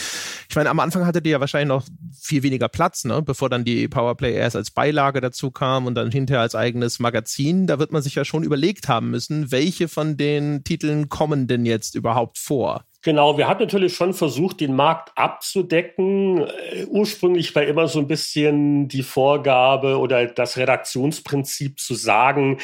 [0.49, 1.85] Ich meine, am Anfang hattet ihr ja wahrscheinlich noch
[2.19, 3.23] viel weniger Platz, ne?
[3.23, 7.67] bevor dann die Powerplay erst als Beilage dazu kam und dann hinterher als eigenes Magazin.
[7.67, 11.67] Da wird man sich ja schon überlegt haben müssen, welche von den Titeln kommen denn
[11.67, 12.85] jetzt überhaupt vor?
[13.05, 16.39] Genau, wir haben natürlich schon versucht, den Markt abzudecken.
[16.39, 22.61] Äh, ursprünglich war immer so ein bisschen die Vorgabe oder das Redaktionsprinzip zu sagen,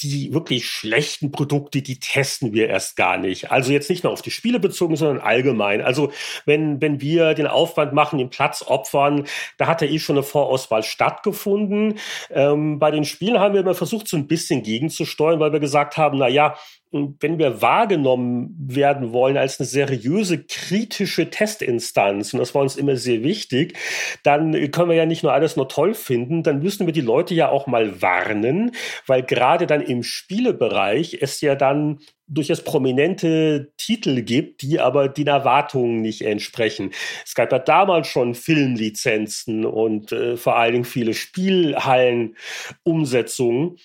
[0.00, 3.50] die wirklich schlechten Produkte, die testen wir erst gar nicht.
[3.52, 5.82] Also jetzt nicht nur auf die Spiele bezogen, sondern allgemein.
[5.82, 6.12] Also
[6.46, 9.26] wenn, wenn wir den Aufwand machen, den Platz opfern,
[9.58, 11.98] da hat ja eh schon eine Vorauswahl stattgefunden.
[12.30, 15.98] Ähm, bei den Spielen haben wir immer versucht, so ein bisschen gegenzusteuern, weil wir gesagt
[15.98, 16.56] haben, na ja,
[16.94, 22.94] wenn wir wahrgenommen werden wollen als eine seriöse, kritische Testinstanz, und das war uns immer
[22.96, 23.76] sehr wichtig,
[24.22, 27.34] dann können wir ja nicht nur alles nur toll finden, dann müssen wir die Leute
[27.34, 28.70] ja auch mal warnen,
[29.08, 31.98] weil gerade dann im Spielebereich es ja dann
[32.28, 36.92] durchaus prominente Titel gibt, die aber den Erwartungen nicht entsprechen.
[37.24, 43.78] Es gab ja damals schon Filmlizenzen und äh, vor allen Dingen viele Spielhallen-Umsetzungen.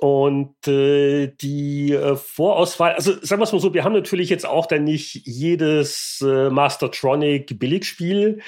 [0.00, 4.46] Und äh, die äh, Vorauswahl, also sagen wir es mal so, wir haben natürlich jetzt
[4.46, 8.40] auch dann nicht jedes äh, Mastertronic Billigspiel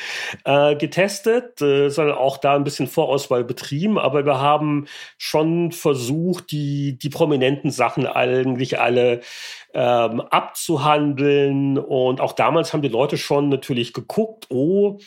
[0.45, 4.87] äh, getestet, äh, sondern auch da ein bisschen Vorauswahl betrieben, aber wir haben
[5.19, 9.21] schon versucht, die, die prominenten Sachen eigentlich alle
[9.75, 11.79] ähm, abzuhandeln.
[11.79, 14.99] Und auch damals haben die Leute schon natürlich geguckt, oh,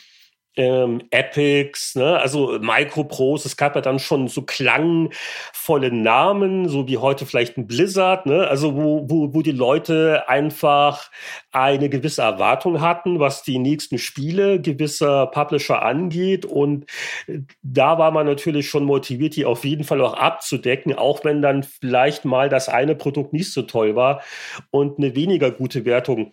[0.56, 2.18] ähm, Epics, ne?
[2.18, 7.66] also Micropros, es gab ja dann schon so klangvolle Namen, so wie heute vielleicht ein
[7.66, 8.46] Blizzard, ne?
[8.46, 11.10] also wo, wo, wo die Leute einfach
[11.50, 16.86] eine gewisse Erwartung hatten, was die nächsten Spiele gewisser Publisher angeht und
[17.26, 21.42] äh, da war man natürlich schon motiviert, die auf jeden Fall auch abzudecken, auch wenn
[21.42, 24.22] dann vielleicht mal das eine Produkt nicht so toll war
[24.70, 26.32] und eine weniger gute Wertung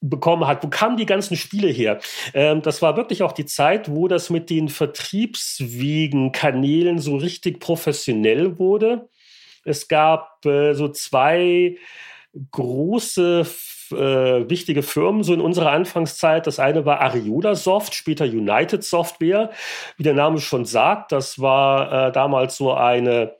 [0.00, 0.62] bekommen hat.
[0.62, 1.98] Wo kamen die ganzen Spiele her?
[2.34, 7.60] Ähm, das war wirklich auch die Zeit, wo das mit den Vertriebswegen, Kanälen so richtig
[7.60, 9.08] professionell wurde.
[9.64, 11.76] Es gab äh, so zwei
[12.52, 13.46] große
[13.90, 16.46] äh, wichtige Firmen so in unserer Anfangszeit.
[16.46, 19.50] Das eine war Ariola Soft, später United Software.
[19.96, 23.37] Wie der Name schon sagt, das war äh, damals so eine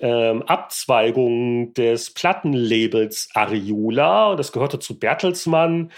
[0.00, 5.90] ähm, Abzweigung des Plattenlabels Ariola das gehörte zu Bertelsmann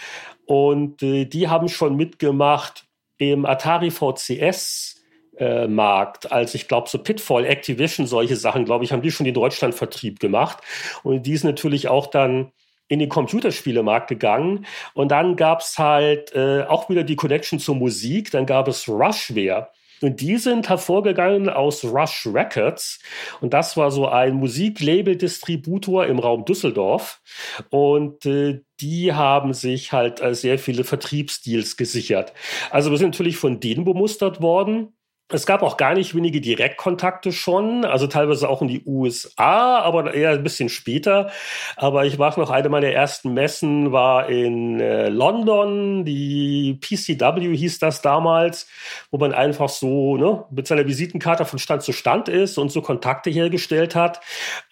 [0.47, 2.87] und äh, die haben schon mitgemacht
[3.19, 5.01] im Atari VCS
[5.41, 9.25] äh, Markt, als ich glaube, so Pitfall, Activision, solche Sachen, glaube ich, haben die schon
[9.25, 10.59] den Deutschlandvertrieb gemacht.
[11.03, 12.53] Und die ist natürlich auch dann
[12.89, 14.67] in den Computerspielemarkt gegangen.
[14.95, 18.31] Und dann gab es halt äh, auch wieder die Connection zur Musik.
[18.33, 19.71] Dann gab es Rushware.
[20.03, 23.01] Und die sind hervorgegangen aus Rush Records.
[23.41, 27.21] Und das war so ein Musiklabel-Distributor im Raum Düsseldorf.
[27.69, 32.33] Und äh, die haben sich halt äh, sehr viele Vertriebsdeals gesichert.
[32.71, 34.95] Also wir sind natürlich von denen bemustert worden.
[35.33, 40.13] Es gab auch gar nicht wenige Direktkontakte schon, also teilweise auch in die USA, aber
[40.13, 41.31] eher ein bisschen später.
[41.77, 47.79] Aber ich war noch, eine meiner ersten Messen war in äh, London, die PCW hieß
[47.79, 48.67] das damals,
[49.13, 52.83] wo man einfach so ne, mit seiner Visitenkarte von Stand zu Stand ist und so
[52.83, 54.21] Kontakte hergestellt hat.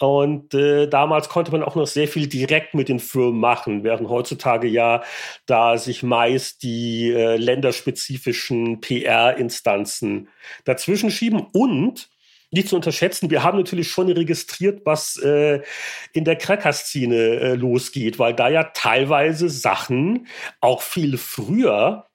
[0.01, 4.09] Und äh, damals konnte man auch noch sehr viel direkt mit den Firmen machen, während
[4.09, 5.03] heutzutage ja
[5.47, 10.29] da sich meist die äh, länderspezifischen PR-Instanzen
[10.65, 12.09] dazwischen schieben und
[12.51, 15.61] nicht zu unterschätzen, wir haben natürlich schon registriert, was äh,
[16.15, 20.27] in der Cracker-Szene äh, losgeht, weil da ja teilweise Sachen
[20.61, 22.08] auch viel früher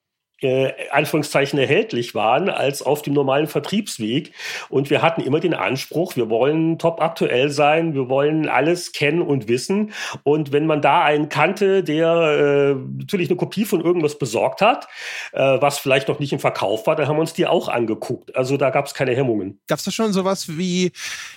[0.44, 4.34] äh, Anführungszeichen erhältlich waren als auf dem normalen Vertriebsweg.
[4.70, 9.22] Und wir hatten immer den Anspruch, wir wollen top aktuell sein, wir wollen alles kennen
[9.22, 9.94] und wissen.
[10.24, 14.88] Und wenn man da einen kannte, der äh, natürlich eine Kopie von irgendwas besorgt hat,
[15.32, 18.36] äh, was vielleicht noch nicht im Verkauf war, dann haben wir uns die auch angeguckt.
[18.36, 19.60] Also da gab es keine Hemmungen.
[19.68, 20.92] Gab es da schon sowas wie,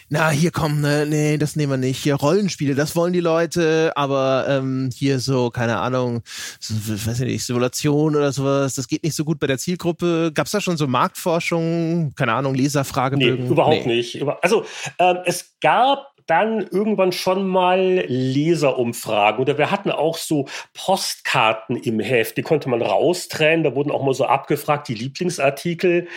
[0.09, 2.03] na, hier kommen, ne, nee, das nehmen wir nicht.
[2.03, 6.23] Hier Rollenspiele, das wollen die Leute, aber ähm, hier so, keine Ahnung,
[6.61, 10.33] so, weiß ich nicht, Simulation oder sowas, das geht nicht so gut bei der Zielgruppe.
[10.33, 13.45] Gab es da schon so Marktforschung, keine Ahnung, Leserfragebögen?
[13.45, 13.97] Nee, überhaupt nee.
[13.97, 14.23] nicht.
[14.43, 14.65] Also
[14.99, 22.01] ähm, es gab dann irgendwann schon mal Leserumfragen oder wir hatten auch so Postkarten im
[22.01, 26.09] Heft, die konnte man raustrennen, da wurden auch mal so abgefragt, die Lieblingsartikel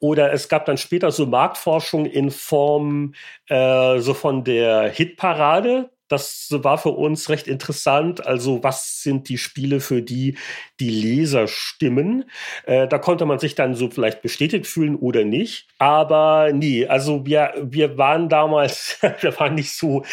[0.00, 3.14] oder es gab dann später so Marktforschung in Form
[3.48, 8.26] äh, so von der Hitparade, das war für uns recht interessant.
[8.26, 10.36] Also was sind die Spiele, für die
[10.78, 12.24] die Leser stimmen?
[12.66, 15.68] Äh, da konnte man sich dann so vielleicht bestätigt fühlen oder nicht.
[15.78, 20.04] Aber nee, also wir, wir waren damals, wir waren nicht so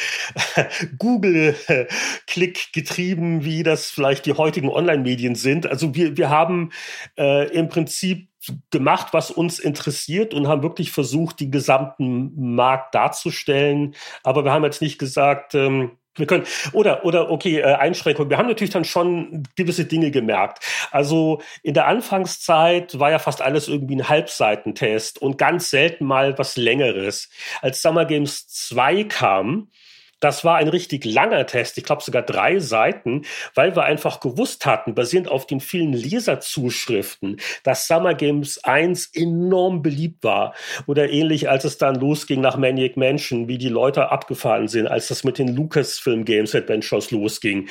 [0.98, 5.68] Google-Klick getrieben, wie das vielleicht die heutigen Online-Medien sind.
[5.68, 6.72] Also wir, wir haben
[7.18, 8.29] äh, im Prinzip
[8.72, 13.96] gemacht, was uns interessiert und haben wirklich versucht, den gesamten Markt darzustellen.
[14.24, 18.30] Aber wir haben jetzt nicht gesagt, ähm, wir können, oder, oder, okay, äh, Einschränkung.
[18.30, 20.64] Wir haben natürlich dann schon gewisse Dinge gemerkt.
[20.92, 26.38] Also in der Anfangszeit war ja fast alles irgendwie ein Halbseitentest und ganz selten mal
[26.38, 27.30] was Längeres.
[27.62, 29.70] Als Summer Games 2 kam,
[30.20, 33.24] Das war ein richtig langer Test, ich glaube sogar drei Seiten,
[33.56, 39.82] weil wir einfach gewusst hatten, basierend auf den vielen Leserzuschriften, dass Summer Games 1 enorm
[39.82, 40.54] beliebt war.
[40.88, 45.08] Oder ähnlich, als es dann losging nach Maniac Mansion, wie die Leute abgefahren sind, als
[45.08, 47.68] das mit den Lucasfilm Games Adventures losging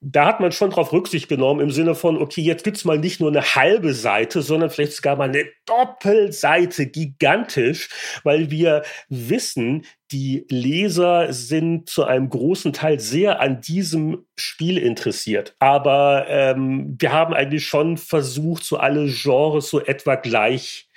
[0.00, 3.20] da hat man schon drauf Rücksicht genommen im Sinne von, okay, jetzt gibt's mal nicht
[3.20, 7.88] nur eine halbe Seite, sondern vielleicht sogar mal eine Doppelseite, gigantisch,
[8.22, 15.56] weil wir wissen, die Leser sind zu einem großen Teil sehr an diesem Spiel interessiert.
[15.58, 20.88] Aber ähm, wir haben eigentlich schon versucht, so alle Genres so etwa gleich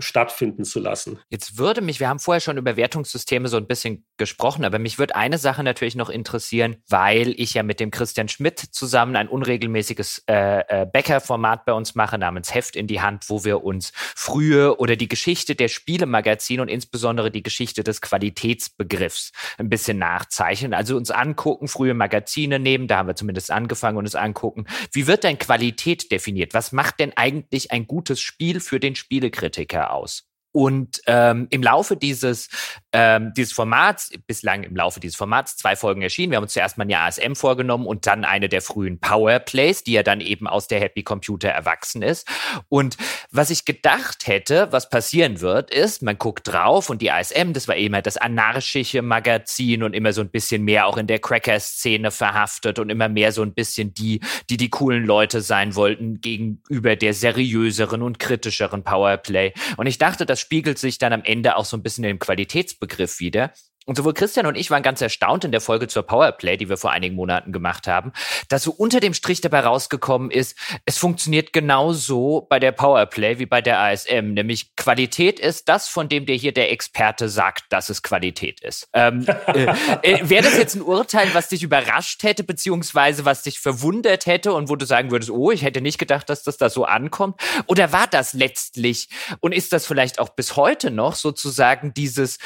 [0.00, 1.18] stattfinden zu lassen.
[1.28, 4.98] Jetzt würde mich, wir haben vorher schon über Wertungssysteme so ein bisschen gesprochen, aber mich
[4.98, 9.28] würde eine Sache natürlich noch interessieren, weil ich ja mit dem Christian Schmidt zusammen ein
[9.28, 13.92] unregelmäßiges äh, äh, Bäcker-Format bei uns mache, namens Heft in die Hand, wo wir uns
[13.94, 20.74] frühe oder die Geschichte der Spielemagazine und insbesondere die Geschichte des Qualitätsbegriffs ein bisschen nachzeichnen.
[20.74, 25.06] Also uns angucken, frühe Magazine nehmen, da haben wir zumindest angefangen und uns angucken, wie
[25.06, 26.54] wird denn Qualität definiert?
[26.54, 30.27] Was macht denn eigentlich ein gutes Spiel für den Spielekritiker aus?
[30.52, 32.48] Und ähm, im Laufe dieses,
[32.92, 36.32] ähm, dieses Formats, bislang im Laufe dieses Formats, zwei Folgen erschienen.
[36.32, 39.92] Wir haben uns zuerst mal eine ASM vorgenommen und dann eine der frühen Powerplays, die
[39.92, 42.26] ja dann eben aus der Happy Computer erwachsen ist.
[42.68, 42.96] Und
[43.30, 47.68] was ich gedacht hätte, was passieren wird, ist, man guckt drauf und die ASM, das
[47.68, 52.10] war immer das anarchische Magazin und immer so ein bisschen mehr auch in der Cracker-Szene
[52.10, 56.96] verhaftet und immer mehr so ein bisschen die, die die coolen Leute sein wollten gegenüber
[56.96, 59.52] der seriöseren und kritischeren Powerplay.
[59.76, 63.20] Und ich dachte, das spiegelt sich dann am Ende auch so ein bisschen im Qualitätsbegriff
[63.20, 63.52] wieder.
[63.88, 66.76] Und sowohl Christian und ich waren ganz erstaunt in der Folge zur Powerplay, die wir
[66.76, 68.12] vor einigen Monaten gemacht haben,
[68.50, 73.46] dass so unter dem Strich dabei rausgekommen ist, es funktioniert genauso bei der Powerplay wie
[73.46, 77.88] bei der ASM, nämlich Qualität ist das, von dem dir hier der Experte sagt, dass
[77.88, 78.90] es Qualität ist.
[78.92, 83.58] Ähm, äh, äh, Wäre das jetzt ein Urteil, was dich überrascht hätte, beziehungsweise was dich
[83.58, 86.68] verwundert hätte und wo du sagen würdest, oh, ich hätte nicht gedacht, dass das da
[86.68, 87.40] so ankommt?
[87.64, 89.08] Oder war das letztlich
[89.40, 92.36] und ist das vielleicht auch bis heute noch sozusagen dieses,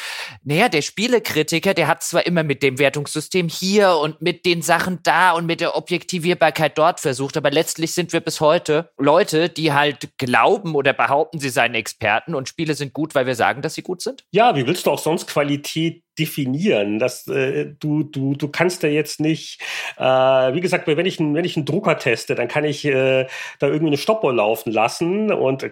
[0.44, 4.60] naja, der Spiele Kritiker, der hat zwar immer mit dem Wertungssystem hier und mit den
[4.60, 9.48] Sachen da und mit der Objektivierbarkeit dort versucht, aber letztlich sind wir bis heute Leute,
[9.48, 13.62] die halt glauben oder behaupten, sie seien Experten und Spiele sind gut, weil wir sagen,
[13.62, 14.24] dass sie gut sind?
[14.30, 16.98] Ja, wie willst du auch sonst Qualität definieren.
[16.98, 19.60] Das, äh, du, du, du kannst da jetzt nicht,
[19.96, 23.26] äh, wie gesagt, wenn ich, wenn ich einen Drucker teste, dann kann ich äh,
[23.58, 25.70] da irgendwie eine Stoppuhr laufen lassen und äh,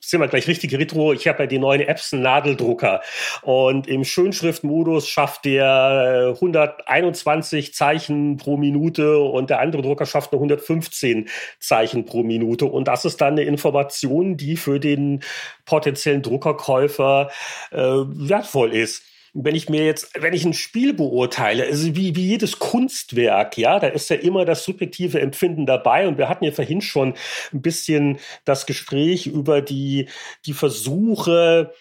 [0.00, 1.12] sind wir gleich richtige Retro.
[1.12, 3.00] Ich habe ja die neuen Epson Nadeldrucker
[3.42, 10.40] und im Schönschriftmodus schafft der 121 Zeichen pro Minute und der andere Drucker schafft nur
[10.40, 15.20] 115 Zeichen pro Minute und das ist dann eine Information, die für den
[15.64, 17.30] potenziellen Druckerkäufer
[17.72, 19.02] äh, wertvoll ist
[19.32, 23.78] wenn ich mir jetzt, wenn ich ein Spiel beurteile, also wie, wie jedes Kunstwerk, ja,
[23.78, 26.08] da ist ja immer das subjektive Empfinden dabei.
[26.08, 27.14] Und wir hatten ja vorhin schon
[27.52, 30.08] ein bisschen das Gespräch über die,
[30.46, 31.72] die Versuche,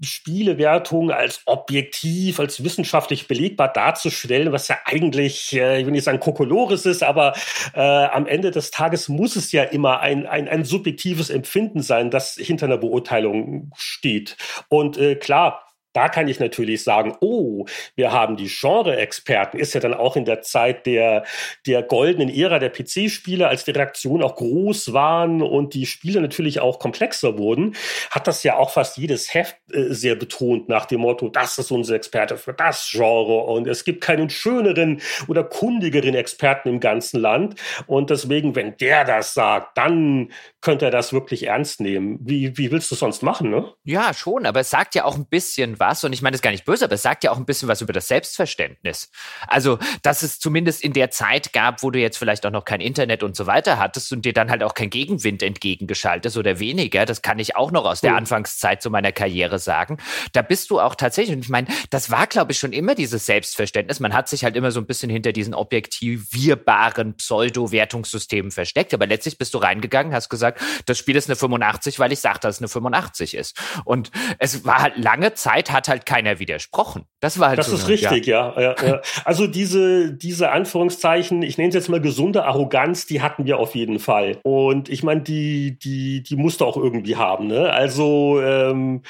[0.00, 6.18] Spielewertung als objektiv, als wissenschaftlich belegbar darzustellen, was ja eigentlich, äh, ich will nicht sagen
[6.18, 7.34] Kokolores ist, aber
[7.74, 12.10] äh, am Ende des Tages muss es ja immer ein, ein, ein subjektives Empfinden sein,
[12.10, 14.36] das hinter einer Beurteilung steht.
[14.68, 17.66] Und äh, klar, da kann ich natürlich sagen, oh,
[17.96, 21.24] wir haben die Genre-Experten, ist ja dann auch in der Zeit der,
[21.66, 26.60] der goldenen Ära der PC-Spiele, als die Reaktionen auch groß waren und die Spiele natürlich
[26.60, 27.74] auch komplexer wurden,
[28.10, 31.70] hat das ja auch fast jedes Heft äh, sehr betont nach dem Motto, das ist
[31.70, 37.20] unser Experte für das Genre und es gibt keinen schöneren oder kundigeren Experten im ganzen
[37.20, 37.54] Land
[37.86, 42.18] und deswegen, wenn der das sagt, dann könnte er das wirklich ernst nehmen.
[42.20, 43.72] Wie, wie willst du es sonst machen, ne?
[43.84, 46.50] Ja, schon, aber es sagt ja auch ein bisschen was, und ich meine das gar
[46.50, 49.10] nicht böse, aber es sagt ja auch ein bisschen was über das Selbstverständnis.
[49.46, 52.80] Also, dass es zumindest in der Zeit gab, wo du jetzt vielleicht auch noch kein
[52.80, 57.06] Internet und so weiter hattest und dir dann halt auch kein Gegenwind entgegengeschaltet oder weniger,
[57.06, 59.98] das kann ich auch noch aus der Anfangszeit zu meiner Karriere sagen.
[60.32, 63.26] Da bist du auch tatsächlich, und ich meine, das war, glaube ich, schon immer dieses
[63.26, 64.00] Selbstverständnis.
[64.00, 69.38] Man hat sich halt immer so ein bisschen hinter diesen objektivierbaren Pseudo-Wertungssystemen versteckt, aber letztlich
[69.38, 72.56] bist du reingegangen, hast gesagt, gesagt, das Spiel ist eine 85, weil ich sage, dass
[72.56, 73.58] es eine 85 ist.
[73.84, 77.04] Und es war halt lange Zeit, hat halt keiner widersprochen.
[77.20, 78.54] Das war halt Das so ist eine, richtig, ja.
[78.58, 79.00] Ja, ja.
[79.24, 83.74] Also diese, diese Anführungszeichen, ich nenne es jetzt mal gesunde Arroganz, die hatten wir auf
[83.74, 84.38] jeden Fall.
[84.44, 87.46] Und ich meine, die, die, die musste auch irgendwie haben.
[87.48, 87.72] Ne?
[87.72, 89.02] Also ähm,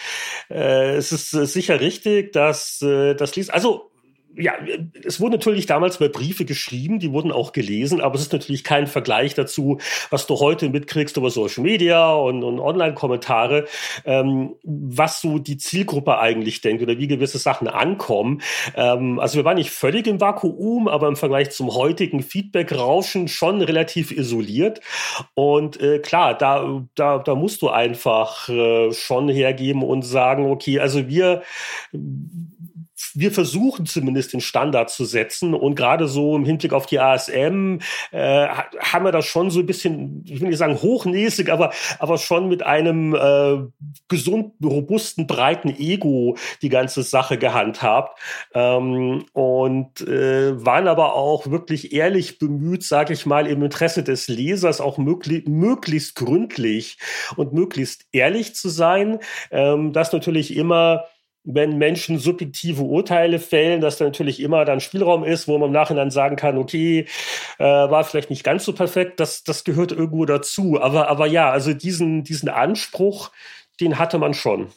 [0.50, 3.52] äh, es ist sicher richtig, dass äh, das liest.
[3.52, 3.87] Also
[4.38, 4.52] ja,
[5.04, 8.62] es wurden natürlich damals mal Briefe geschrieben, die wurden auch gelesen, aber es ist natürlich
[8.62, 9.78] kein Vergleich dazu,
[10.10, 13.66] was du heute mitkriegst über Social Media und, und Online-Kommentare,
[14.04, 18.40] ähm, was so die Zielgruppe eigentlich denkt oder wie gewisse Sachen ankommen.
[18.76, 23.60] Ähm, also wir waren nicht völlig im Vakuum, aber im Vergleich zum heutigen Feedback-Rauschen schon
[23.60, 24.80] relativ isoliert.
[25.34, 30.78] Und äh, klar, da, da, da musst du einfach äh, schon hergeben und sagen, okay,
[30.78, 31.42] also wir
[33.14, 37.78] wir versuchen zumindest den Standard zu setzen und gerade so im Hinblick auf die ASM
[38.10, 42.18] äh, haben wir das schon so ein bisschen, ich will nicht sagen hochnäsig, aber, aber
[42.18, 43.58] schon mit einem äh,
[44.08, 48.18] gesunden, robusten, breiten Ego die ganze Sache gehandhabt
[48.54, 54.28] ähm, und äh, waren aber auch wirklich ehrlich bemüht, sage ich mal, im Interesse des
[54.28, 56.98] Lesers auch möglich, möglichst gründlich
[57.36, 59.18] und möglichst ehrlich zu sein.
[59.50, 61.04] Ähm, das natürlich immer
[61.50, 65.72] wenn Menschen subjektive Urteile fällen, dass da natürlich immer dann Spielraum ist, wo man im
[65.72, 67.06] Nachhinein sagen kann, okay,
[67.58, 70.78] äh, war vielleicht nicht ganz so perfekt, das, das gehört irgendwo dazu.
[70.80, 73.30] Aber, aber ja, also diesen, diesen Anspruch,
[73.80, 74.68] den hatte man schon.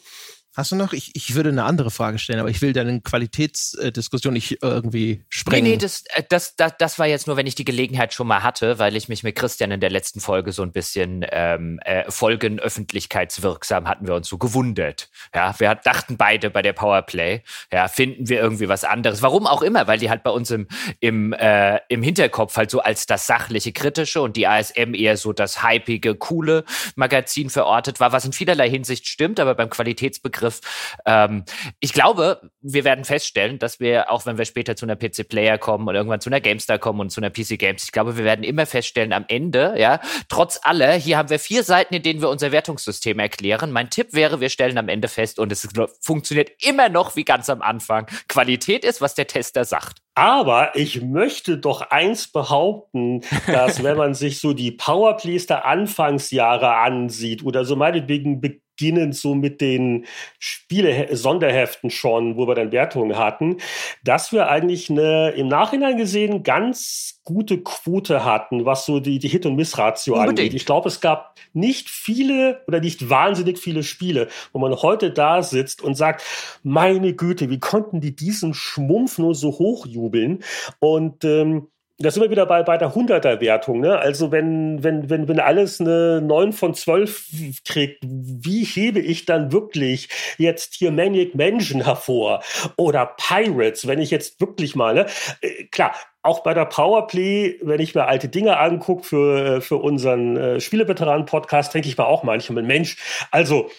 [0.54, 0.92] Hast du noch?
[0.92, 5.64] Ich, ich würde eine andere Frage stellen, aber ich will deine Qualitätsdiskussion nicht irgendwie sprengen.
[5.64, 8.26] Nee, nee, das, äh, das, das, das war jetzt nur, wenn ich die Gelegenheit schon
[8.26, 11.78] mal hatte, weil ich mich mit Christian in der letzten Folge so ein bisschen ähm,
[11.86, 15.08] äh, Folgen öffentlichkeitswirksam hatten wir uns so gewundert.
[15.34, 17.40] Ja, wir dachten beide bei der Powerplay,
[17.72, 19.22] ja, finden wir irgendwie was anderes.
[19.22, 20.68] Warum auch immer, weil die halt bei uns im,
[21.00, 25.32] im, äh, im Hinterkopf halt so als das sachliche, kritische und die ASM eher so
[25.32, 26.64] das hypige, coole
[26.94, 30.60] Magazin verortet war, was in vielerlei Hinsicht stimmt, aber beim Qualitätsbegriff Begriff.
[31.06, 31.44] Ähm,
[31.80, 35.58] ich glaube, wir werden feststellen, dass wir, auch wenn wir später zu einer PC Player
[35.58, 38.24] kommen und irgendwann zu einer GameStar kommen und zu einer PC Games, ich glaube, wir
[38.24, 42.20] werden immer feststellen, am Ende, ja, trotz aller, hier haben wir vier Seiten, in denen
[42.20, 43.70] wir unser Wertungssystem erklären.
[43.70, 45.68] Mein Tipp wäre, wir stellen am Ende fest und es
[46.00, 48.06] funktioniert immer noch wie ganz am Anfang.
[48.28, 49.98] Qualität ist, was der Tester sagt.
[50.14, 56.76] Aber ich möchte doch eins behaupten, dass wenn man sich so die Powerplays der Anfangsjahre
[56.76, 60.06] ansieht oder so meinetwegen beginnend so mit den
[60.38, 63.56] Spiele-Sonderheften schon, wo wir dann Wertungen hatten,
[64.04, 69.28] dass wir eigentlich eine im Nachhinein gesehen ganz gute Quote hatten, was so die, die
[69.28, 70.54] Hit- und Miss-Ratio angeht.
[70.54, 75.42] Ich glaube, es gab nicht viele oder nicht wahnsinnig viele Spiele, wo man heute da
[75.42, 76.22] sitzt und sagt,
[76.62, 80.42] meine Güte, wie konnten die diesen Schmumpf nur so hochjubeln?
[80.80, 81.68] Und ähm,
[82.02, 83.80] da sind wir wieder bei, bei der 100er-Wertung.
[83.80, 83.98] Ne?
[83.98, 89.52] Also wenn, wenn, wenn, wenn alles eine 9 von 12 kriegt, wie hebe ich dann
[89.52, 90.08] wirklich
[90.38, 92.42] jetzt hier Manic Mansion hervor?
[92.76, 95.06] Oder Pirates, wenn ich jetzt wirklich mal, ne?
[95.40, 100.36] Äh, klar, auch bei der Powerplay, wenn ich mir alte Dinge angucke für, für unseren
[100.36, 102.96] äh, Spieleveteranen-Podcast, denke ich mir auch manchmal, Mensch,
[103.30, 103.70] also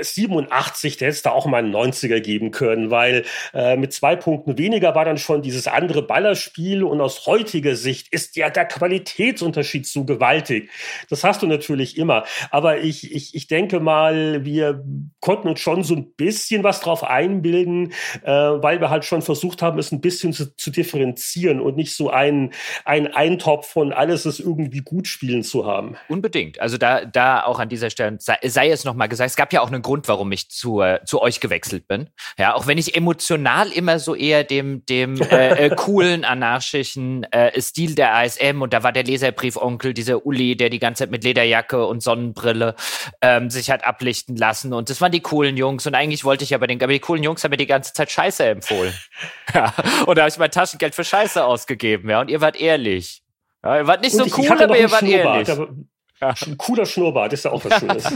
[0.00, 3.24] 87, der hätte es da auch mal einen 90er geben können, weil
[3.54, 8.12] äh, mit zwei Punkten weniger war dann schon dieses andere Ballerspiel und aus heutiger Sicht
[8.12, 10.70] ist ja der Qualitätsunterschied so gewaltig.
[11.08, 12.24] Das hast du natürlich immer.
[12.50, 14.84] Aber ich, ich, ich denke mal, wir
[15.20, 17.92] konnten uns schon so ein bisschen was drauf einbilden,
[18.22, 21.94] äh, weil wir halt schon versucht haben, es ein bisschen zu, zu differenzieren und nicht
[21.94, 22.52] so ein,
[22.84, 25.96] ein Eintopf von alles ist irgendwie gut spielen zu haben.
[26.08, 26.60] Unbedingt.
[26.60, 29.59] Also da, da auch an dieser Stelle sei, sei es nochmal gesagt, es gab ja
[29.60, 32.10] auch einen Grund, warum ich zu, äh, zu euch gewechselt bin.
[32.38, 37.60] Ja, auch wenn ich emotional immer so eher dem, dem äh, äh, coolen, anarchischen äh,
[37.60, 41.24] Stil der ASM und da war der Leserbrief-Onkel, dieser Uli, der die ganze Zeit mit
[41.24, 42.74] Lederjacke und Sonnenbrille
[43.20, 46.54] ähm, sich hat ablichten lassen und das waren die coolen Jungs und eigentlich wollte ich
[46.54, 48.94] aber den, aber die coolen Jungs haben mir die ganze Zeit Scheiße empfohlen.
[49.54, 49.72] ja,
[50.06, 53.22] und da habe ich mein Taschengeld für Scheiße ausgegeben, ja, und ihr wart ehrlich.
[53.62, 55.48] Ja, ihr wart nicht und so cool, aber ihr wart ehrlich.
[56.20, 56.34] Ja.
[56.58, 58.04] Cooler Schnurrbart, ist ja auch was Schönes.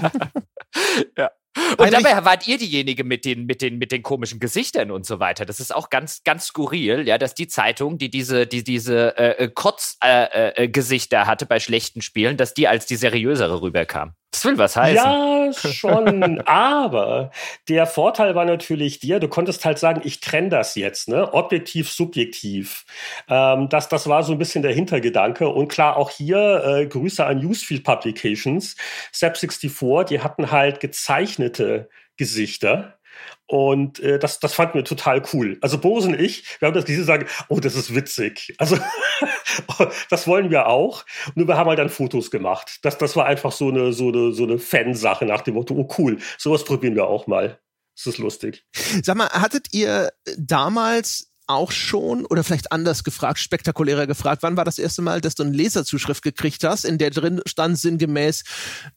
[1.19, 1.31] ja.
[1.79, 5.21] Und dabei wart ihr diejenige mit den, mit den, mit den komischen Gesichtern und so
[5.21, 5.45] weiter.
[5.45, 9.49] Das ist auch ganz, ganz skurril, ja, dass die Zeitung, die diese, die diese äh,
[9.49, 14.15] Kotz-Gesichter äh, äh, hatte bei schlechten Spielen, dass die als die seriösere rüberkam.
[14.35, 14.97] Das will was heißen.
[14.97, 16.41] Ja, schon.
[16.45, 17.31] aber
[17.69, 21.33] der Vorteil war natürlich dir, du konntest halt sagen, ich trenne das jetzt, ne?
[21.33, 22.85] Objektiv, subjektiv.
[23.29, 25.49] Ähm, das, das war so ein bisschen der Hintergedanke.
[25.49, 28.75] Und klar, auch hier äh, Grüße an Newsfield Publications.
[29.15, 31.89] SAP64, die hatten halt gezeichnete
[32.19, 32.99] Gesichter.
[33.47, 35.57] Und äh, das, das fanden wir total cool.
[35.63, 38.55] Also Bose und ich, wir haben das gesehen und sagen, oh, das ist witzig.
[38.59, 38.77] Also
[40.11, 41.07] das wollen wir auch.
[41.35, 42.81] Nur wir haben halt dann Fotos gemacht.
[42.83, 45.89] Das, das war einfach so eine, so eine, so eine Fansache nach dem Motto, oh
[45.99, 47.59] cool, sowas probieren wir auch mal.
[47.97, 48.67] Das ist lustig.
[49.03, 54.65] Sag mal, hattet ihr damals auch schon, oder vielleicht anders gefragt, spektakulärer gefragt, wann war
[54.65, 58.45] das erste Mal, dass du eine Leserzuschrift gekriegt hast, in der drin stand sinngemäß,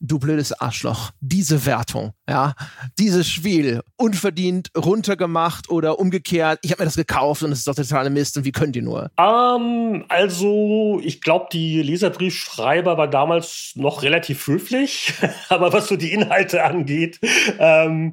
[0.00, 2.54] du blödes Arschloch, diese Wertung, ja,
[2.98, 7.74] dieses Spiel, unverdient runtergemacht oder umgekehrt, ich habe mir das gekauft und es ist doch
[7.74, 9.10] totale Mist und wie könnt ihr nur?
[9.16, 15.12] Um, ähm, also, ich glaube, die Leserbriefschreiber war damals noch relativ höflich,
[15.48, 17.20] aber was so die Inhalte angeht,
[17.58, 18.12] ähm,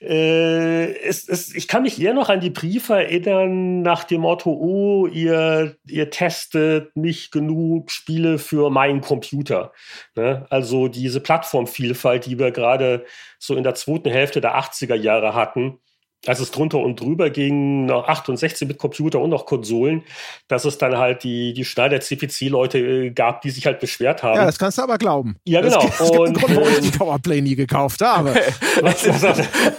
[0.00, 4.50] äh, es, es, ich kann mich eher noch an die Briefe erinnern, nach dem Motto,
[4.52, 9.72] oh, ihr, ihr testet nicht genug Spiele für meinen Computer.
[10.14, 10.46] Ne?
[10.50, 13.06] Also diese Plattformvielfalt, die wir gerade
[13.38, 15.78] so in der zweiten Hälfte der 80er Jahre hatten,
[16.26, 20.04] als es drunter und drüber ging, noch 8 und 16 mit Computer und noch Konsolen,
[20.46, 24.36] dass es dann halt die, die Schneider CPC-Leute äh, gab, die sich halt beschwert haben.
[24.36, 25.36] Ja, das kannst du aber glauben.
[25.44, 25.82] Ja, genau.
[25.82, 28.34] Das, das und Grund, warum ich die Powerplay nie gekauft habe.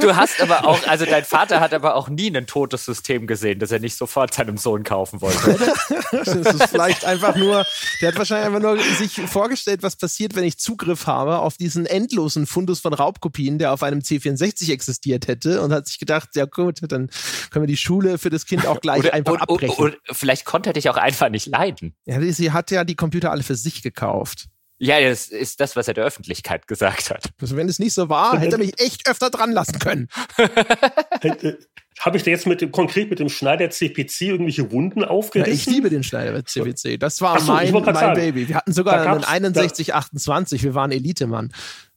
[0.01, 3.59] du hast aber auch, also dein Vater hat aber auch nie ein totes System gesehen,
[3.59, 5.57] das er nicht sofort seinem Sohn kaufen wollte.
[6.11, 7.65] das ist vielleicht einfach nur,
[8.01, 11.85] der hat wahrscheinlich einfach nur sich vorgestellt, was passiert, wenn ich Zugriff habe auf diesen
[11.85, 16.45] endlosen Fundus von Raubkopien, der auf einem C64 existiert hätte und hat sich gedacht, ja
[16.45, 17.09] gut, dann
[17.51, 19.75] können wir die Schule für das Kind auch gleich oder, einfach und, abbrechen.
[19.85, 21.95] Und, vielleicht konnte er dich auch einfach nicht leiden.
[22.05, 24.47] Ja, sie hat ja die Computer alle für sich gekauft.
[24.79, 27.29] Ja, das ist das, was er der Öffentlichkeit gesagt hat.
[27.39, 30.09] Also wenn es nicht so war, hätte er mich echt öfter dran lassen können.
[31.99, 35.53] Habe ich da jetzt mit dem, konkret mit dem Schneider CPC irgendwelche Wunden aufgerissen?
[35.53, 36.99] Ja, ich liebe den Schneider CPC.
[36.99, 38.49] Das war so, mein, mein Baby.
[38.49, 40.63] Wir hatten sogar einen 6128.
[40.63, 41.45] Wir waren Elite-Mann.
[41.45, 41.92] Uh,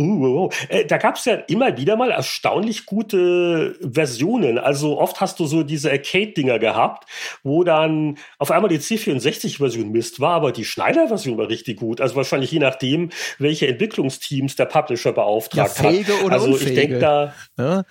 [0.00, 0.48] uh, uh.
[0.68, 4.58] Äh, da gab es ja immer wieder mal erstaunlich gute Versionen.
[4.58, 7.08] Also oft hast du so diese Arcade-Dinger gehabt,
[7.42, 12.00] wo dann auf einmal die C64-Version Mist war, aber die Schneider-Version war richtig gut.
[12.00, 16.24] Also wahrscheinlich je nachdem, welche Entwicklungsteams der Publisher beauftragt ja, fähige hat.
[16.24, 16.70] Oder also unfähige.
[16.70, 17.84] ich denke da, ja.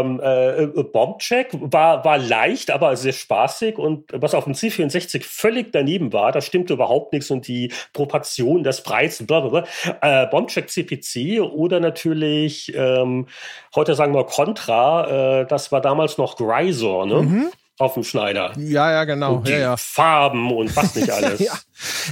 [0.00, 5.72] ähm, äh, Bombcheck war, war leicht, aber sehr spaßig und was auf dem C64 völlig
[5.72, 9.64] daneben war, da stimmte überhaupt nichts und die Proportion des Preis, bla bla
[10.02, 10.22] bla.
[10.22, 13.26] Äh, Bombcheck CPC oder natürlich, ähm,
[13.74, 17.22] heute sagen wir Contra, äh, das war damals noch Grisor, ne?
[17.22, 18.52] Mhm auf dem Schneider.
[18.58, 19.36] Ja, ja, genau.
[19.36, 19.76] Und die ja, ja.
[19.76, 21.38] Farben und was nicht alles.
[21.38, 21.52] ja.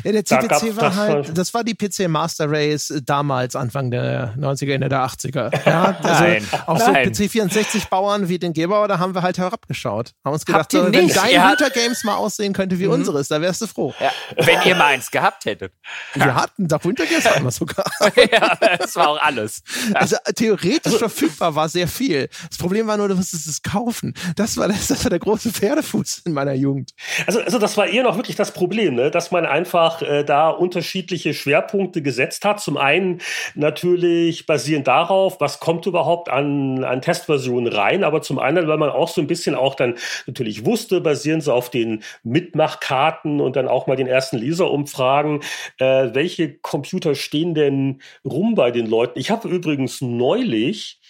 [0.05, 0.12] ja.
[0.12, 4.74] der CPC da war halt, das war die PC Master Race damals, Anfang der 90er,
[4.74, 5.52] Ende der 80er.
[5.66, 7.12] Ja, also nein, auf nein.
[7.12, 10.12] so PC64-Bauern wie den Gebauer, da haben wir halt herabgeschaut.
[10.24, 12.93] Haben uns gedacht, so, wenn dein Winter Games mal aussehen könnte wie mhm.
[12.93, 13.93] unseres, da wärst du froh.
[13.98, 15.72] Ja, wenn ihr meins gehabt hättet.
[16.14, 17.84] Wir hatten, doch Winter Games hatten wir sogar.
[18.30, 19.62] ja, das war auch alles.
[19.94, 22.28] Also theoretisch verfügbar war sehr viel.
[22.48, 24.14] Das Problem war nur, du musstest es kaufen.
[24.36, 26.92] Das war, das, das war der große Pferdefuß in meiner Jugend.
[27.26, 29.10] Also, also das war eher noch wirklich das Problem, ne?
[29.10, 32.60] dass man einfach äh, da unterschiedliche Schwerpunkte gesetzt hat.
[32.60, 33.20] Zum einen
[33.54, 38.90] natürlich basierend darauf, was kommt überhaupt an, an Testversionen rein, aber zum anderen, weil man
[38.90, 39.94] auch so ein bisschen auch dann
[40.26, 45.40] natürlich wusste, basierend so auf den Mitmachkarten und dann auch mal den ersten Leserumfragen,
[45.78, 49.18] äh, welche Computer stehen denn rum bei den Leuten.
[49.18, 51.00] Ich habe übrigens neulich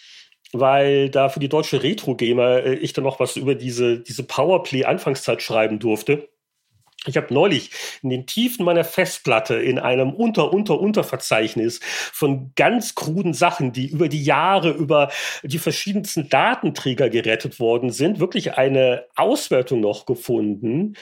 [0.61, 5.43] weil da für die deutsche Retro-Gamer äh, ich dann noch was über diese, diese Powerplay-Anfangszeit
[5.43, 6.29] schreiben durfte.
[7.07, 7.71] Ich habe neulich
[8.03, 11.81] in den Tiefen meiner Festplatte in einem Unter-Unter-Unterverzeichnis
[12.13, 15.11] von ganz kruden Sachen, die über die Jahre über
[15.43, 20.97] die verschiedensten Datenträger gerettet worden sind, wirklich eine Auswertung noch gefunden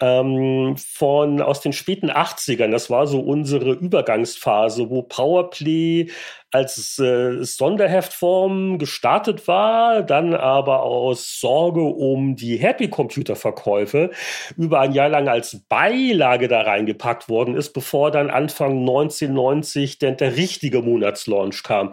[0.00, 2.70] ähm, von aus den späten 80ern.
[2.70, 6.10] Das war so unsere Übergangsphase, wo Powerplay
[6.50, 14.10] als äh, Sonderheftform gestartet war, dann aber aus Sorge um die Happy Computer Verkäufe
[14.56, 20.16] über ein Jahr lang als Beilage da reingepackt worden ist, bevor dann Anfang 1990 denn
[20.16, 21.92] der richtige Monatslaunch kam.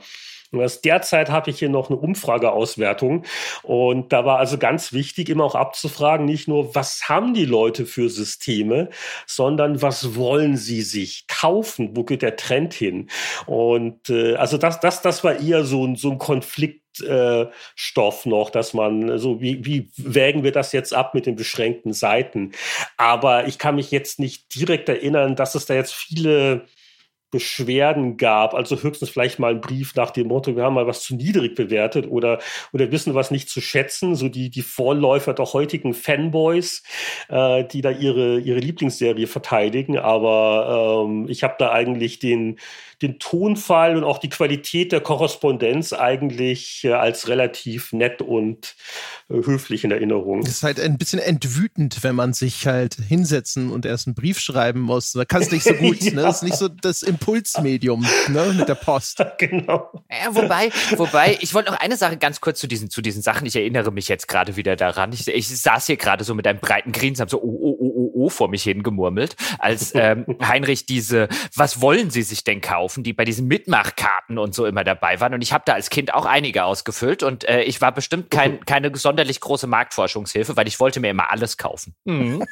[0.52, 3.24] Und aus der Zeit habe ich hier noch eine Umfrageauswertung.
[3.64, 7.86] Und da war also ganz wichtig, immer auch abzufragen, nicht nur, was haben die Leute
[7.86, 8.90] für Systeme,
[9.26, 11.96] sondern was wollen sie sich kaufen?
[11.96, 13.10] Wo geht der Trend hin?
[13.46, 16.82] Und äh, also das, das, das war eher so, ein so ein Konflikt.
[17.06, 21.36] Äh, Stoff noch, dass man so, wie, wie wägen wir das jetzt ab mit den
[21.36, 22.54] beschränkten Seiten?
[22.96, 26.68] Aber ich kann mich jetzt nicht direkt erinnern, dass es da jetzt viele
[27.36, 31.02] Beschwerden gab, also höchstens vielleicht mal ein Brief nach dem Motto, wir haben mal was
[31.02, 32.40] zu niedrig bewertet oder,
[32.72, 36.82] oder wissen was nicht zu schätzen, so die, die Vorläufer der heutigen Fanboys,
[37.28, 39.98] äh, die da ihre, ihre Lieblingsserie verteidigen.
[39.98, 42.58] Aber ähm, ich habe da eigentlich den,
[43.02, 48.76] den Tonfall und auch die Qualität der Korrespondenz eigentlich äh, als relativ nett und
[49.30, 50.40] äh, höflich in Erinnerung.
[50.40, 54.40] Es ist halt ein bisschen entwütend, wenn man sich halt hinsetzen und erst einen Brief
[54.40, 55.12] schreiben muss.
[55.12, 56.12] Da kannst du nicht so gut, ja.
[56.14, 56.22] ne?
[56.22, 59.20] Das ist nicht so das Impuls Pulsmedium, ne, mit der Post.
[59.40, 59.90] genau.
[60.12, 63.48] Ja, wobei, wobei, ich wollte noch eine Sache ganz kurz zu diesen, zu diesen Sachen.
[63.48, 65.12] Ich erinnere mich jetzt gerade wieder daran.
[65.12, 67.94] Ich, ich saß hier gerade so mit einem breiten Grinsen, hab so oh, oh, oh,
[67.96, 73.04] oh, oh vor mich hingemurmelt, als ähm, Heinrich diese, was wollen Sie sich denn kaufen,
[73.04, 75.34] die bei diesen Mitmachkarten und so immer dabei waren.
[75.34, 78.60] Und ich habe da als Kind auch einige ausgefüllt und äh, ich war bestimmt kein,
[78.68, 81.96] keine sonderlich große Marktforschungshilfe, weil ich wollte mir immer alles kaufen.
[82.04, 82.46] Mhm.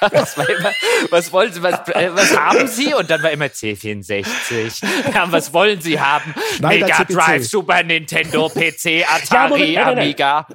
[0.00, 0.72] das war immer,
[1.10, 2.94] was wollen Sie, was, äh, was haben Sie?
[2.94, 3.52] Und dann war immer
[4.00, 4.84] C64.
[5.14, 6.34] Ja, was wollen Sie haben?
[6.60, 7.04] Nein, Mega.
[7.04, 9.98] Drive, Super Nintendo, PC, Ja, Atari, Moment, nein, nein, nein.
[9.98, 10.46] Amiga.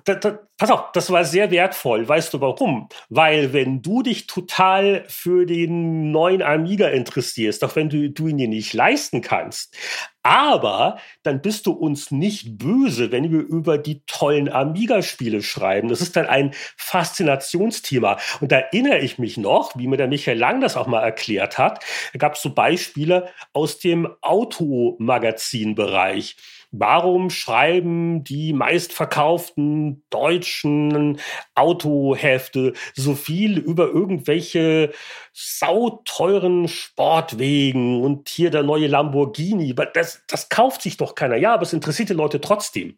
[0.57, 2.07] Pass auf, das war sehr wertvoll.
[2.07, 2.87] Weißt du warum?
[3.09, 8.37] Weil wenn du dich total für den neuen Amiga interessierst, auch wenn du, du ihn
[8.37, 9.75] dir nicht leisten kannst,
[10.23, 15.89] aber dann bist du uns nicht böse, wenn wir über die tollen Amiga-Spiele schreiben.
[15.89, 18.17] Das ist dann ein Faszinationsthema.
[18.39, 21.57] Und da erinnere ich mich noch, wie mir der Michael Lang das auch mal erklärt
[21.57, 21.83] hat.
[22.13, 26.37] Da gab es so Beispiele aus dem Automagazinbereich.
[26.75, 31.19] Warum schreiben die meistverkauften deutschen
[31.53, 34.91] Autohefte so viel über irgendwelche
[35.33, 39.75] sauteuren Sportwegen und hier der neue Lamborghini?
[39.93, 41.35] Das, das kauft sich doch keiner.
[41.35, 42.97] Ja, aber es interessiert die Leute trotzdem.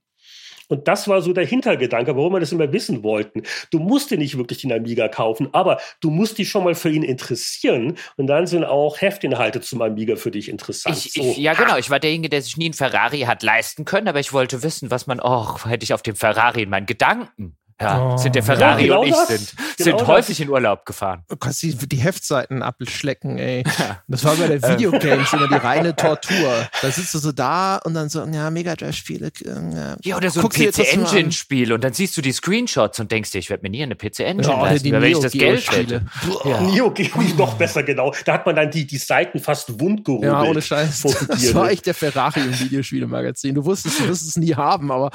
[0.68, 3.44] Und das war so der Hintergedanke, warum wir das immer wissen wollten.
[3.72, 6.90] Du musst dir nicht wirklich den Amiga kaufen, aber du musst dich schon mal für
[6.90, 7.98] ihn interessieren.
[8.18, 10.98] Und dann sind auch Heftinhalte zum Amiga für dich interessant.
[10.98, 11.22] Ich, so.
[11.22, 11.78] ich, ja, genau.
[11.78, 14.92] Ich war derjenige, der sich nie einen Ferrari hat leisten können, aber ich wollte wissen,
[14.92, 17.58] was man, oh, hätte ich auf dem Ferrari in meinen Gedanken.
[17.82, 18.18] Ja, Oh.
[18.18, 20.08] sind der Ferrari Ja, genau und ich sind, Genau sind das.
[20.08, 21.24] häufig in Urlaub gefahren.
[21.28, 23.64] Du kannst die, die Heftseiten abschlecken, ey.
[24.08, 26.68] Das war bei der Videogames immer die reine Tortur.
[26.82, 29.28] Da sitzt du so da und dann so, ja, Mega Drive Spiele.
[29.28, 30.72] äh, Ja, Ja, oder so ein mal an.
[30.72, 33.96] PC-Engine-Spiel und dann siehst du die Screenshots und denkst dir, ich werde mir nie eine
[33.96, 35.82] PC-Engine Ja, oder leisten, wenn ich Neo das Geld Spiele.
[35.82, 36.50] hätte.
[36.50, 36.62] Ja.
[36.62, 38.14] Neo Geo noch besser, genau.
[38.24, 40.32] Da hat man dann die, die Seiten fast wundgerubbelt.
[40.32, 41.02] Ja, ohne Scheiß.
[41.02, 41.72] Das war ne?
[41.72, 43.54] echt der Ferrari im Videospielemagazin.
[43.54, 45.10] Du wusstest, du wirst es nie haben, aber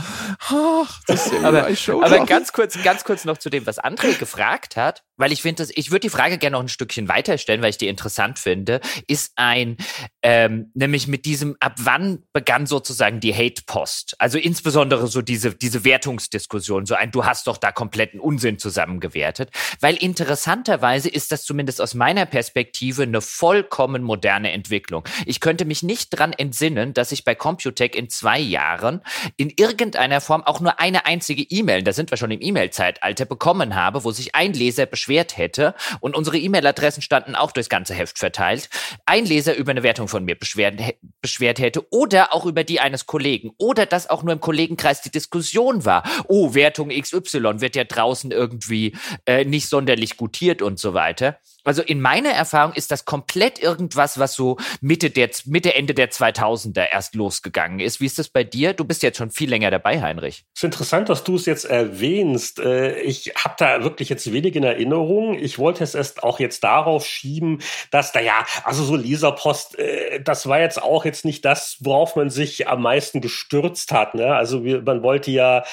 [0.49, 3.79] ach, das ist ja Aber, ein aber ganz kurz, ganz kurz noch zu dem, was
[3.79, 7.61] André gefragt hat, weil ich finde, ich würde die Frage gerne noch ein Stückchen weiterstellen,
[7.61, 9.77] weil ich die interessant finde, ist ein,
[10.23, 14.17] ähm, nämlich mit diesem, ab wann begann sozusagen die Hate-Post?
[14.19, 19.51] Also insbesondere so diese, diese Wertungsdiskussion, so ein, du hast doch da kompletten Unsinn zusammengewertet,
[19.81, 25.05] weil interessanterweise ist das zumindest aus meiner Perspektive eine vollkommen moderne Entwicklung.
[25.27, 29.03] Ich könnte mich nicht dran entsinnen, dass ich bei Computec in zwei Jahren
[29.37, 33.75] in irgendeiner Form auch nur eine einzige E-Mail, da sind wir schon im E-Mail-Zeitalter, bekommen
[33.75, 35.75] habe, wo sich ein Leser beschwert hätte.
[36.01, 38.69] Und unsere E-Mail-Adressen standen auch durchs ganze Heft verteilt,
[39.07, 40.81] ein Leser über eine Wertung von mir beschwert,
[41.21, 45.11] beschwert hätte oder auch über die eines Kollegen oder dass auch nur im Kollegenkreis die
[45.11, 48.97] Diskussion war, oh, Wertung XY wird ja draußen irgendwie
[49.27, 51.39] äh, nicht sonderlich gutiert und so weiter.
[51.65, 56.11] Also in meiner Erfahrung ist das komplett irgendwas, was so Mitte der Mitte Ende der
[56.11, 58.01] 2000er erst losgegangen ist.
[58.01, 58.73] Wie ist das bei dir?
[58.73, 60.45] Du bist jetzt schon viel länger dabei, Heinrich.
[60.55, 62.59] Es ist interessant, dass du es jetzt erwähnst.
[62.61, 65.39] Äh, Ich habe da wirklich jetzt wenig in Erinnerung.
[65.39, 67.61] Ich wollte es erst auch jetzt darauf schieben,
[67.91, 72.31] dass, naja, also so Leserpost, äh, das war jetzt auch jetzt nicht das, worauf man
[72.31, 74.15] sich am meisten gestürzt hat.
[74.15, 74.35] Ne?
[74.35, 75.65] Also man wollte ja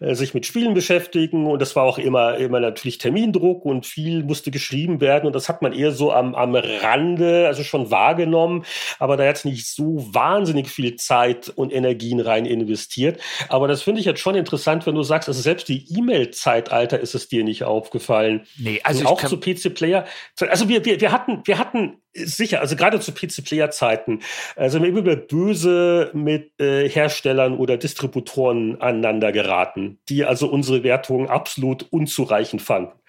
[0.00, 4.22] äh, sich mit Spielen beschäftigen und das war auch immer, immer natürlich Termindruck und viel
[4.24, 8.64] musste geschrieben werden und das hat man eher so am, am Rande, also schon wahrgenommen,
[8.98, 13.20] aber da jetzt nicht so wahnsinnig viel Zeit und Energien rein investiert.
[13.48, 17.14] Aber das finde ich jetzt schon interessant, wenn du sagst, also selbst die E-Mail-Zeitalter ist
[17.14, 18.44] es dir nicht aufgefallen.
[18.58, 20.04] Nee, Also auch zu PC-Player.
[20.48, 24.22] Also wir, wir, wir hatten, wir hatten sicher, also gerade zu PC-Player-Zeiten,
[24.56, 31.28] also wir immer böse mit äh, Herstellern oder Distributoren aneinander geraten, die also unsere Wertungen
[31.28, 33.00] absolut unzureichend fanden.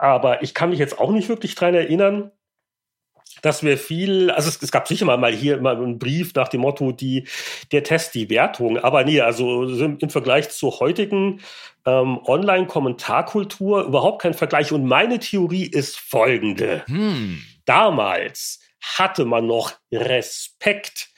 [0.00, 2.30] Aber ich kann mich jetzt auch nicht wirklich dran erinnern,
[3.42, 6.48] dass wir viel, also es, es gab sicher mal, mal hier mal einen Brief nach
[6.48, 7.28] dem Motto, die,
[7.70, 11.40] der Test, die Wertung, aber nee, also im im Vergleich zur heutigen
[11.86, 14.72] ähm, Online-Kommentarkultur überhaupt kein Vergleich.
[14.72, 16.82] Und meine Theorie ist folgende.
[16.86, 21.10] hm, Damals hatte man noch Respekt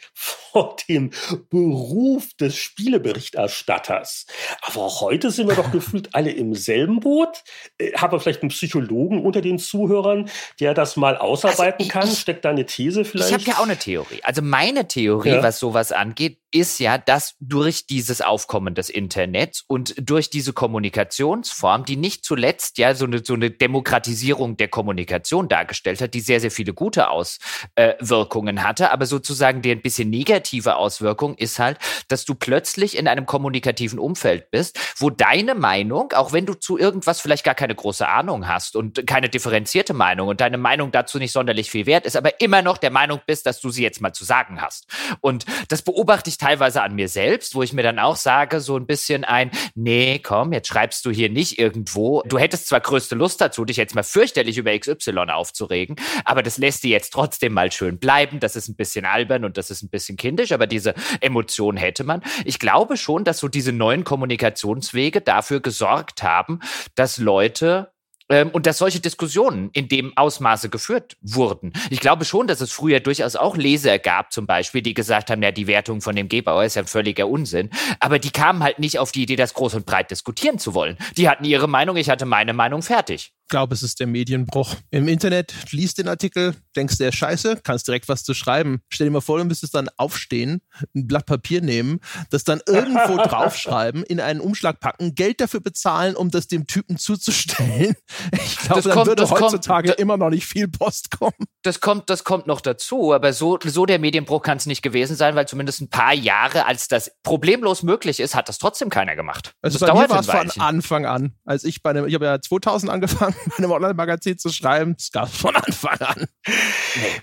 [0.53, 1.11] vor dem
[1.51, 4.27] Beruf des Spieleberichterstatters.
[4.63, 7.43] Aber auch heute sind wir doch gefühlt alle im selben Boot.
[7.79, 10.29] Äh, Haben wir vielleicht einen Psychologen unter den Zuhörern,
[10.61, 12.07] der das mal ausarbeiten ich- kann?
[12.09, 13.29] ich- Steckt da eine These vielleicht?
[13.31, 14.21] ich habe ja auch eine Theorie.
[14.23, 15.43] Also meine Theorie, Ja.
[15.43, 21.87] was sowas angeht, ist ja, dass durch dieses Aufkommen des Internets und durch diese Kommunikationsform,
[21.87, 26.41] die nicht zuletzt ja so eine, so eine Demokratisierung der Kommunikation dargestellt hat, die sehr,
[26.41, 30.11] sehr viele gute Auswirkungen hatte, aber sozusagen der ein bisschen
[30.43, 31.79] negative Auswirkung ist halt,
[32.09, 36.79] dass du plötzlich in einem kommunikativen Umfeld bist, wo deine Meinung, auch wenn du zu
[36.79, 41.19] irgendwas vielleicht gar keine große Ahnung hast und keine differenzierte Meinung und deine Meinung dazu
[41.19, 44.01] nicht sonderlich viel wert ist, aber immer noch der Meinung bist, dass du sie jetzt
[44.01, 44.87] mal zu sagen hast.
[45.21, 48.77] Und das beobachte ich teilweise an mir selbst, wo ich mir dann auch sage, so
[48.77, 52.23] ein bisschen ein, nee, komm, jetzt schreibst du hier nicht irgendwo.
[52.23, 56.59] Du hättest zwar größte Lust dazu, dich jetzt mal fürchterlich über XY aufzuregen, aber das
[56.59, 58.41] lässt dir jetzt trotzdem mal schön bleiben.
[58.41, 62.05] Das ist ein bisschen albern und das ist ein bisschen kindisch, aber diese Emotion hätte
[62.05, 62.23] man.
[62.45, 66.61] Ich glaube schon, dass so diese neuen Kommunikationswege dafür gesorgt haben,
[66.95, 67.93] dass Leute
[68.31, 71.75] ähm, und dass solche Diskussionen in dem Ausmaße geführt wurden.
[71.91, 75.43] Ich glaube schon, dass es früher durchaus auch Leser gab, zum Beispiel, die gesagt haben,
[75.43, 77.69] ja, die Wertung von dem Gebauer ist ja ein völliger Unsinn.
[78.01, 80.97] Aber die kamen halt nicht auf die Idee, das groß und breit diskutieren zu wollen.
[81.19, 84.77] Die hatten ihre Meinung, ich hatte meine Meinung fertig glaube, es ist der Medienbruch.
[84.91, 88.81] Im Internet liest den Artikel, denkst, der ist scheiße, kannst direkt was zu schreiben.
[88.89, 90.63] Stell dir mal vor, du müsstest dann aufstehen,
[90.97, 92.01] ein Blatt Papier nehmen,
[92.31, 96.97] das dann irgendwo draufschreiben, in einen Umschlag packen, Geld dafür bezahlen, um das dem Typen
[96.97, 97.95] zuzustellen.
[98.33, 101.35] Ich glaube, dann kommt, würde heutzutage kommt, immer noch nicht viel Post kommen.
[101.63, 105.17] Das kommt, das kommt noch dazu, aber so, so der Medienbruch kann es nicht gewesen
[105.17, 109.17] sein, weil zumindest ein paar Jahre, als das problemlos möglich ist, hat das trotzdem keiner
[109.17, 109.53] gemacht.
[109.61, 111.35] Also das bei mir war es von Anfang an.
[111.45, 114.95] Als ich bei einem, ich habe ja 2000 angefangen, einem Online-Magazin zu schreiben.
[114.97, 116.27] Das gab es von Anfang an.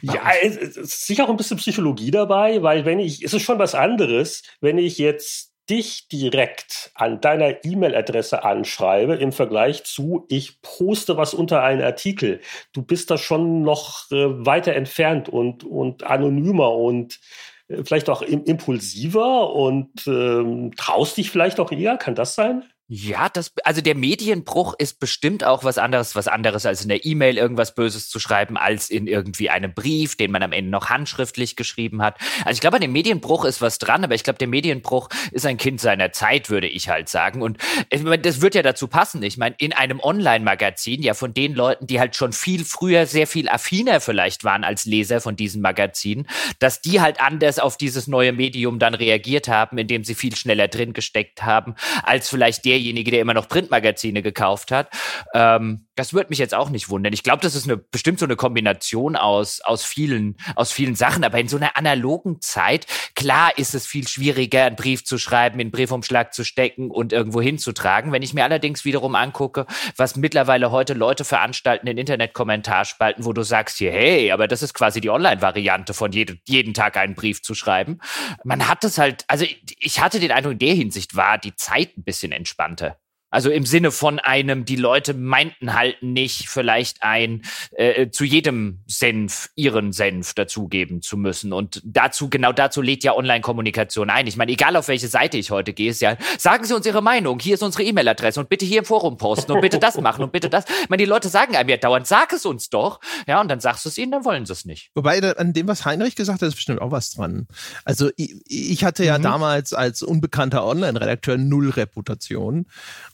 [0.01, 3.43] ja, es, es ist sicher auch ein bisschen Psychologie dabei, weil wenn ich, es ist
[3.43, 10.25] schon was anderes, wenn ich jetzt dich direkt an deiner E-Mail-Adresse anschreibe im Vergleich zu,
[10.27, 12.41] ich poste was unter einen Artikel.
[12.73, 17.19] Du bist da schon noch äh, weiter entfernt und, und anonymer und
[17.67, 21.97] äh, vielleicht auch impulsiver und ähm, traust dich vielleicht auch eher.
[21.97, 22.63] Kann das sein?
[22.91, 27.05] Ja, das, also der Medienbruch ist bestimmt auch was anderes, was anderes als in der
[27.05, 30.89] E-Mail irgendwas Böses zu schreiben, als in irgendwie einem Brief, den man am Ende noch
[30.89, 32.17] handschriftlich geschrieben hat.
[32.45, 35.45] Also ich glaube, an dem Medienbruch ist was dran, aber ich glaube, der Medienbruch ist
[35.45, 37.43] ein Kind seiner Zeit, würde ich halt sagen.
[37.43, 37.59] Und
[37.93, 39.21] meine, das wird ja dazu passen.
[39.21, 43.27] Ich meine, in einem Online-Magazin, ja, von den Leuten, die halt schon viel früher sehr
[43.27, 48.07] viel affiner vielleicht waren als Leser von diesen Magazinen, dass die halt anders auf dieses
[48.07, 52.78] neue Medium dann reagiert haben, indem sie viel schneller drin gesteckt haben, als vielleicht der
[52.79, 54.89] derjenige, der immer noch Printmagazine gekauft hat.
[55.33, 57.11] Ähm, das würde mich jetzt auch nicht wundern.
[57.11, 61.25] Ich glaube, das ist eine, bestimmt so eine Kombination aus, aus, vielen, aus vielen Sachen.
[61.25, 65.55] Aber in so einer analogen Zeit, klar ist es viel schwieriger, einen Brief zu schreiben,
[65.55, 68.13] in einen Briefumschlag zu stecken und irgendwo hinzutragen.
[68.13, 69.65] Wenn ich mir allerdings wiederum angucke,
[69.97, 74.73] was mittlerweile heute Leute veranstalten in Internetkommentarspalten, wo du sagst hier, hey, aber das ist
[74.73, 77.99] quasi die Online-Variante von jede, jeden Tag einen Brief zu schreiben.
[78.45, 79.45] Man hat es halt, also
[79.77, 82.97] ich hatte den Eindruck, in der Hinsicht war die Zeit ein bisschen entspannter.
[83.29, 88.79] Also im Sinne von einem, die Leute meinten halt nicht vielleicht ein äh, zu jedem
[88.87, 91.53] Senf ihren Senf dazugeben zu müssen.
[91.53, 94.27] Und dazu, genau dazu lädt ja Online-Kommunikation ein.
[94.27, 97.01] Ich meine, egal auf welche Seite ich heute gehe, ist ja, sagen Sie uns Ihre
[97.01, 100.23] Meinung, hier ist unsere E-Mail-Adresse und bitte hier im Forum posten und bitte das machen
[100.23, 100.65] und bitte das.
[100.83, 102.99] Ich meine, die Leute sagen einem ja dauernd, sag es uns doch.
[103.27, 104.89] Ja, und dann sagst du es ihnen, dann wollen sie es nicht.
[104.95, 107.47] Wobei, an dem, was Heinrich gesagt hat, ist bestimmt auch was dran.
[107.85, 109.23] Also ich, ich hatte ja mhm.
[109.23, 112.65] damals als unbekannter Online-Redakteur null Reputation.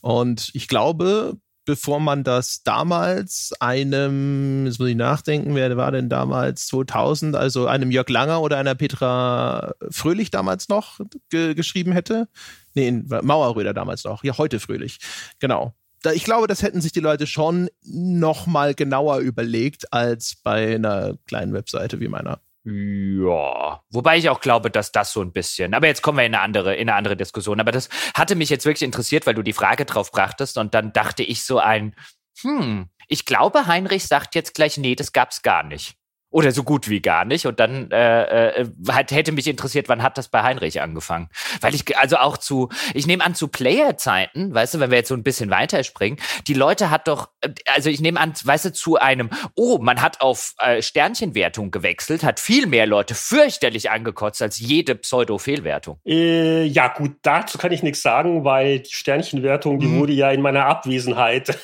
[0.05, 6.09] Und ich glaube, bevor man das damals einem, jetzt muss ich nachdenken, wer war denn
[6.09, 10.99] damals 2000, also einem Jörg Langer oder einer Petra Fröhlich damals noch
[11.31, 12.27] ge geschrieben hätte.
[12.75, 14.23] Nee, Mauerröder damals noch.
[14.23, 14.99] Ja, heute Fröhlich.
[15.39, 15.73] Genau.
[16.13, 21.17] ich glaube, das hätten sich die Leute schon noch mal genauer überlegt als bei einer
[21.25, 22.41] kleinen Webseite wie meiner.
[22.67, 25.75] Ja, wobei ich auch glaube, dass das so ein bisschen.
[25.75, 27.59] Aber jetzt kommen wir in eine andere, in eine andere Diskussion.
[27.59, 30.91] Aber das hatte mich jetzt wirklich interessiert, weil du die Frage drauf brachtest und dann
[30.91, 31.95] dachte ich so ein,
[32.41, 35.95] hm, ich glaube, Heinrich sagt jetzt gleich, nee, das gab's gar nicht.
[36.35, 37.45] Oder so gut wie gar nicht.
[37.45, 41.29] Und dann äh, äh, hat, hätte mich interessiert, wann hat das bei Heinrich angefangen?
[41.61, 45.07] Weil ich, also auch zu, ich nehme an, zu Player-Zeiten, weißt du, wenn wir jetzt
[45.07, 47.29] so ein bisschen weiterspringen, die Leute hat doch,
[47.73, 52.25] also ich nehme an, weißt du, zu einem, oh, man hat auf äh, Sternchenwertung gewechselt,
[52.25, 55.99] hat viel mehr Leute fürchterlich angekotzt als jede Pseudo-Fehlwertung.
[56.05, 59.99] Äh, ja, gut, dazu kann ich nichts sagen, weil die Sternchenwertung, die mhm.
[59.99, 61.57] wurde ja in meiner Abwesenheit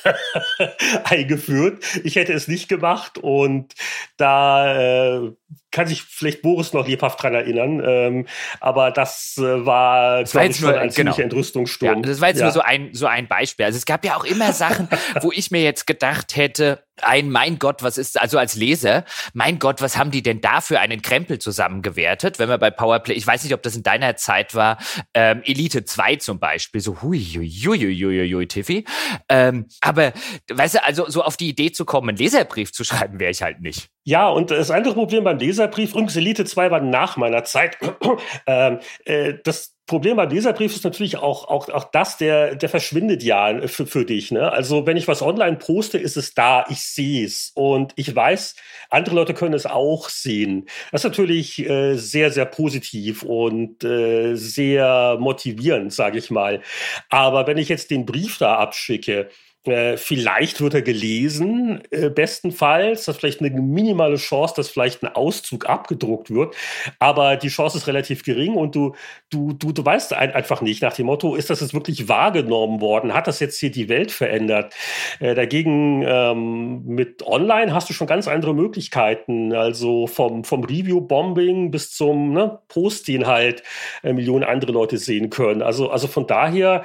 [1.04, 1.84] eingeführt.
[2.04, 3.74] Ich hätte es nicht gemacht und
[4.16, 5.32] da äh,
[5.72, 7.82] kann sich vielleicht Boris noch lebhaft dran erinnern.
[7.84, 8.26] Ähm,
[8.60, 11.16] aber das äh, war, das war jetzt nur, ein genau.
[11.16, 11.96] Entrüstungssturm.
[11.96, 12.44] Ja, das war jetzt ja.
[12.44, 13.66] nur so ein, so ein Beispiel.
[13.66, 14.88] Also es gab ja auch immer Sachen,
[15.22, 19.58] wo ich mir jetzt gedacht hätte, ein, mein Gott, was ist, also als Leser, mein
[19.58, 22.38] Gott, was haben die denn da für einen Krempel zusammengewertet?
[22.38, 24.78] Wenn wir bei Powerplay, ich weiß nicht, ob das in deiner Zeit war,
[25.14, 28.84] ähm, Elite 2 zum Beispiel, so hui, hui, hui, hui, hui, Tiffy.
[29.28, 30.12] Ähm, aber,
[30.50, 33.42] weißt du, also so auf die Idee zu kommen, einen Leserbrief zu schreiben, wäre ich
[33.42, 33.88] halt nicht.
[34.04, 37.78] Ja, und das andere Problem beim Leserbrief, übrigens Elite 2 war nach meiner Zeit,
[38.46, 43.22] ähm, äh, das Problem beim Leserbrief ist natürlich auch, auch, auch das, der, der verschwindet
[43.22, 44.30] ja für, für dich.
[44.30, 44.50] Ne?
[44.50, 48.54] Also wenn ich was online poste, ist es da, ich sehe es und ich weiß,
[48.90, 50.66] andere Leute können es auch sehen.
[50.92, 56.62] Das ist natürlich äh, sehr, sehr positiv und äh, sehr motivierend, sage ich mal.
[57.08, 59.28] Aber wenn ich jetzt den Brief da abschicke,
[59.64, 63.04] äh, vielleicht wird er gelesen, äh, bestenfalls.
[63.04, 66.56] Das ist vielleicht eine minimale Chance, dass vielleicht ein Auszug abgedruckt wird.
[66.98, 68.94] Aber die Chance ist relativ gering und du,
[69.30, 73.14] du, du, du weißt einfach nicht nach dem Motto, ist das jetzt wirklich wahrgenommen worden?
[73.14, 74.74] Hat das jetzt hier die Welt verändert?
[75.20, 79.52] Äh, dagegen ähm, mit Online hast du schon ganz andere Möglichkeiten.
[79.52, 83.62] Also vom, vom Review-Bombing bis zum ne, Post, den halt
[84.02, 85.62] äh, Millionen andere Leute sehen können.
[85.62, 86.82] Also, also von daher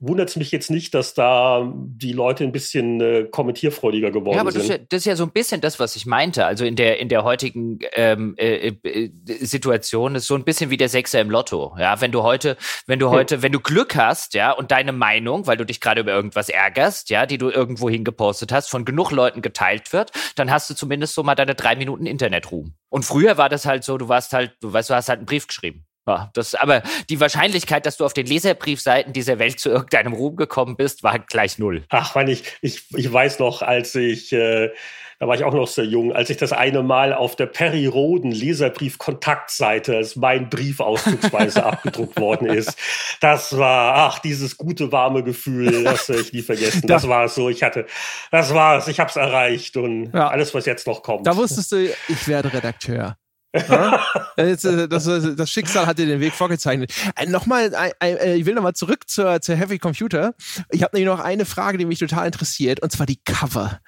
[0.00, 4.40] wundert es mich jetzt nicht, dass da die Leute ein bisschen äh, kommentierfreudiger geworden ja,
[4.42, 4.60] aber sind.
[4.60, 6.46] Das ist, ja, das ist ja so ein bisschen das, was ich meinte.
[6.46, 10.76] Also in der, in der heutigen ähm, äh, äh, Situation ist so ein bisschen wie
[10.76, 11.74] der Sechser im Lotto.
[11.78, 12.56] Ja, wenn du heute,
[12.86, 13.12] wenn du hm.
[13.12, 16.48] heute, wenn du Glück hast, ja, und deine Meinung, weil du dich gerade über irgendwas
[16.48, 20.74] ärgerst, ja, die du irgendwo hingepostet hast, von genug Leuten geteilt wird, dann hast du
[20.74, 22.74] zumindest so mal deine drei Minuten Internetruhm.
[22.88, 25.26] Und früher war das halt so, du warst halt, du weißt, du hast halt einen
[25.26, 25.87] Brief geschrieben.
[26.08, 30.36] Ja, das, aber die Wahrscheinlichkeit, dass du auf den Leserbriefseiten dieser Welt zu irgendeinem Ruhm
[30.36, 31.84] gekommen bist, war gleich null.
[31.90, 34.70] Ach, man, ich, ich, ich weiß noch, als ich, äh,
[35.18, 37.84] da war ich auch noch sehr jung, als ich das eine Mal auf der Perry
[37.84, 42.78] Roden Leserbrief-Kontaktseite, als mein Brief auszugsweise abgedruckt worden ist,
[43.20, 46.86] das war, ach, dieses gute, warme Gefühl, das werde ich nie vergessen.
[46.86, 47.84] Das war es so, ich hatte,
[48.30, 50.28] das war es, ich habe es erreicht und ja.
[50.28, 51.26] alles, was jetzt noch kommt.
[51.26, 53.18] Da wusstest du, ich werde Redakteur.
[53.68, 54.04] Ja?
[54.36, 56.92] das, das, Schicksal hat dir den Weg vorgezeichnet.
[57.16, 60.34] Äh, nochmal, äh, ich will nochmal zurück zur, zur Heavy Computer.
[60.70, 63.80] Ich habe nämlich noch eine Frage, die mich total interessiert, und zwar die Cover.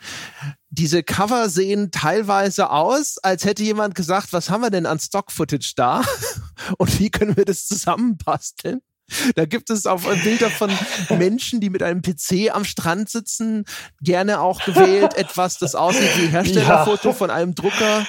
[0.71, 5.73] Diese Cover sehen teilweise aus, als hätte jemand gesagt, was haben wir denn an Stock-Footage
[5.77, 6.03] da?
[6.79, 8.81] Und wie können wir das zusammenbasteln?
[9.35, 10.71] Da gibt es auch Bilder von
[11.11, 13.65] Menschen, die mit einem PC am Strand sitzen,
[14.01, 17.15] gerne auch gewählt etwas, das aussieht wie Herstellerfoto ja.
[17.15, 18.07] von einem Drucker.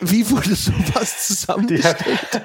[0.00, 2.42] Wie wurde sowas zusammengestellt?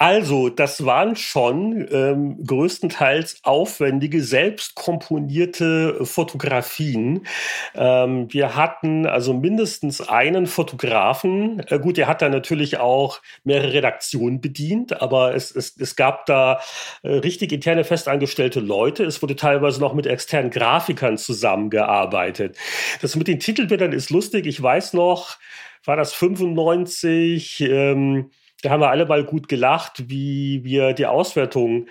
[0.00, 7.26] Also, das waren schon ähm, größtenteils aufwendige, selbst komponierte Fotografien.
[7.74, 11.60] Ähm, wir hatten also mindestens einen Fotografen.
[11.66, 16.26] Äh, gut, der hat da natürlich auch mehrere Redaktionen bedient, aber es, es, es gab
[16.26, 16.58] da äh,
[17.04, 19.04] richtig interne festangestellte Leute.
[19.04, 22.56] Es wurde teilweise noch mit externen Grafikern zusammengearbeitet.
[23.00, 24.46] Das mit den Titelbildern ist lustig.
[24.46, 25.38] Ich weiß noch,
[25.84, 27.60] war das 95?
[27.60, 28.30] Ähm,
[28.62, 31.86] da haben wir alle mal gut gelacht, wie wir die Auswertung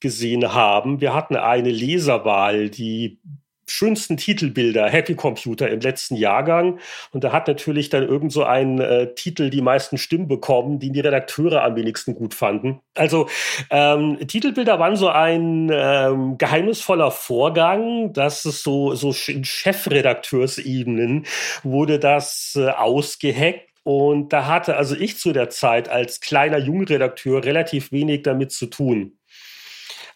[0.00, 1.00] gesehen haben.
[1.00, 3.20] Wir hatten eine Leserwahl, die
[3.66, 6.78] schönsten Titelbilder, Happy Computer im letzten Jahrgang.
[7.12, 10.90] Und da hat natürlich dann irgend so ein äh, Titel die meisten Stimmen bekommen, die
[10.90, 12.80] die Redakteure am wenigsten gut fanden.
[12.94, 13.28] Also
[13.70, 18.12] ähm, Titelbilder waren so ein ähm, geheimnisvoller Vorgang.
[18.12, 21.26] Das ist so, so in Chefredakteursebenen
[21.62, 27.44] wurde das äh, ausgeheckt und da hatte also ich zu der Zeit als kleiner Jungredakteur
[27.44, 29.18] relativ wenig damit zu tun.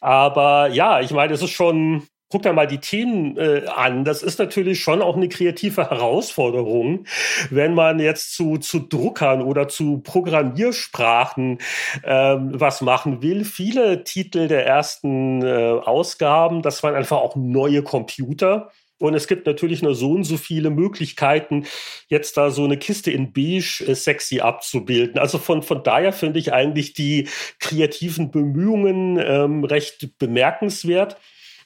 [0.00, 4.04] Aber ja, ich meine, es ist schon, guck da mal die Themen äh, an.
[4.04, 7.06] Das ist natürlich schon auch eine kreative Herausforderung,
[7.50, 11.58] wenn man jetzt zu, zu Druckern oder zu Programmiersprachen
[12.04, 13.44] ähm, was machen will.
[13.44, 18.70] Viele Titel der ersten äh, Ausgaben, das waren einfach auch neue Computer.
[19.00, 21.66] Und es gibt natürlich nur so und so viele Möglichkeiten,
[22.08, 25.18] jetzt da so eine Kiste in Beige äh, sexy abzubilden.
[25.18, 27.28] Also von, von daher finde ich eigentlich die
[27.60, 31.16] kreativen Bemühungen ähm, recht bemerkenswert.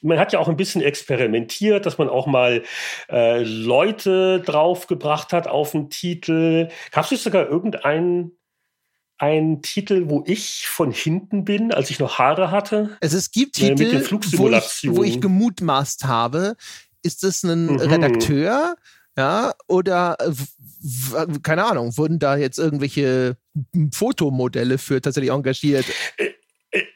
[0.03, 2.63] Man hat ja auch ein bisschen experimentiert, dass man auch mal
[3.09, 6.69] äh, Leute draufgebracht hat auf den Titel.
[6.91, 8.37] Gab es sogar irgendeinen
[9.17, 12.97] ein Titel, wo ich von hinten bin, als ich noch Haare hatte.
[13.01, 14.05] Also es gibt äh, Titel,
[14.37, 16.55] wo, ich, wo ich gemutmaßt habe,
[17.03, 17.79] ist es ein mhm.
[17.79, 18.75] Redakteur?
[19.15, 20.17] Ja, oder
[21.43, 23.37] keine Ahnung, wurden da jetzt irgendwelche
[23.93, 25.85] Fotomodelle für tatsächlich engagiert?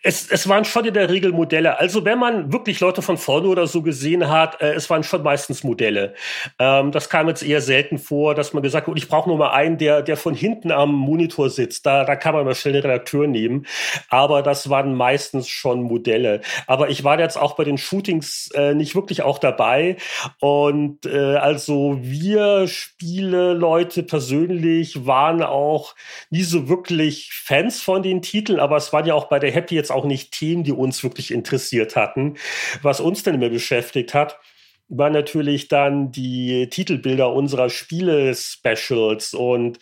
[0.01, 1.79] Es, es waren schon in der Regel Modelle.
[1.79, 5.21] Also wenn man wirklich Leute von vorne oder so gesehen hat, äh, es waren schon
[5.21, 6.15] meistens Modelle.
[6.57, 9.51] Ähm, das kam jetzt eher selten vor, dass man gesagt hat, ich brauche nur mal
[9.51, 11.85] einen, der, der von hinten am Monitor sitzt.
[11.85, 13.67] Da, da kann man mal schnell den Redakteur nehmen.
[14.09, 16.41] Aber das waren meistens schon Modelle.
[16.65, 19.97] Aber ich war jetzt auch bei den Shootings äh, nicht wirklich auch dabei.
[20.39, 25.93] Und äh, also wir Spiele, Leute persönlich waren auch
[26.31, 29.66] nie so wirklich Fans von den Titeln, aber es waren ja auch bei der Happy
[29.67, 32.37] Happy jetzt auch nicht Themen, die uns wirklich interessiert hatten.
[32.81, 34.39] Was uns dann immer beschäftigt hat,
[34.87, 39.33] war natürlich dann die Titelbilder unserer Spiele-Specials.
[39.33, 39.79] Und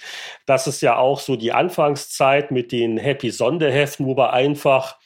[0.48, 4.98] das ist ja auch so die Anfangszeit mit den Happy-Sonderheften, wo wir einfach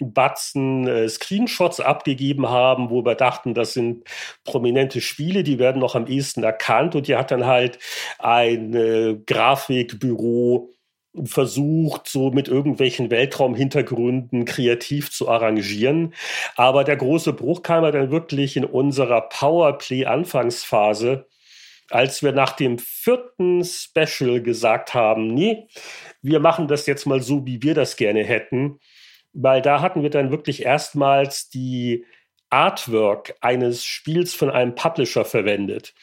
[0.00, 4.04] Batzen äh, Screenshots abgegeben haben, wo wir dachten, das sind
[4.44, 6.94] prominente Spiele, die werden noch am ehesten erkannt.
[6.94, 7.78] Und die hat dann halt
[8.18, 10.70] ein äh, Grafikbüro
[11.26, 16.14] versucht, so mit irgendwelchen Weltraumhintergründen kreativ zu arrangieren.
[16.56, 21.26] Aber der große Bruch kam ja dann wirklich in unserer Powerplay-Anfangsphase,
[21.90, 25.66] als wir nach dem vierten Special gesagt haben, nee,
[26.22, 28.78] wir machen das jetzt mal so, wie wir das gerne hätten.
[29.32, 32.04] Weil da hatten wir dann wirklich erstmals die
[32.50, 35.94] Artwork eines Spiels von einem Publisher verwendet.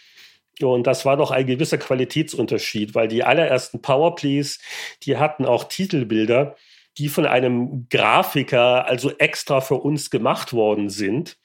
[0.61, 4.59] Und das war doch ein gewisser Qualitätsunterschied, weil die allerersten Powerplays,
[5.03, 6.55] die hatten auch Titelbilder,
[6.97, 11.37] die von einem Grafiker also extra für uns gemacht worden sind.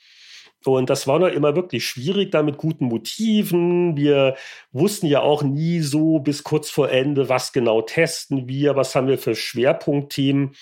[0.65, 3.97] Und das war noch immer wirklich schwierig, da mit guten Motiven.
[3.97, 4.37] Wir
[4.73, 9.09] wussten ja auch nie so bis kurz vor Ende, was genau testen wir, was haben
[9.09, 10.55] wir für Schwerpunktthemen.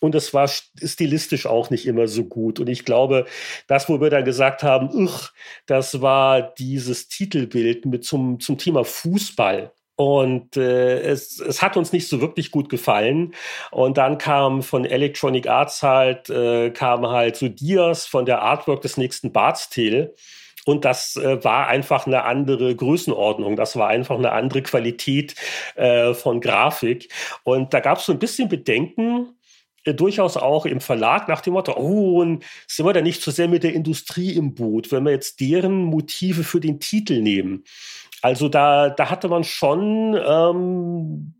[0.00, 2.58] Und es war stilistisch auch nicht immer so gut.
[2.58, 3.26] Und ich glaube,
[3.66, 5.30] das, wo wir dann gesagt haben, uch,
[5.66, 9.72] das war dieses Titelbild mit zum, zum Thema Fußball.
[9.96, 13.34] Und äh, es, es hat uns nicht so wirklich gut gefallen.
[13.70, 18.80] Und dann kam von Electronic Arts halt, äh, kam halt so Dias von der Artwork
[18.80, 20.14] des nächsten Barts Tale.
[20.64, 23.56] Und das äh, war einfach eine andere Größenordnung.
[23.56, 25.34] Das war einfach eine andere Qualität
[25.74, 27.12] äh, von Grafik.
[27.44, 29.36] Und da gab es so ein bisschen Bedenken,
[29.84, 33.48] durchaus auch im Verlag nach dem Motto, oh, und sind wir da nicht so sehr
[33.48, 37.64] mit der Industrie im Boot, wenn wir jetzt deren Motive für den Titel nehmen.
[38.22, 41.34] Also da, da hatte man schon ähm,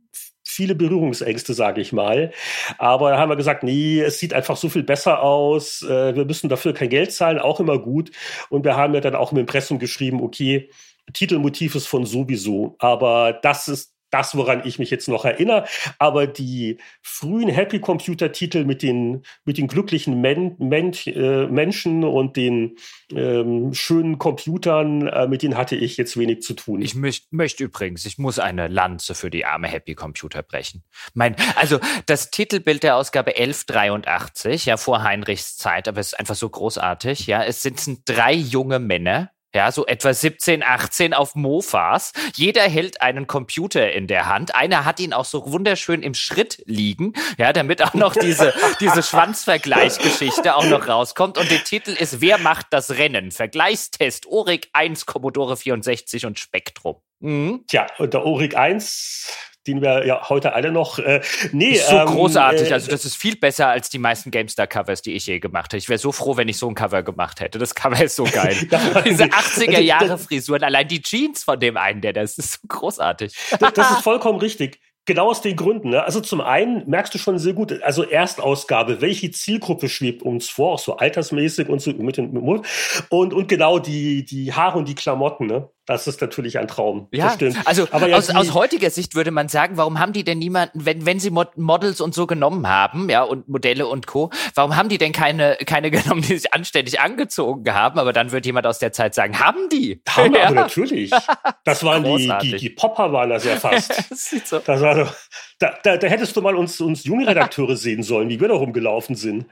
[0.51, 2.33] viele Berührungsängste, sage ich mal.
[2.79, 5.83] Aber da haben wir gesagt, nee, es sieht einfach so viel besser aus.
[5.83, 8.11] Äh, wir müssen dafür kein Geld zahlen, auch immer gut.
[8.49, 10.71] Und wir haben ja dann auch im Impressum geschrieben, okay,
[11.13, 12.77] Titelmotiv ist von sowieso.
[12.79, 15.65] Aber das ist das, woran ich mich jetzt noch erinnere.
[15.99, 22.05] Aber die frühen Happy Computer Titel mit den, mit den glücklichen Men, Men, äh, Menschen
[22.05, 22.77] und den
[23.13, 26.83] ähm, schönen Computern, äh, mit denen hatte ich jetzt wenig zu tun.
[26.83, 30.83] Ich möcht, möchte übrigens, ich muss eine Lanze für die arme Happy Computer brechen.
[31.15, 36.35] Mein, also das Titelbild der Ausgabe 1183, ja, vor Heinrichs Zeit, aber es ist einfach
[36.35, 37.43] so großartig, ja.
[37.43, 42.13] Es sitzen drei junge Männer ja, so etwa 17, 18 auf Mofas.
[42.37, 44.55] Jeder hält einen Computer in der Hand.
[44.55, 49.03] Einer hat ihn auch so wunderschön im Schritt liegen, ja, damit auch noch diese, diese
[49.03, 51.39] Schwanzvergleichsgeschichte auch noch rauskommt.
[51.39, 53.33] Und der Titel ist Wer macht das Rennen?
[53.33, 56.97] Vergleichstest Orik 1, Commodore 64 und Spektrum.
[57.21, 57.65] Mhm.
[57.67, 60.99] Tja, und der Orik 1 den wir ja heute alle noch.
[60.99, 61.21] Äh,
[61.53, 62.71] nee, ist so ähm, großartig.
[62.71, 65.79] Äh, also das ist viel besser als die meisten GameStar-Covers, die ich je gemacht habe.
[65.79, 67.59] Ich wäre so froh, wenn ich so ein Cover gemacht hätte.
[67.59, 68.57] Das Cover ist so geil.
[69.05, 73.35] Diese 80er Jahre Frisuren, allein die Jeans von dem einen, der das ist so großartig.
[73.59, 74.81] das, das ist vollkommen richtig.
[75.07, 75.91] Genau aus den Gründen.
[75.91, 76.05] Ne?
[76.05, 80.75] Also zum einen merkst du schon sehr gut, also Erstausgabe, welche Zielgruppe schwebt uns vor,
[80.75, 82.67] auch so altersmäßig und so mit dem Mund.
[83.09, 85.71] Und, und genau die, die Haare und die Klamotten, ne?
[85.91, 87.09] Das ist natürlich ein Traum.
[87.11, 90.87] Ja, also ja, aus, aus heutiger Sicht würde man sagen, warum haben die denn niemanden,
[90.87, 94.77] wenn, wenn sie Mod Models und so genommen haben, ja, und Modelle und Co., warum
[94.77, 97.99] haben die denn keine, keine genommen, die sich anständig angezogen haben?
[97.99, 100.01] Aber dann wird jemand aus der Zeit sagen, haben die?
[100.09, 100.45] Haben ja.
[100.45, 101.11] aber natürlich.
[101.65, 103.91] Das waren die, die, die Popper waren das ja fast.
[104.11, 104.59] das, so.
[104.61, 105.15] das war doch,
[105.61, 108.55] da, da, da hättest du mal uns, uns junge Redakteure sehen sollen, wie wir da
[108.55, 109.45] rumgelaufen sind.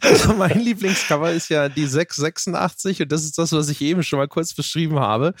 [0.00, 4.18] Also mein Lieblingscover ist ja die 686 und das ist das, was ich eben schon
[4.18, 5.32] mal kurz beschrieben habe.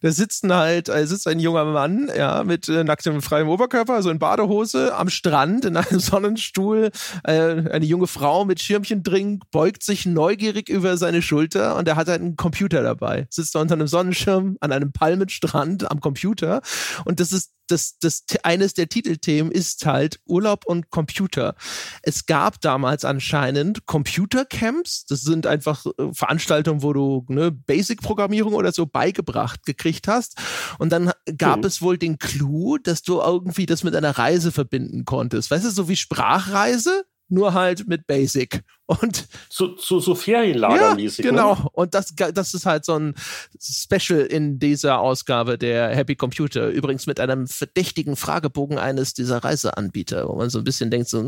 [0.00, 4.10] Da sitzt halt, da sitzt ein junger Mann, ja, mit äh, nacktem freiem Oberkörper, so
[4.10, 6.92] in Badehose, am Strand, in einem Sonnenstuhl.
[7.24, 7.32] Äh,
[7.70, 12.06] eine junge Frau mit Schirmchen drin, beugt sich neugierig über seine Schulter und er hat
[12.06, 13.26] halt einen Computer dabei.
[13.28, 16.62] Sitzt da unter einem Sonnenschirm an einem Palmenstrand am Computer
[17.04, 21.54] und das ist das, das eines der Titelthemen ist halt Urlaub und Computer.
[22.02, 25.06] Es gab damals anscheinend Computercamps.
[25.06, 30.36] Das sind einfach äh, Veranstaltungen, wo du ne, Basic-Programmierung oder so beigebracht gekriegt hast.
[30.78, 31.64] Und dann gab mhm.
[31.64, 35.50] es wohl den Clou, dass du irgendwie das mit einer Reise verbinden konntest.
[35.50, 38.62] Weißt du, so wie Sprachreise, nur halt mit Basic.
[38.86, 41.24] Und so, so, so Ferienlagermäßig.
[41.24, 41.54] Ja, genau.
[41.56, 41.66] Ne?
[41.72, 43.14] Und das, das ist halt so ein
[43.60, 46.68] Special in dieser Ausgabe der Happy Computer.
[46.68, 51.20] Übrigens mit einem verdächtigen Fragebogen eines dieser Reiseanbieter, wo man so ein bisschen denkt, so,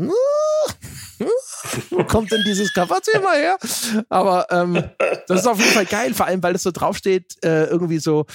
[1.89, 3.57] wo kommt denn dieses Cover-Thema her?
[4.09, 4.83] Aber ähm,
[5.27, 8.25] das ist auf jeden Fall geil, vor allem, weil es so draufsteht, äh, irgendwie so,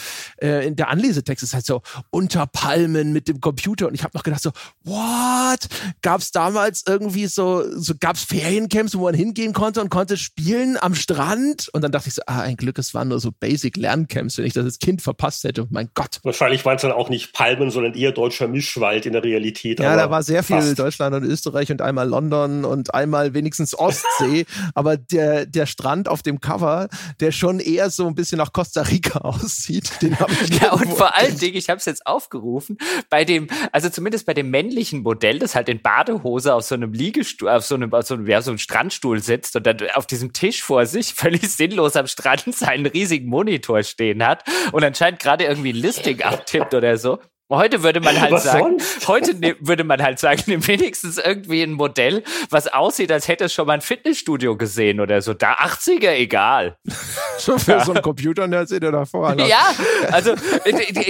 [0.41, 3.89] äh, in der Anlesetext ist halt so, unter Palmen mit dem Computer.
[3.89, 4.51] Und ich habe noch gedacht so,
[4.83, 5.69] what?
[6.03, 10.17] Gab es damals irgendwie so, so gab es Feriencamps, wo man hingehen konnte und konnte
[10.17, 11.69] spielen am Strand?
[11.73, 14.53] Und dann dachte ich so, ah, ein Glück, es waren nur so Basic-Lerncamps, wenn ich
[14.53, 15.67] das als Kind verpasst hätte.
[15.71, 16.21] Mein Gott.
[16.23, 19.81] Wahrscheinlich waren es dann auch nicht Palmen, sondern eher deutscher Mischwald in der Realität.
[19.81, 20.79] Ja, da war sehr viel fast.
[20.79, 24.47] Deutschland und Österreich und einmal London und einmal wenigstens Ostsee.
[24.75, 26.89] aber der, der Strand auf dem Cover,
[27.21, 30.89] der schon eher so ein bisschen nach Costa Rica aussieht, den habe ich Ja, und
[30.93, 32.79] vor allen Dingen, ich habe es jetzt aufgerufen,
[33.11, 36.93] bei dem, also zumindest bei dem männlichen Modell, das halt in Badehose auf so einem
[36.93, 40.07] Liegestuhl, auf so einem, auf so einem, ja, so einem Strandstuhl sitzt und dann auf
[40.07, 45.21] diesem Tisch vor sich völlig sinnlos am Strand seinen riesigen Monitor stehen hat und anscheinend
[45.21, 47.19] gerade irgendwie ein Listing abtippt oder so.
[47.51, 49.07] Heute würde man halt was sagen, sonst?
[49.07, 53.45] heute ne, würde man halt sagen, nimm wenigstens irgendwie ein Modell, was aussieht, als hätte
[53.45, 55.35] es schon mal ein Fitnessstudio gesehen oder so.
[55.35, 56.79] Da 80er, egal.
[57.39, 59.47] so für so einen Computer, der sieht er da vorne.
[59.47, 59.75] Ja,
[60.11, 60.35] also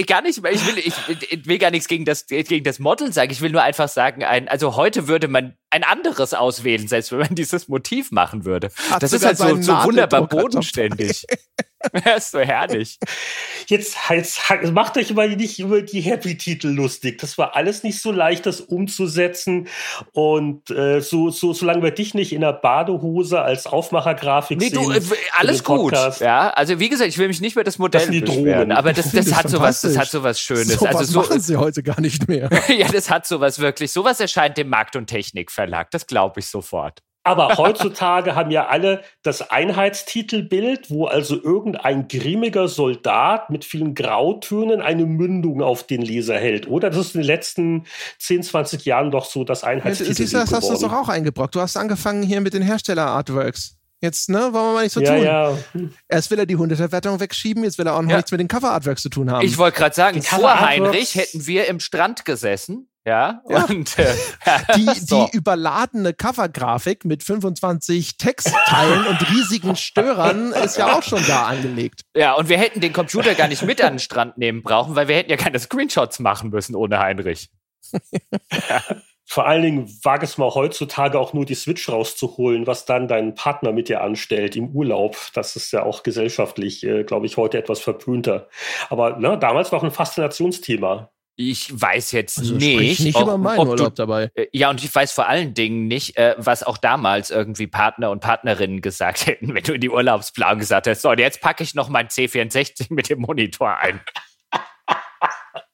[0.05, 0.93] gar nicht, ich will, ich,
[1.29, 3.31] ich will gar nichts gegen das, gegen das Model sagen.
[3.31, 7.19] Ich will nur einfach sagen, ein, also heute würde man ein anderes auswählen, selbst wenn
[7.19, 8.71] man dieses Motiv machen würde.
[8.89, 11.25] Hat das ist halt so, so wunderbar bodenständig.
[11.91, 12.99] Er ist so herrlich.
[13.67, 14.39] Jetzt, jetzt
[14.71, 17.19] macht euch mal nicht über die Happy-Titel lustig.
[17.19, 19.67] Das war alles nicht so leicht, das umzusetzen.
[20.13, 24.83] Und äh, so, so, solange wir dich nicht in der Badehose als Aufmachergrafik nee, sehen.
[24.83, 25.01] Du, äh,
[25.37, 25.93] alles gut.
[26.19, 29.11] Ja, also wie gesagt, ich will mich nicht mehr das Modell das beschweren, aber das,
[29.11, 30.79] das, das hat sowas, das hat sowas Schönes.
[30.79, 32.49] So also was so, machen sie heute gar nicht mehr.
[32.77, 33.91] ja, das hat sowas wirklich.
[33.91, 35.07] Sowas erscheint dem Markt- und
[35.65, 35.91] Technikverlag.
[35.91, 37.01] Das glaube ich sofort.
[37.27, 44.79] Aber heutzutage haben ja alle das Einheitstitelbild, wo also irgendein grimmiger Soldat mit vielen Grautönen
[44.79, 46.91] eine Mündung auf den Leser hält, oder?
[46.91, 47.85] Das ist in den letzten
[48.19, 51.55] 10, 20 Jahren doch so das Einheitstitelbild ja, das, das hast du doch auch eingebrockt.
[51.55, 53.75] Du hast angefangen hier mit den Hersteller-Artworks.
[54.01, 55.23] Jetzt, ne, wollen wir mal nicht so ja, tun.
[55.23, 55.57] Ja.
[56.07, 58.17] Erst will er die Hundeverwertung wegschieben, jetzt will er auch noch ja.
[58.17, 59.43] nichts mit den Cover-Artworks zu tun haben.
[59.43, 63.65] Ich wollte gerade sagen, vor Heinrich hätten wir im Strand gesessen ja, ja.
[63.65, 64.13] und äh,
[64.75, 65.25] die, so.
[65.25, 72.01] die überladene Covergrafik mit 25 Textteilen und riesigen Störern ist ja auch schon da angelegt.
[72.15, 75.07] Ja, und wir hätten den Computer gar nicht mit an den Strand nehmen brauchen, weil
[75.07, 77.49] wir hätten ja keine Screenshots machen müssen ohne Heinrich.
[77.91, 78.81] ja.
[79.27, 83.33] Vor allen Dingen wage es mal heutzutage auch nur die Switch rauszuholen, was dann dein
[83.33, 85.17] Partner mit dir anstellt im Urlaub.
[85.33, 88.47] Das ist ja auch gesellschaftlich, äh, glaube ich, heute etwas verpönter.
[88.89, 91.09] Aber ne, damals war auch ein Faszinationsthema.
[91.37, 93.01] Ich weiß jetzt also nicht.
[93.01, 94.31] nicht ob, über meinen Urlaub du, dabei.
[94.35, 98.11] Äh, ja, und ich weiß vor allen Dingen nicht, äh, was auch damals irgendwie Partner
[98.11, 101.63] und Partnerinnen gesagt hätten, wenn du in die Urlaubsplanung gesagt hast, so, und jetzt packe
[101.63, 103.99] ich noch mein C64 mit dem Monitor ein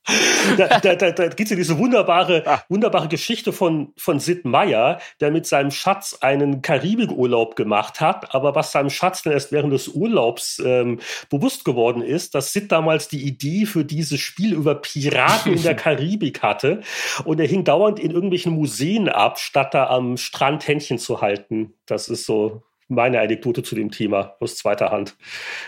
[0.58, 2.64] da, da, da, da gibt es ja diese wunderbare, ah.
[2.70, 8.56] wunderbare Geschichte von, von Sid Meier, der mit seinem Schatz einen Karibikurlaub gemacht hat, aber
[8.56, 11.00] was seinem Schatz dann erst während des Urlaubs ähm,
[11.30, 15.76] bewusst geworden ist, dass Sid damals die Idee für dieses Spiel über Piraten in der
[15.76, 16.82] Karibik hatte
[17.24, 21.76] und er hing dauernd in irgendwelchen Museen ab, statt da am Strand Händchen zu halten.
[21.86, 25.16] Das ist so meine Anekdote zu dem Thema aus zweiter Hand.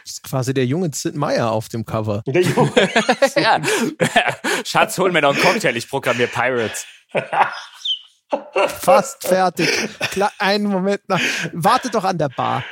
[0.04, 2.24] Das ist quasi der junge Sid Meier auf dem Cover.
[2.28, 2.72] Der Junge.
[3.36, 3.62] ja.
[4.66, 6.86] Schatz, hol mir noch einen Cocktail, ich programmiere Pirates.
[8.80, 9.70] Fast fertig.
[10.12, 11.20] Klar, einen Moment noch.
[11.54, 12.64] Warte doch an der Bar.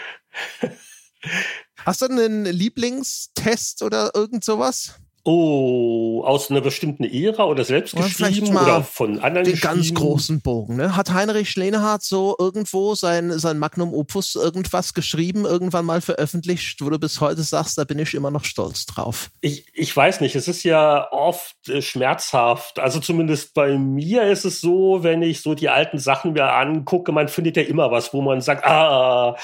[1.85, 4.99] Hast du einen Lieblingstest oder irgend sowas?
[5.23, 10.77] Oh, aus einer bestimmten Ära oder selbst geschrieben oder von anderen Den ganz großen Bogen.
[10.77, 10.95] Ne?
[10.95, 16.89] Hat Heinrich Schlenehardt so irgendwo sein, sein Magnum Opus irgendwas geschrieben, irgendwann mal veröffentlicht, wo
[16.89, 19.29] du bis heute sagst, da bin ich immer noch stolz drauf?
[19.41, 22.79] Ich, ich weiß nicht, es ist ja oft äh, schmerzhaft.
[22.79, 27.11] Also zumindest bei mir ist es so, wenn ich so die alten Sachen mir angucke,
[27.11, 29.35] man findet ja immer was, wo man sagt, ah,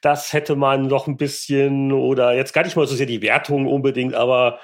[0.00, 3.68] das hätte man noch ein bisschen oder jetzt gar nicht mal so sehr die Wertung
[3.68, 4.58] unbedingt, aber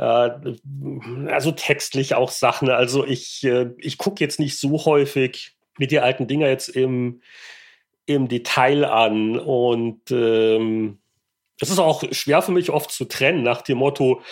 [0.00, 2.70] also textlich auch Sachen.
[2.70, 7.22] Also ich, äh, ich gucke jetzt nicht so häufig mir die alten Dinger jetzt im,
[8.06, 9.38] im Detail an.
[9.38, 10.98] Und ähm,
[11.60, 14.22] es ist auch schwer für mich oft zu trennen, nach dem Motto,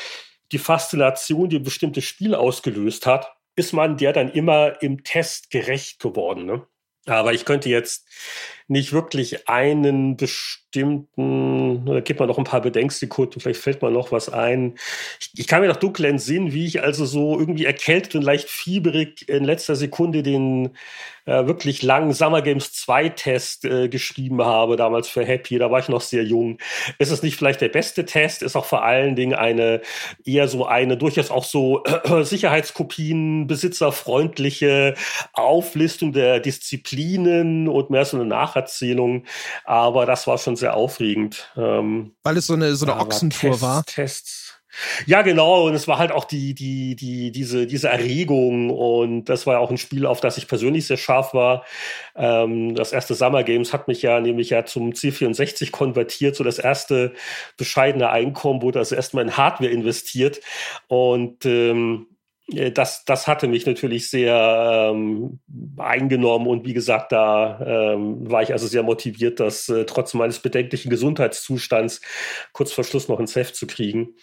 [0.53, 5.51] die Faszination, die ein bestimmtes Spiel ausgelöst hat, ist man der dann immer im Test
[5.51, 6.47] gerecht geworden.
[6.47, 6.67] Ne?
[7.07, 8.07] Aber ich könnte jetzt
[8.69, 14.13] nicht wirklich einen bestimmten, da gibt man noch ein paar Bedenksekunden, vielleicht fällt mir noch
[14.13, 14.75] was ein.
[15.21, 18.49] Ich, ich kann mir noch dunkel entsinnen, wie ich also so irgendwie erkältet und leicht
[18.49, 20.71] fieberig in letzter Sekunde den
[21.27, 25.81] äh, wirklich langen Summer Games 2 Test äh, geschrieben habe, damals für Happy, da war
[25.81, 26.59] ich noch sehr jung.
[26.99, 29.81] Ist es nicht vielleicht der beste Test, ist auch vor allen Dingen eine
[30.25, 34.95] eher so eine durchaus auch so äh, Sicherheitskopien, besitzerfreundliche
[35.33, 38.27] Auflistung der Disziplinen und mehr so eine
[38.57, 39.25] Nacherzählung.
[39.65, 41.51] Aber das war schon sehr aufregend.
[41.57, 43.85] Ähm, Weil es so eine, so eine Ochsentour Tests, war.
[43.85, 44.53] Tests.
[45.07, 45.67] Ja, genau.
[45.67, 48.69] Und es war halt auch die, die, die, diese, diese Erregung.
[48.71, 51.65] Und das war ja auch ein Spiel, auf das ich persönlich sehr scharf war.
[52.15, 56.37] Ähm, das erste Summer Games hat mich ja nämlich ja zum C64 konvertiert.
[56.37, 57.15] So das erste
[57.57, 60.41] bescheidene Einkommen wurde also erstmal in Hardware investiert.
[60.89, 62.16] Und ähm, äh,
[62.49, 65.41] das, das hatte mich natürlich sehr ähm,
[65.77, 67.59] eingenommen und wie gesagt, da
[67.95, 72.01] ähm, war ich also sehr motiviert, das äh, trotz meines bedenklichen Gesundheitszustands
[72.53, 74.15] kurz vor Schluss noch ins Heft zu kriegen.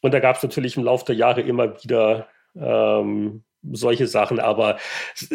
[0.00, 2.26] Und da gab es natürlich im Laufe der Jahre immer wieder
[2.56, 4.78] ähm, solche Sachen, aber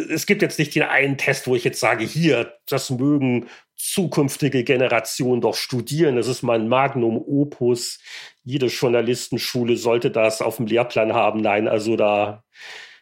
[0.09, 4.63] es, gibt jetzt nicht den einen Test, wo ich jetzt sage, hier, das mögen zukünftige
[4.63, 6.15] Generationen doch studieren.
[6.15, 7.99] Das ist mein Magnum Opus.
[8.43, 11.41] Jede Journalistenschule sollte das auf dem Lehrplan haben.
[11.41, 12.43] Nein, also da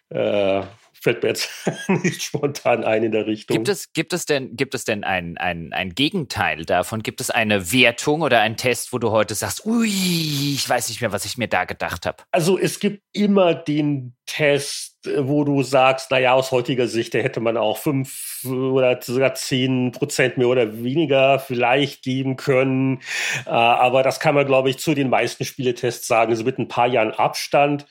[0.10, 0.64] äh,
[1.01, 1.49] fällt mir jetzt
[1.87, 3.55] nicht spontan ein in der Richtung.
[3.55, 7.01] Gibt es, gibt es denn, gibt es denn ein, ein, ein Gegenteil davon?
[7.01, 11.01] Gibt es eine Wertung oder einen Test, wo du heute sagst, ui, ich weiß nicht
[11.01, 12.23] mehr, was ich mir da gedacht habe?
[12.31, 17.39] Also es gibt immer den Test, wo du sagst, naja, aus heutiger Sicht, da hätte
[17.39, 23.01] man auch fünf oder sogar zehn Prozent mehr oder weniger vielleicht geben können.
[23.45, 26.67] Äh, aber das kann man, glaube ich, zu den meisten Spieletests sagen, so mit ein
[26.67, 27.87] paar Jahren Abstand.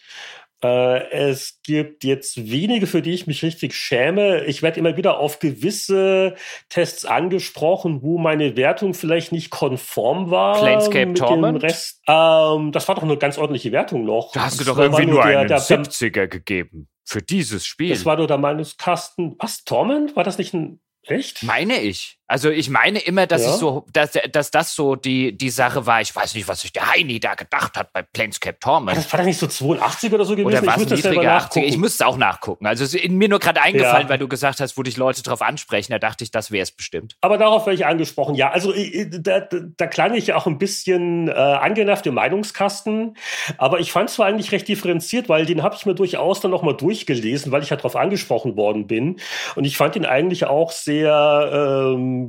[0.62, 4.44] Äh, es gibt jetzt wenige, für die ich mich richtig schäme.
[4.44, 6.34] Ich werde immer wieder auf gewisse
[6.68, 10.60] Tests angesprochen, wo meine Wertung vielleicht nicht konform war.
[10.60, 11.62] Planescape Torment?
[11.62, 12.02] Rest.
[12.06, 14.32] Ähm, das war doch eine ganz ordentliche Wertung noch.
[14.32, 17.90] Da hast du doch irgendwie nur, nur der, einen der, 70er gegeben für dieses Spiel.
[17.90, 19.36] Das war nur der meines Kasten.
[19.39, 20.14] Was, Torment?
[20.14, 21.42] War das nicht ein Echt?
[21.42, 22.18] Meine ich.
[22.31, 23.50] Also ich meine immer, dass ja.
[23.50, 26.00] ich so, dass, dass das so die, die Sache war.
[26.00, 28.97] Ich weiß nicht, was sich der Heini da gedacht hat bei Planescape Torment.
[28.97, 30.47] Das war das nicht so 82 oder so gewesen?
[30.47, 31.65] Oder war es niedriger 80?
[31.65, 32.67] Ich müsste es auch nachgucken.
[32.67, 34.09] Also es ist mir nur gerade eingefallen, ja.
[34.09, 35.91] weil du gesagt hast, wo dich Leute drauf ansprechen.
[35.91, 37.17] Da dachte ich, das wäre es bestimmt.
[37.20, 38.36] Aber darauf wäre ich angesprochen.
[38.36, 38.73] Ja, also
[39.10, 43.17] da, da klang ich ja auch ein bisschen äh, angenervt im Meinungskasten.
[43.59, 46.52] Aber ich fand es zwar eigentlich recht differenziert, weil den habe ich mir durchaus dann
[46.52, 49.17] nochmal durchgelesen, weil ich ja darauf angesprochen worden bin.
[49.57, 52.19] Und ich fand ihn eigentlich auch sehr ähm,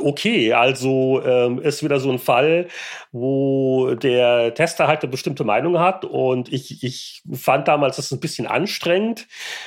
[0.00, 0.52] okay.
[0.52, 2.68] Also ähm, ist wieder so ein Fall,
[3.12, 6.04] wo der Tester halt eine bestimmte Meinung hat.
[6.04, 9.26] Und ich, ich fand damals das ein bisschen anstrengend.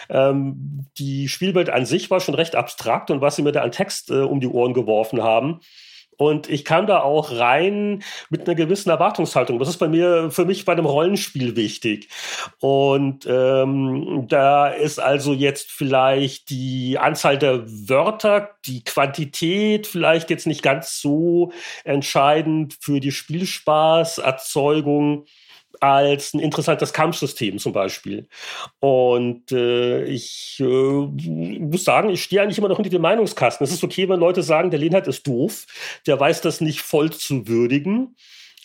[0.09, 3.71] Ähm, die Spielwelt an sich war schon recht abstrakt und was sie mir da an
[3.71, 5.59] Text äh, um die Ohren geworfen haben,
[6.29, 9.59] und ich kam da auch rein mit einer gewissen Erwartungshaltung.
[9.59, 12.09] Das ist bei mir, für mich bei einem Rollenspiel wichtig.
[12.59, 20.47] Und ähm, da ist also jetzt vielleicht die Anzahl der Wörter, die Quantität vielleicht jetzt
[20.47, 21.51] nicht ganz so
[21.83, 25.25] entscheidend für die Spielspaßerzeugung
[25.83, 28.29] als ein interessantes Kampfsystem zum Beispiel.
[28.79, 33.65] Und äh, ich äh, muss sagen, ich stehe eigentlich immer noch hinter dem Meinungskasten.
[33.65, 35.65] Es ist okay, wenn Leute sagen, der Lehnhardt ist doof,
[36.07, 38.15] der weiß das nicht voll zu würdigen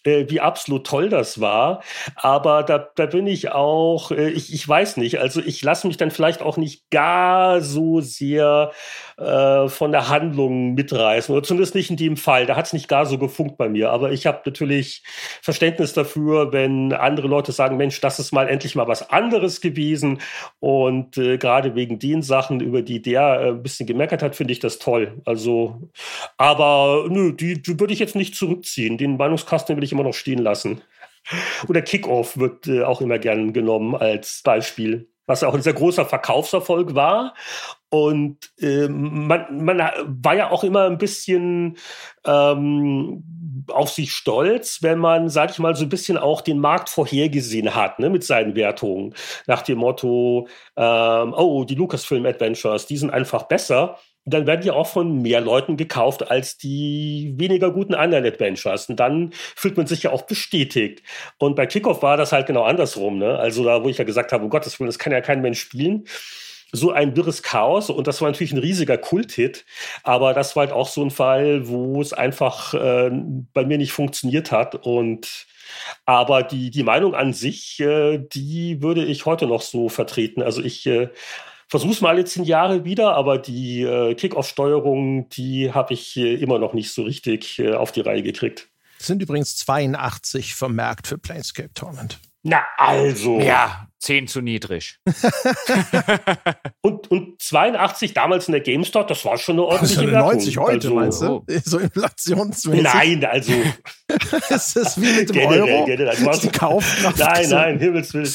[0.05, 1.83] wie absolut toll das war.
[2.15, 5.97] Aber da, da bin ich auch, äh, ich, ich weiß nicht, also ich lasse mich
[5.97, 8.73] dann vielleicht auch nicht gar so sehr
[9.19, 11.35] äh, von der Handlung mitreißen.
[11.35, 12.47] Oder zumindest nicht in dem Fall.
[12.47, 13.91] Da hat es nicht gar so gefunkt bei mir.
[13.91, 15.03] Aber ich habe natürlich
[15.43, 20.21] Verständnis dafür, wenn andere Leute sagen, Mensch, das ist mal endlich mal was anderes gewesen.
[20.61, 24.53] Und äh, gerade wegen den Sachen, über die der äh, ein bisschen gemeckert hat, finde
[24.53, 25.21] ich das toll.
[25.25, 25.91] Also,
[26.37, 28.99] aber nö, die, die würde ich jetzt nicht zurückziehen.
[28.99, 30.83] Den Meinungskasten will ich immer noch stehen lassen.
[31.69, 36.07] Oder Kickoff wird äh, auch immer gern genommen als Beispiel was auch ein sehr großer
[36.07, 37.35] Verkaufserfolg war.
[37.91, 41.77] Und äh, man, man war ja auch immer ein bisschen
[42.27, 43.23] ähm,
[43.69, 47.75] auf sich stolz, wenn man, sag ich mal, so ein bisschen auch den Markt vorhergesehen
[47.75, 49.15] hat, ne, mit seinen Wertungen.
[49.47, 53.99] Nach dem Motto, ähm, oh, die Lucasfilm Adventures, die sind einfach besser
[54.31, 58.89] dann werden die auch von mehr Leuten gekauft als die weniger guten anderen Adventures.
[58.89, 61.03] Und dann fühlt man sich ja auch bestätigt.
[61.39, 63.19] Und bei Kickoff war das halt genau andersrum.
[63.19, 63.39] Ne?
[63.39, 66.07] Also da, wo ich ja gesagt habe, Gottes Willen, das kann ja kein Mensch spielen.
[66.73, 69.65] so ein wirres Chaos und das war natürlich ein riesiger Kulthit,
[70.03, 73.11] aber das war halt auch so ein Fall, wo es einfach äh,
[73.55, 75.47] bei mir nicht funktioniert hat und
[76.05, 80.43] aber die, die Meinung an sich, äh, die würde ich heute noch so vertreten.
[80.43, 81.09] Also ich äh,
[81.69, 86.35] versuche es mal alle zehn Jahre wieder, aber die äh, Kickoff-Steuerung, die habe ich äh,
[86.35, 88.69] immer noch nicht so richtig äh, auf die Reihe gekriegt.
[88.99, 92.19] sind übrigens 82 vermerkt für Planescape Torment.
[92.43, 93.41] Na also.
[93.41, 94.99] Ja, 10 zu niedrig.
[96.83, 100.65] und, und 82 damals in der GameStop, das war schon eine ordentliche also 90 Wertung.
[100.67, 101.45] heute, also, meinst du?
[101.69, 102.83] So inflationsmäßig.
[102.83, 103.53] Nein, also.
[104.49, 105.85] ist das wie mit dem generell, Euro?
[105.85, 107.19] Generell, also die Kaufkraft.
[107.19, 108.33] Nein, nein, Himmels Willen.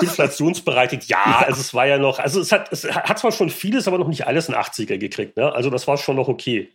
[0.00, 3.86] Inflationsbereinigt, ja, also es war ja noch, also es hat, es hat zwar schon vieles,
[3.88, 5.52] aber noch nicht alles in 80er gekriegt, ne?
[5.54, 6.72] Also das war schon noch okay.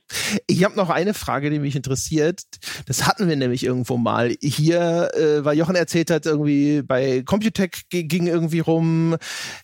[0.48, 2.42] Ich habe noch eine Frage, die mich interessiert.
[2.88, 4.34] Das hatten wir nämlich irgendwo mal.
[4.42, 9.16] Hier, äh, weil Jochen erzählt hat, irgendwie bei Computech ging irgendwie rum,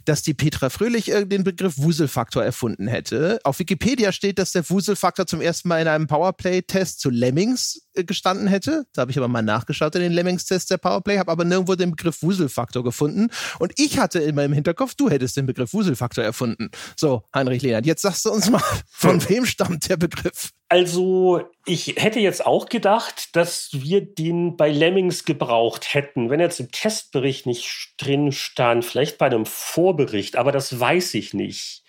[0.05, 3.39] dass die Petra Fröhlich den Begriff Wuselfaktor erfunden hätte.
[3.43, 8.03] Auf Wikipedia steht, dass der Wuselfaktor zum ersten Mal in einem Powerplay-Test zu Lemmings äh,
[8.03, 8.85] gestanden hätte.
[8.93, 11.91] Da habe ich aber mal nachgeschaut in den Lemmings-Tests der Powerplay, habe aber nirgendwo den
[11.91, 13.29] Begriff Wuselfaktor gefunden.
[13.59, 16.69] Und ich hatte immer im Hinterkopf, du hättest den Begriff Wuselfaktor erfunden.
[16.95, 20.51] So, Heinrich Lehnert, jetzt sagst du uns mal, von wem stammt der Begriff?
[20.73, 26.59] Also, ich hätte jetzt auch gedacht, dass wir den bei Lemmings gebraucht hätten, wenn jetzt
[26.59, 31.83] im Testbericht nicht drin stand, vielleicht bei einem Vorbericht, aber das weiß ich nicht.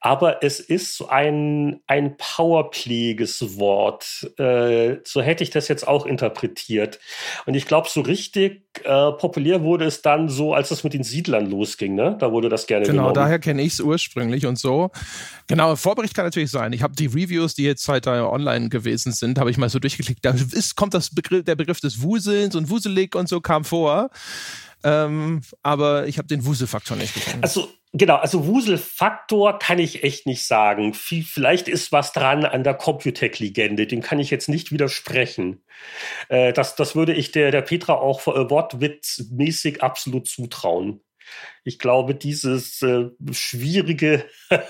[0.00, 4.28] Aber es ist so ein, ein powerpfleges Wort.
[4.38, 6.98] Äh, so hätte ich das jetzt auch interpretiert.
[7.46, 11.02] Und ich glaube, so richtig äh, populär wurde es dann so, als es mit den
[11.04, 11.94] Siedlern losging.
[11.94, 12.16] Ne?
[12.18, 13.14] Da wurde das gerne Genau, genommen.
[13.14, 14.90] daher kenne ich es ursprünglich und so.
[15.46, 16.72] Genau, Vorbericht kann natürlich sein.
[16.72, 20.24] Ich habe die Reviews, die jetzt heute online gewesen sind, habe ich mal so durchgeklickt.
[20.24, 24.10] Da ist, kommt das Begriff, der Begriff des Wuselns und Wuselig und so kam vor.
[24.84, 27.42] Ähm, aber ich habe den Wuselfaktor nicht gefunden.
[27.42, 30.92] Also Genau, also Wuselfaktor kann ich echt nicht sagen.
[30.92, 35.64] Vielleicht ist was dran an der Computec-Legende, dem kann ich jetzt nicht widersprechen.
[36.28, 41.00] Äh, das, das würde ich der, der Petra auch äh, wortwitzmäßig absolut zutrauen
[41.66, 44.24] ich glaube, dieses äh, schwierige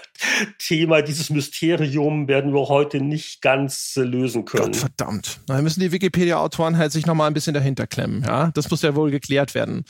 [0.58, 4.72] Thema, dieses Mysterium werden wir heute nicht ganz äh, lösen können.
[4.72, 5.40] Gott verdammt.
[5.46, 8.24] Da müssen die Wikipedia-Autoren halt sich nochmal ein bisschen dahinter klemmen.
[8.26, 8.50] Ja?
[8.54, 9.84] Das muss ja wohl geklärt werden.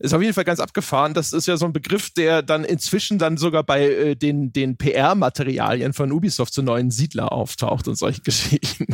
[0.00, 1.14] Ist auf jeden Fall ganz abgefahren.
[1.14, 4.76] Das ist ja so ein Begriff, der dann inzwischen dann sogar bei äh, den, den
[4.76, 8.86] PR-Materialien von Ubisoft zu neuen Siedler auftaucht und solche Geschichten.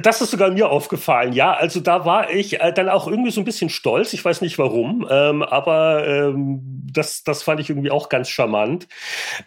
[0.00, 1.54] Das ist sogar mir aufgefallen, ja.
[1.54, 4.12] Also da war ich äh, dann auch irgendwie so ein bisschen stolz.
[4.12, 8.86] Ich weiß nicht warum, ähm, aber ähm, das, das fand ich irgendwie auch ganz charmant.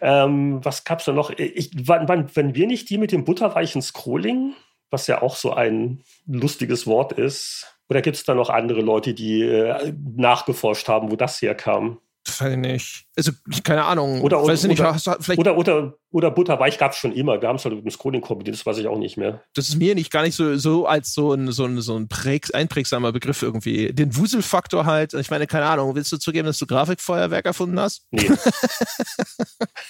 [0.00, 1.30] Ähm, was gab's da noch?
[1.30, 4.54] Ich, wann, wann, wenn wir nicht die mit dem butterweichen Scrolling,
[4.90, 9.14] was ja auch so ein lustiges Wort ist, oder gibt es da noch andere Leute,
[9.14, 12.00] die äh, nachgeforscht haben, wo das herkam?
[12.26, 13.03] Ich nicht.
[13.16, 14.22] Also, keine Ahnung.
[14.22, 17.40] Oder, weiß oder, nicht, oder, oder, oder, oder Butterweich gab es schon immer.
[17.40, 19.42] Wir haben es halt mit dem Scrolling kombiniert, das weiß ich auch nicht mehr.
[19.54, 22.08] Das ist mir nicht gar nicht so, so als so ein, so ein, so ein
[22.08, 23.92] präg, einprägsamer Begriff irgendwie.
[23.92, 25.14] Den Wuselfaktor halt.
[25.14, 28.06] Ich meine, keine Ahnung, willst du zugeben, dass du Grafikfeuerwerk erfunden hast?
[28.10, 28.22] Nee.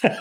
[0.03, 0.13] das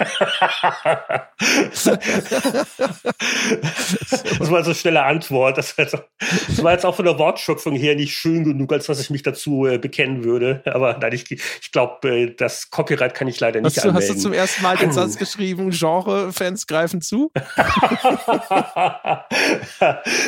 [4.51, 5.57] war so eine schnelle Antwort.
[5.57, 9.23] Das war, jetzt, auch von der Wortschöpfung her nicht schön genug, als dass ich mich
[9.23, 10.61] dazu äh, bekennen würde.
[10.65, 14.09] Aber nein, ich, ich glaube, äh, das Copyright kann ich leider nicht hast du, Hast
[14.09, 17.31] du zum ersten Mal den Satz geschrieben, Genre-Fans greifen zu?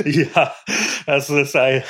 [0.05, 0.55] ja,
[1.05, 1.83] das ist ein,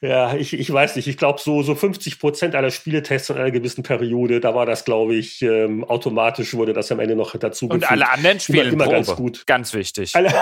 [0.00, 3.50] ja, ich, ich weiß nicht, ich glaube, so, so 50 Prozent aller Spieletests in einer
[3.50, 7.68] gewissen Periode, da war das, glaube ich, ähm, automatisch wurde das am Ende noch dazu
[7.68, 9.46] Und alle anderen Spiele immer, immer ganz gut.
[9.46, 10.14] Ganz wichtig.
[10.16, 10.32] Alle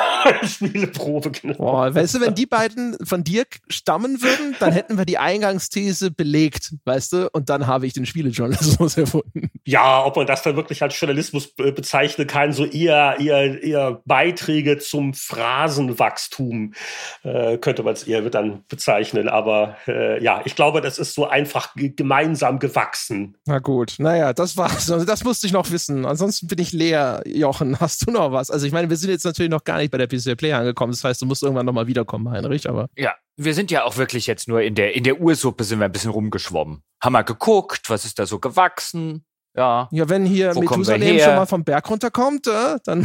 [0.45, 1.57] Spieleprobe, genau.
[1.57, 6.11] Boah, weißt du, wenn die beiden von dir stammen würden, dann hätten wir die Eingangsthese
[6.11, 9.38] belegt, weißt du, und dann habe ich den Spielejournalismus erfunden.
[9.65, 14.79] Ja, ob man das dann wirklich als Journalismus bezeichnen kann, so eher, eher, eher Beiträge
[14.79, 16.75] zum Phrasenwachstum,
[17.23, 19.29] äh, könnte man es eher dann bezeichnen.
[19.29, 23.37] Aber äh, ja, ich glaube, das ist so einfach gemeinsam gewachsen.
[23.47, 24.91] Na gut, naja, das war's.
[24.91, 26.07] Also das musste ich noch wissen.
[26.07, 27.79] Ansonsten bin ich leer, Jochen.
[27.81, 28.51] Hast du noch was?
[28.51, 30.93] Also ich meine, wir sind jetzt natürlich noch gar nicht bei der PC Play angekommen.
[30.93, 32.89] Das heißt, du musst irgendwann nochmal wiederkommen, Heinrich, aber.
[32.97, 35.85] Ja, wir sind ja auch wirklich jetzt nur in der, in der Ursuppe sind wir
[35.85, 36.83] ein bisschen rumgeschwommen.
[37.01, 39.25] Haben mal geguckt, was ist da so gewachsen?
[39.59, 39.89] Ja.
[39.91, 43.05] Ja, wenn hier Methusalem schon mal vom Berg runterkommt, äh, dann.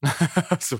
[0.60, 0.76] so.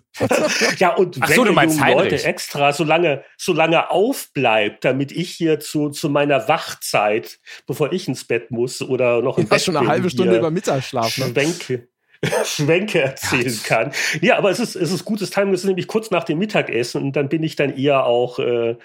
[0.79, 5.11] ja, und Ach wenn so, du meinst Leute extra so lange, so lange aufbleibt, damit
[5.11, 9.51] ich hier zu, zu meiner Wachzeit, bevor ich ins Bett muss oder noch im ja,
[9.51, 11.19] Bett schon eine bin, halbe Stunde über Mittagsschlaf.
[11.19, 11.27] Ne?
[11.33, 11.89] Schwenke.
[12.45, 13.93] Schwenke erzählen kann.
[14.21, 15.53] Ja, aber es ist, es ist gutes Timing.
[15.53, 18.77] Es ist nämlich kurz nach dem Mittagessen und dann bin ich dann eher auch äh,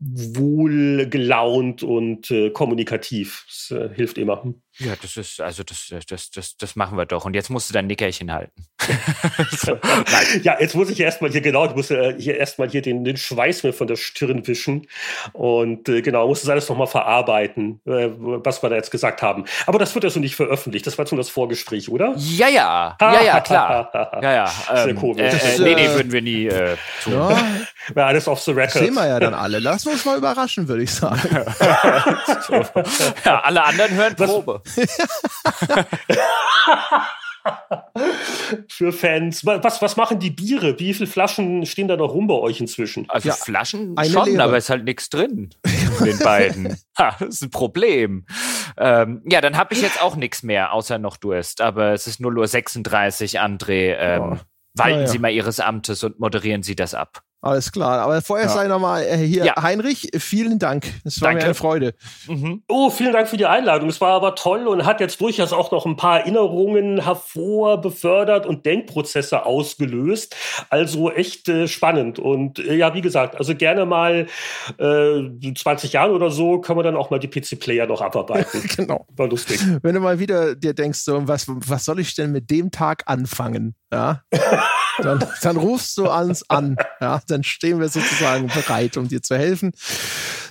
[0.00, 3.44] wohl gelaunt und äh, kommunikativ.
[3.48, 4.42] Das äh, hilft immer.
[4.78, 7.24] Ja, das ist, also das, das, das, das machen wir doch.
[7.24, 8.66] Und jetzt musst du dein Nickerchen halten.
[9.50, 9.78] so,
[10.42, 13.16] ja, jetzt muss ich erstmal hier, genau, ich muss äh, hier erstmal hier den, den
[13.16, 14.88] Schweiß mir von der Stirn wischen.
[15.32, 19.44] Und äh, genau, muss das alles nochmal verarbeiten, äh, was wir da jetzt gesagt haben.
[19.66, 20.86] Aber das wird ja so nicht veröffentlicht.
[20.88, 22.12] Das war schon das Vorgespräch, oder?
[22.16, 22.96] Ja, ja.
[23.00, 23.90] Ja, ja, klar.
[24.22, 24.52] ja, ja.
[24.72, 25.34] Ähm, Sehr komisch.
[25.34, 27.12] Äh, nee, nee, würden wir nie äh, tun.
[27.12, 27.38] Ja.
[27.94, 28.74] ja, alles off the record.
[28.74, 29.60] Das sehen wir ja dann alle.
[29.60, 31.20] Lass uns mal überraschen, würde ich sagen.
[33.24, 34.63] ja, alle anderen hören Probe.
[38.68, 39.44] Für Fans.
[39.44, 40.78] Was, was machen die Biere?
[40.78, 43.08] Wie viele Flaschen stehen da noch rum bei euch inzwischen?
[43.10, 44.44] Also ja, Flaschen schon, Lehre.
[44.44, 45.50] aber ist halt nichts drin
[46.00, 46.78] in den beiden.
[46.98, 48.24] ha, das ist ein Problem.
[48.78, 51.60] Ähm, ja, dann habe ich jetzt auch nichts mehr, außer noch Durst.
[51.60, 53.94] Aber es ist 0 Uhr 36, André.
[53.98, 54.38] Ähm, oh.
[54.76, 55.06] Walten ja, ja.
[55.06, 57.22] Sie mal Ihres Amtes und moderieren Sie das ab.
[57.44, 58.00] Alles klar.
[58.00, 58.52] Aber vorher ja.
[58.52, 59.62] sei nochmal äh, hier, ja.
[59.62, 60.86] Heinrich, vielen Dank.
[61.04, 61.42] Es war Danke.
[61.42, 61.94] mir eine Freude.
[62.26, 62.62] Mhm.
[62.68, 63.90] Oh, vielen Dank für die Einladung.
[63.90, 68.46] Es war aber toll und hat jetzt durchaus auch noch ein paar Erinnerungen hervor befördert
[68.46, 70.34] und Denkprozesse ausgelöst.
[70.70, 72.18] Also echt äh, spannend.
[72.18, 74.26] Und äh, ja, wie gesagt, also gerne mal
[74.78, 78.62] äh, 20 Jahren oder so können wir dann auch mal die PC-Player noch abarbeiten.
[78.76, 79.06] genau.
[79.16, 79.60] War lustig.
[79.82, 83.02] Wenn du mal wieder dir denkst, so, was, was soll ich denn mit dem Tag
[83.04, 83.74] anfangen?
[83.94, 84.22] Ja.
[84.98, 86.76] Dann, dann rufst du uns an.
[87.00, 89.72] Ja, dann stehen wir sozusagen bereit, um dir zu helfen.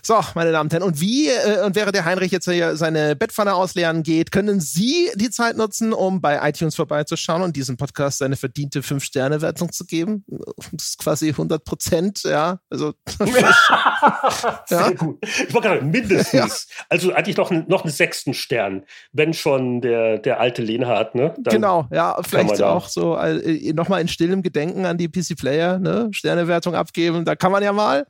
[0.06, 3.16] So, meine Damen und Herren, und wie, äh, und während der Heinrich jetzt hier seine
[3.16, 8.18] Bettpfanne ausleeren geht, können Sie die Zeit nutzen, um bei iTunes vorbeizuschauen und diesem Podcast
[8.18, 10.26] seine verdiente 5-Sterne-Wertung zu geben.
[10.74, 12.60] Das ist quasi 100 Prozent, ja.
[12.70, 12.96] Also,
[14.70, 14.90] ja.
[14.92, 15.20] gut.
[15.22, 16.34] Ich wollte gerade mindestens.
[16.34, 16.86] Ja.
[16.90, 18.84] Also eigentlich noch, noch einen sechsten Stern,
[19.14, 21.34] wenn schon der, der alte Lenhardt, ne?
[21.38, 25.80] Dann genau, ja, vielleicht auch so äh, nochmal in stillem Gedenken an die PC Player,
[25.80, 26.10] ne?
[26.12, 28.06] Sternewertung abgeben, da kann man ja mal.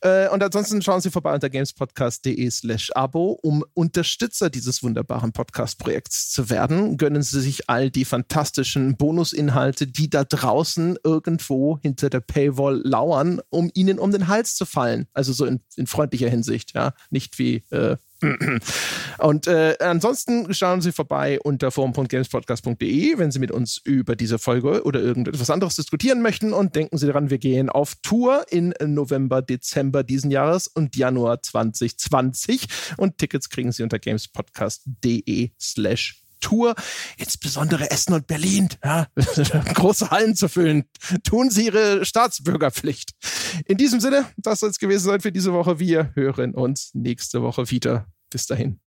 [0.00, 6.30] Äh, und ansonsten schauen Sie vorbei unter gamespodcast.de slash Abo, um Unterstützer dieses wunderbaren Podcast-Projekts
[6.30, 6.96] zu werden.
[6.96, 13.40] Gönnen Sie sich all die fantastischen Bonusinhalte, die da draußen irgendwo hinter der Paywall lauern,
[13.50, 15.06] um Ihnen um den Hals zu fallen.
[15.12, 16.92] Also so in, in freundlicher Hinsicht, ja.
[17.10, 17.96] Nicht wie äh,
[19.18, 24.84] und äh, ansonsten schauen Sie vorbei unter forum.gamespodcast.de, wenn Sie mit uns über diese Folge
[24.84, 26.52] oder irgendetwas anderes diskutieren möchten.
[26.52, 31.42] Und denken Sie daran, wir gehen auf Tour in November, Dezember diesen Jahres und Januar
[31.42, 32.66] 2020.
[32.96, 36.76] Und Tickets kriegen Sie unter gamespodcast.de slash Tour,
[37.16, 39.08] insbesondere Essen und Berlin, ja,
[39.74, 40.84] große Hallen zu füllen.
[41.24, 43.10] Tun Sie Ihre Staatsbürgerpflicht.
[43.66, 45.80] In diesem Sinne, das soll es gewesen sein für diese Woche.
[45.80, 48.06] Wir hören uns nächste Woche wieder.
[48.30, 48.80] Bis dahin.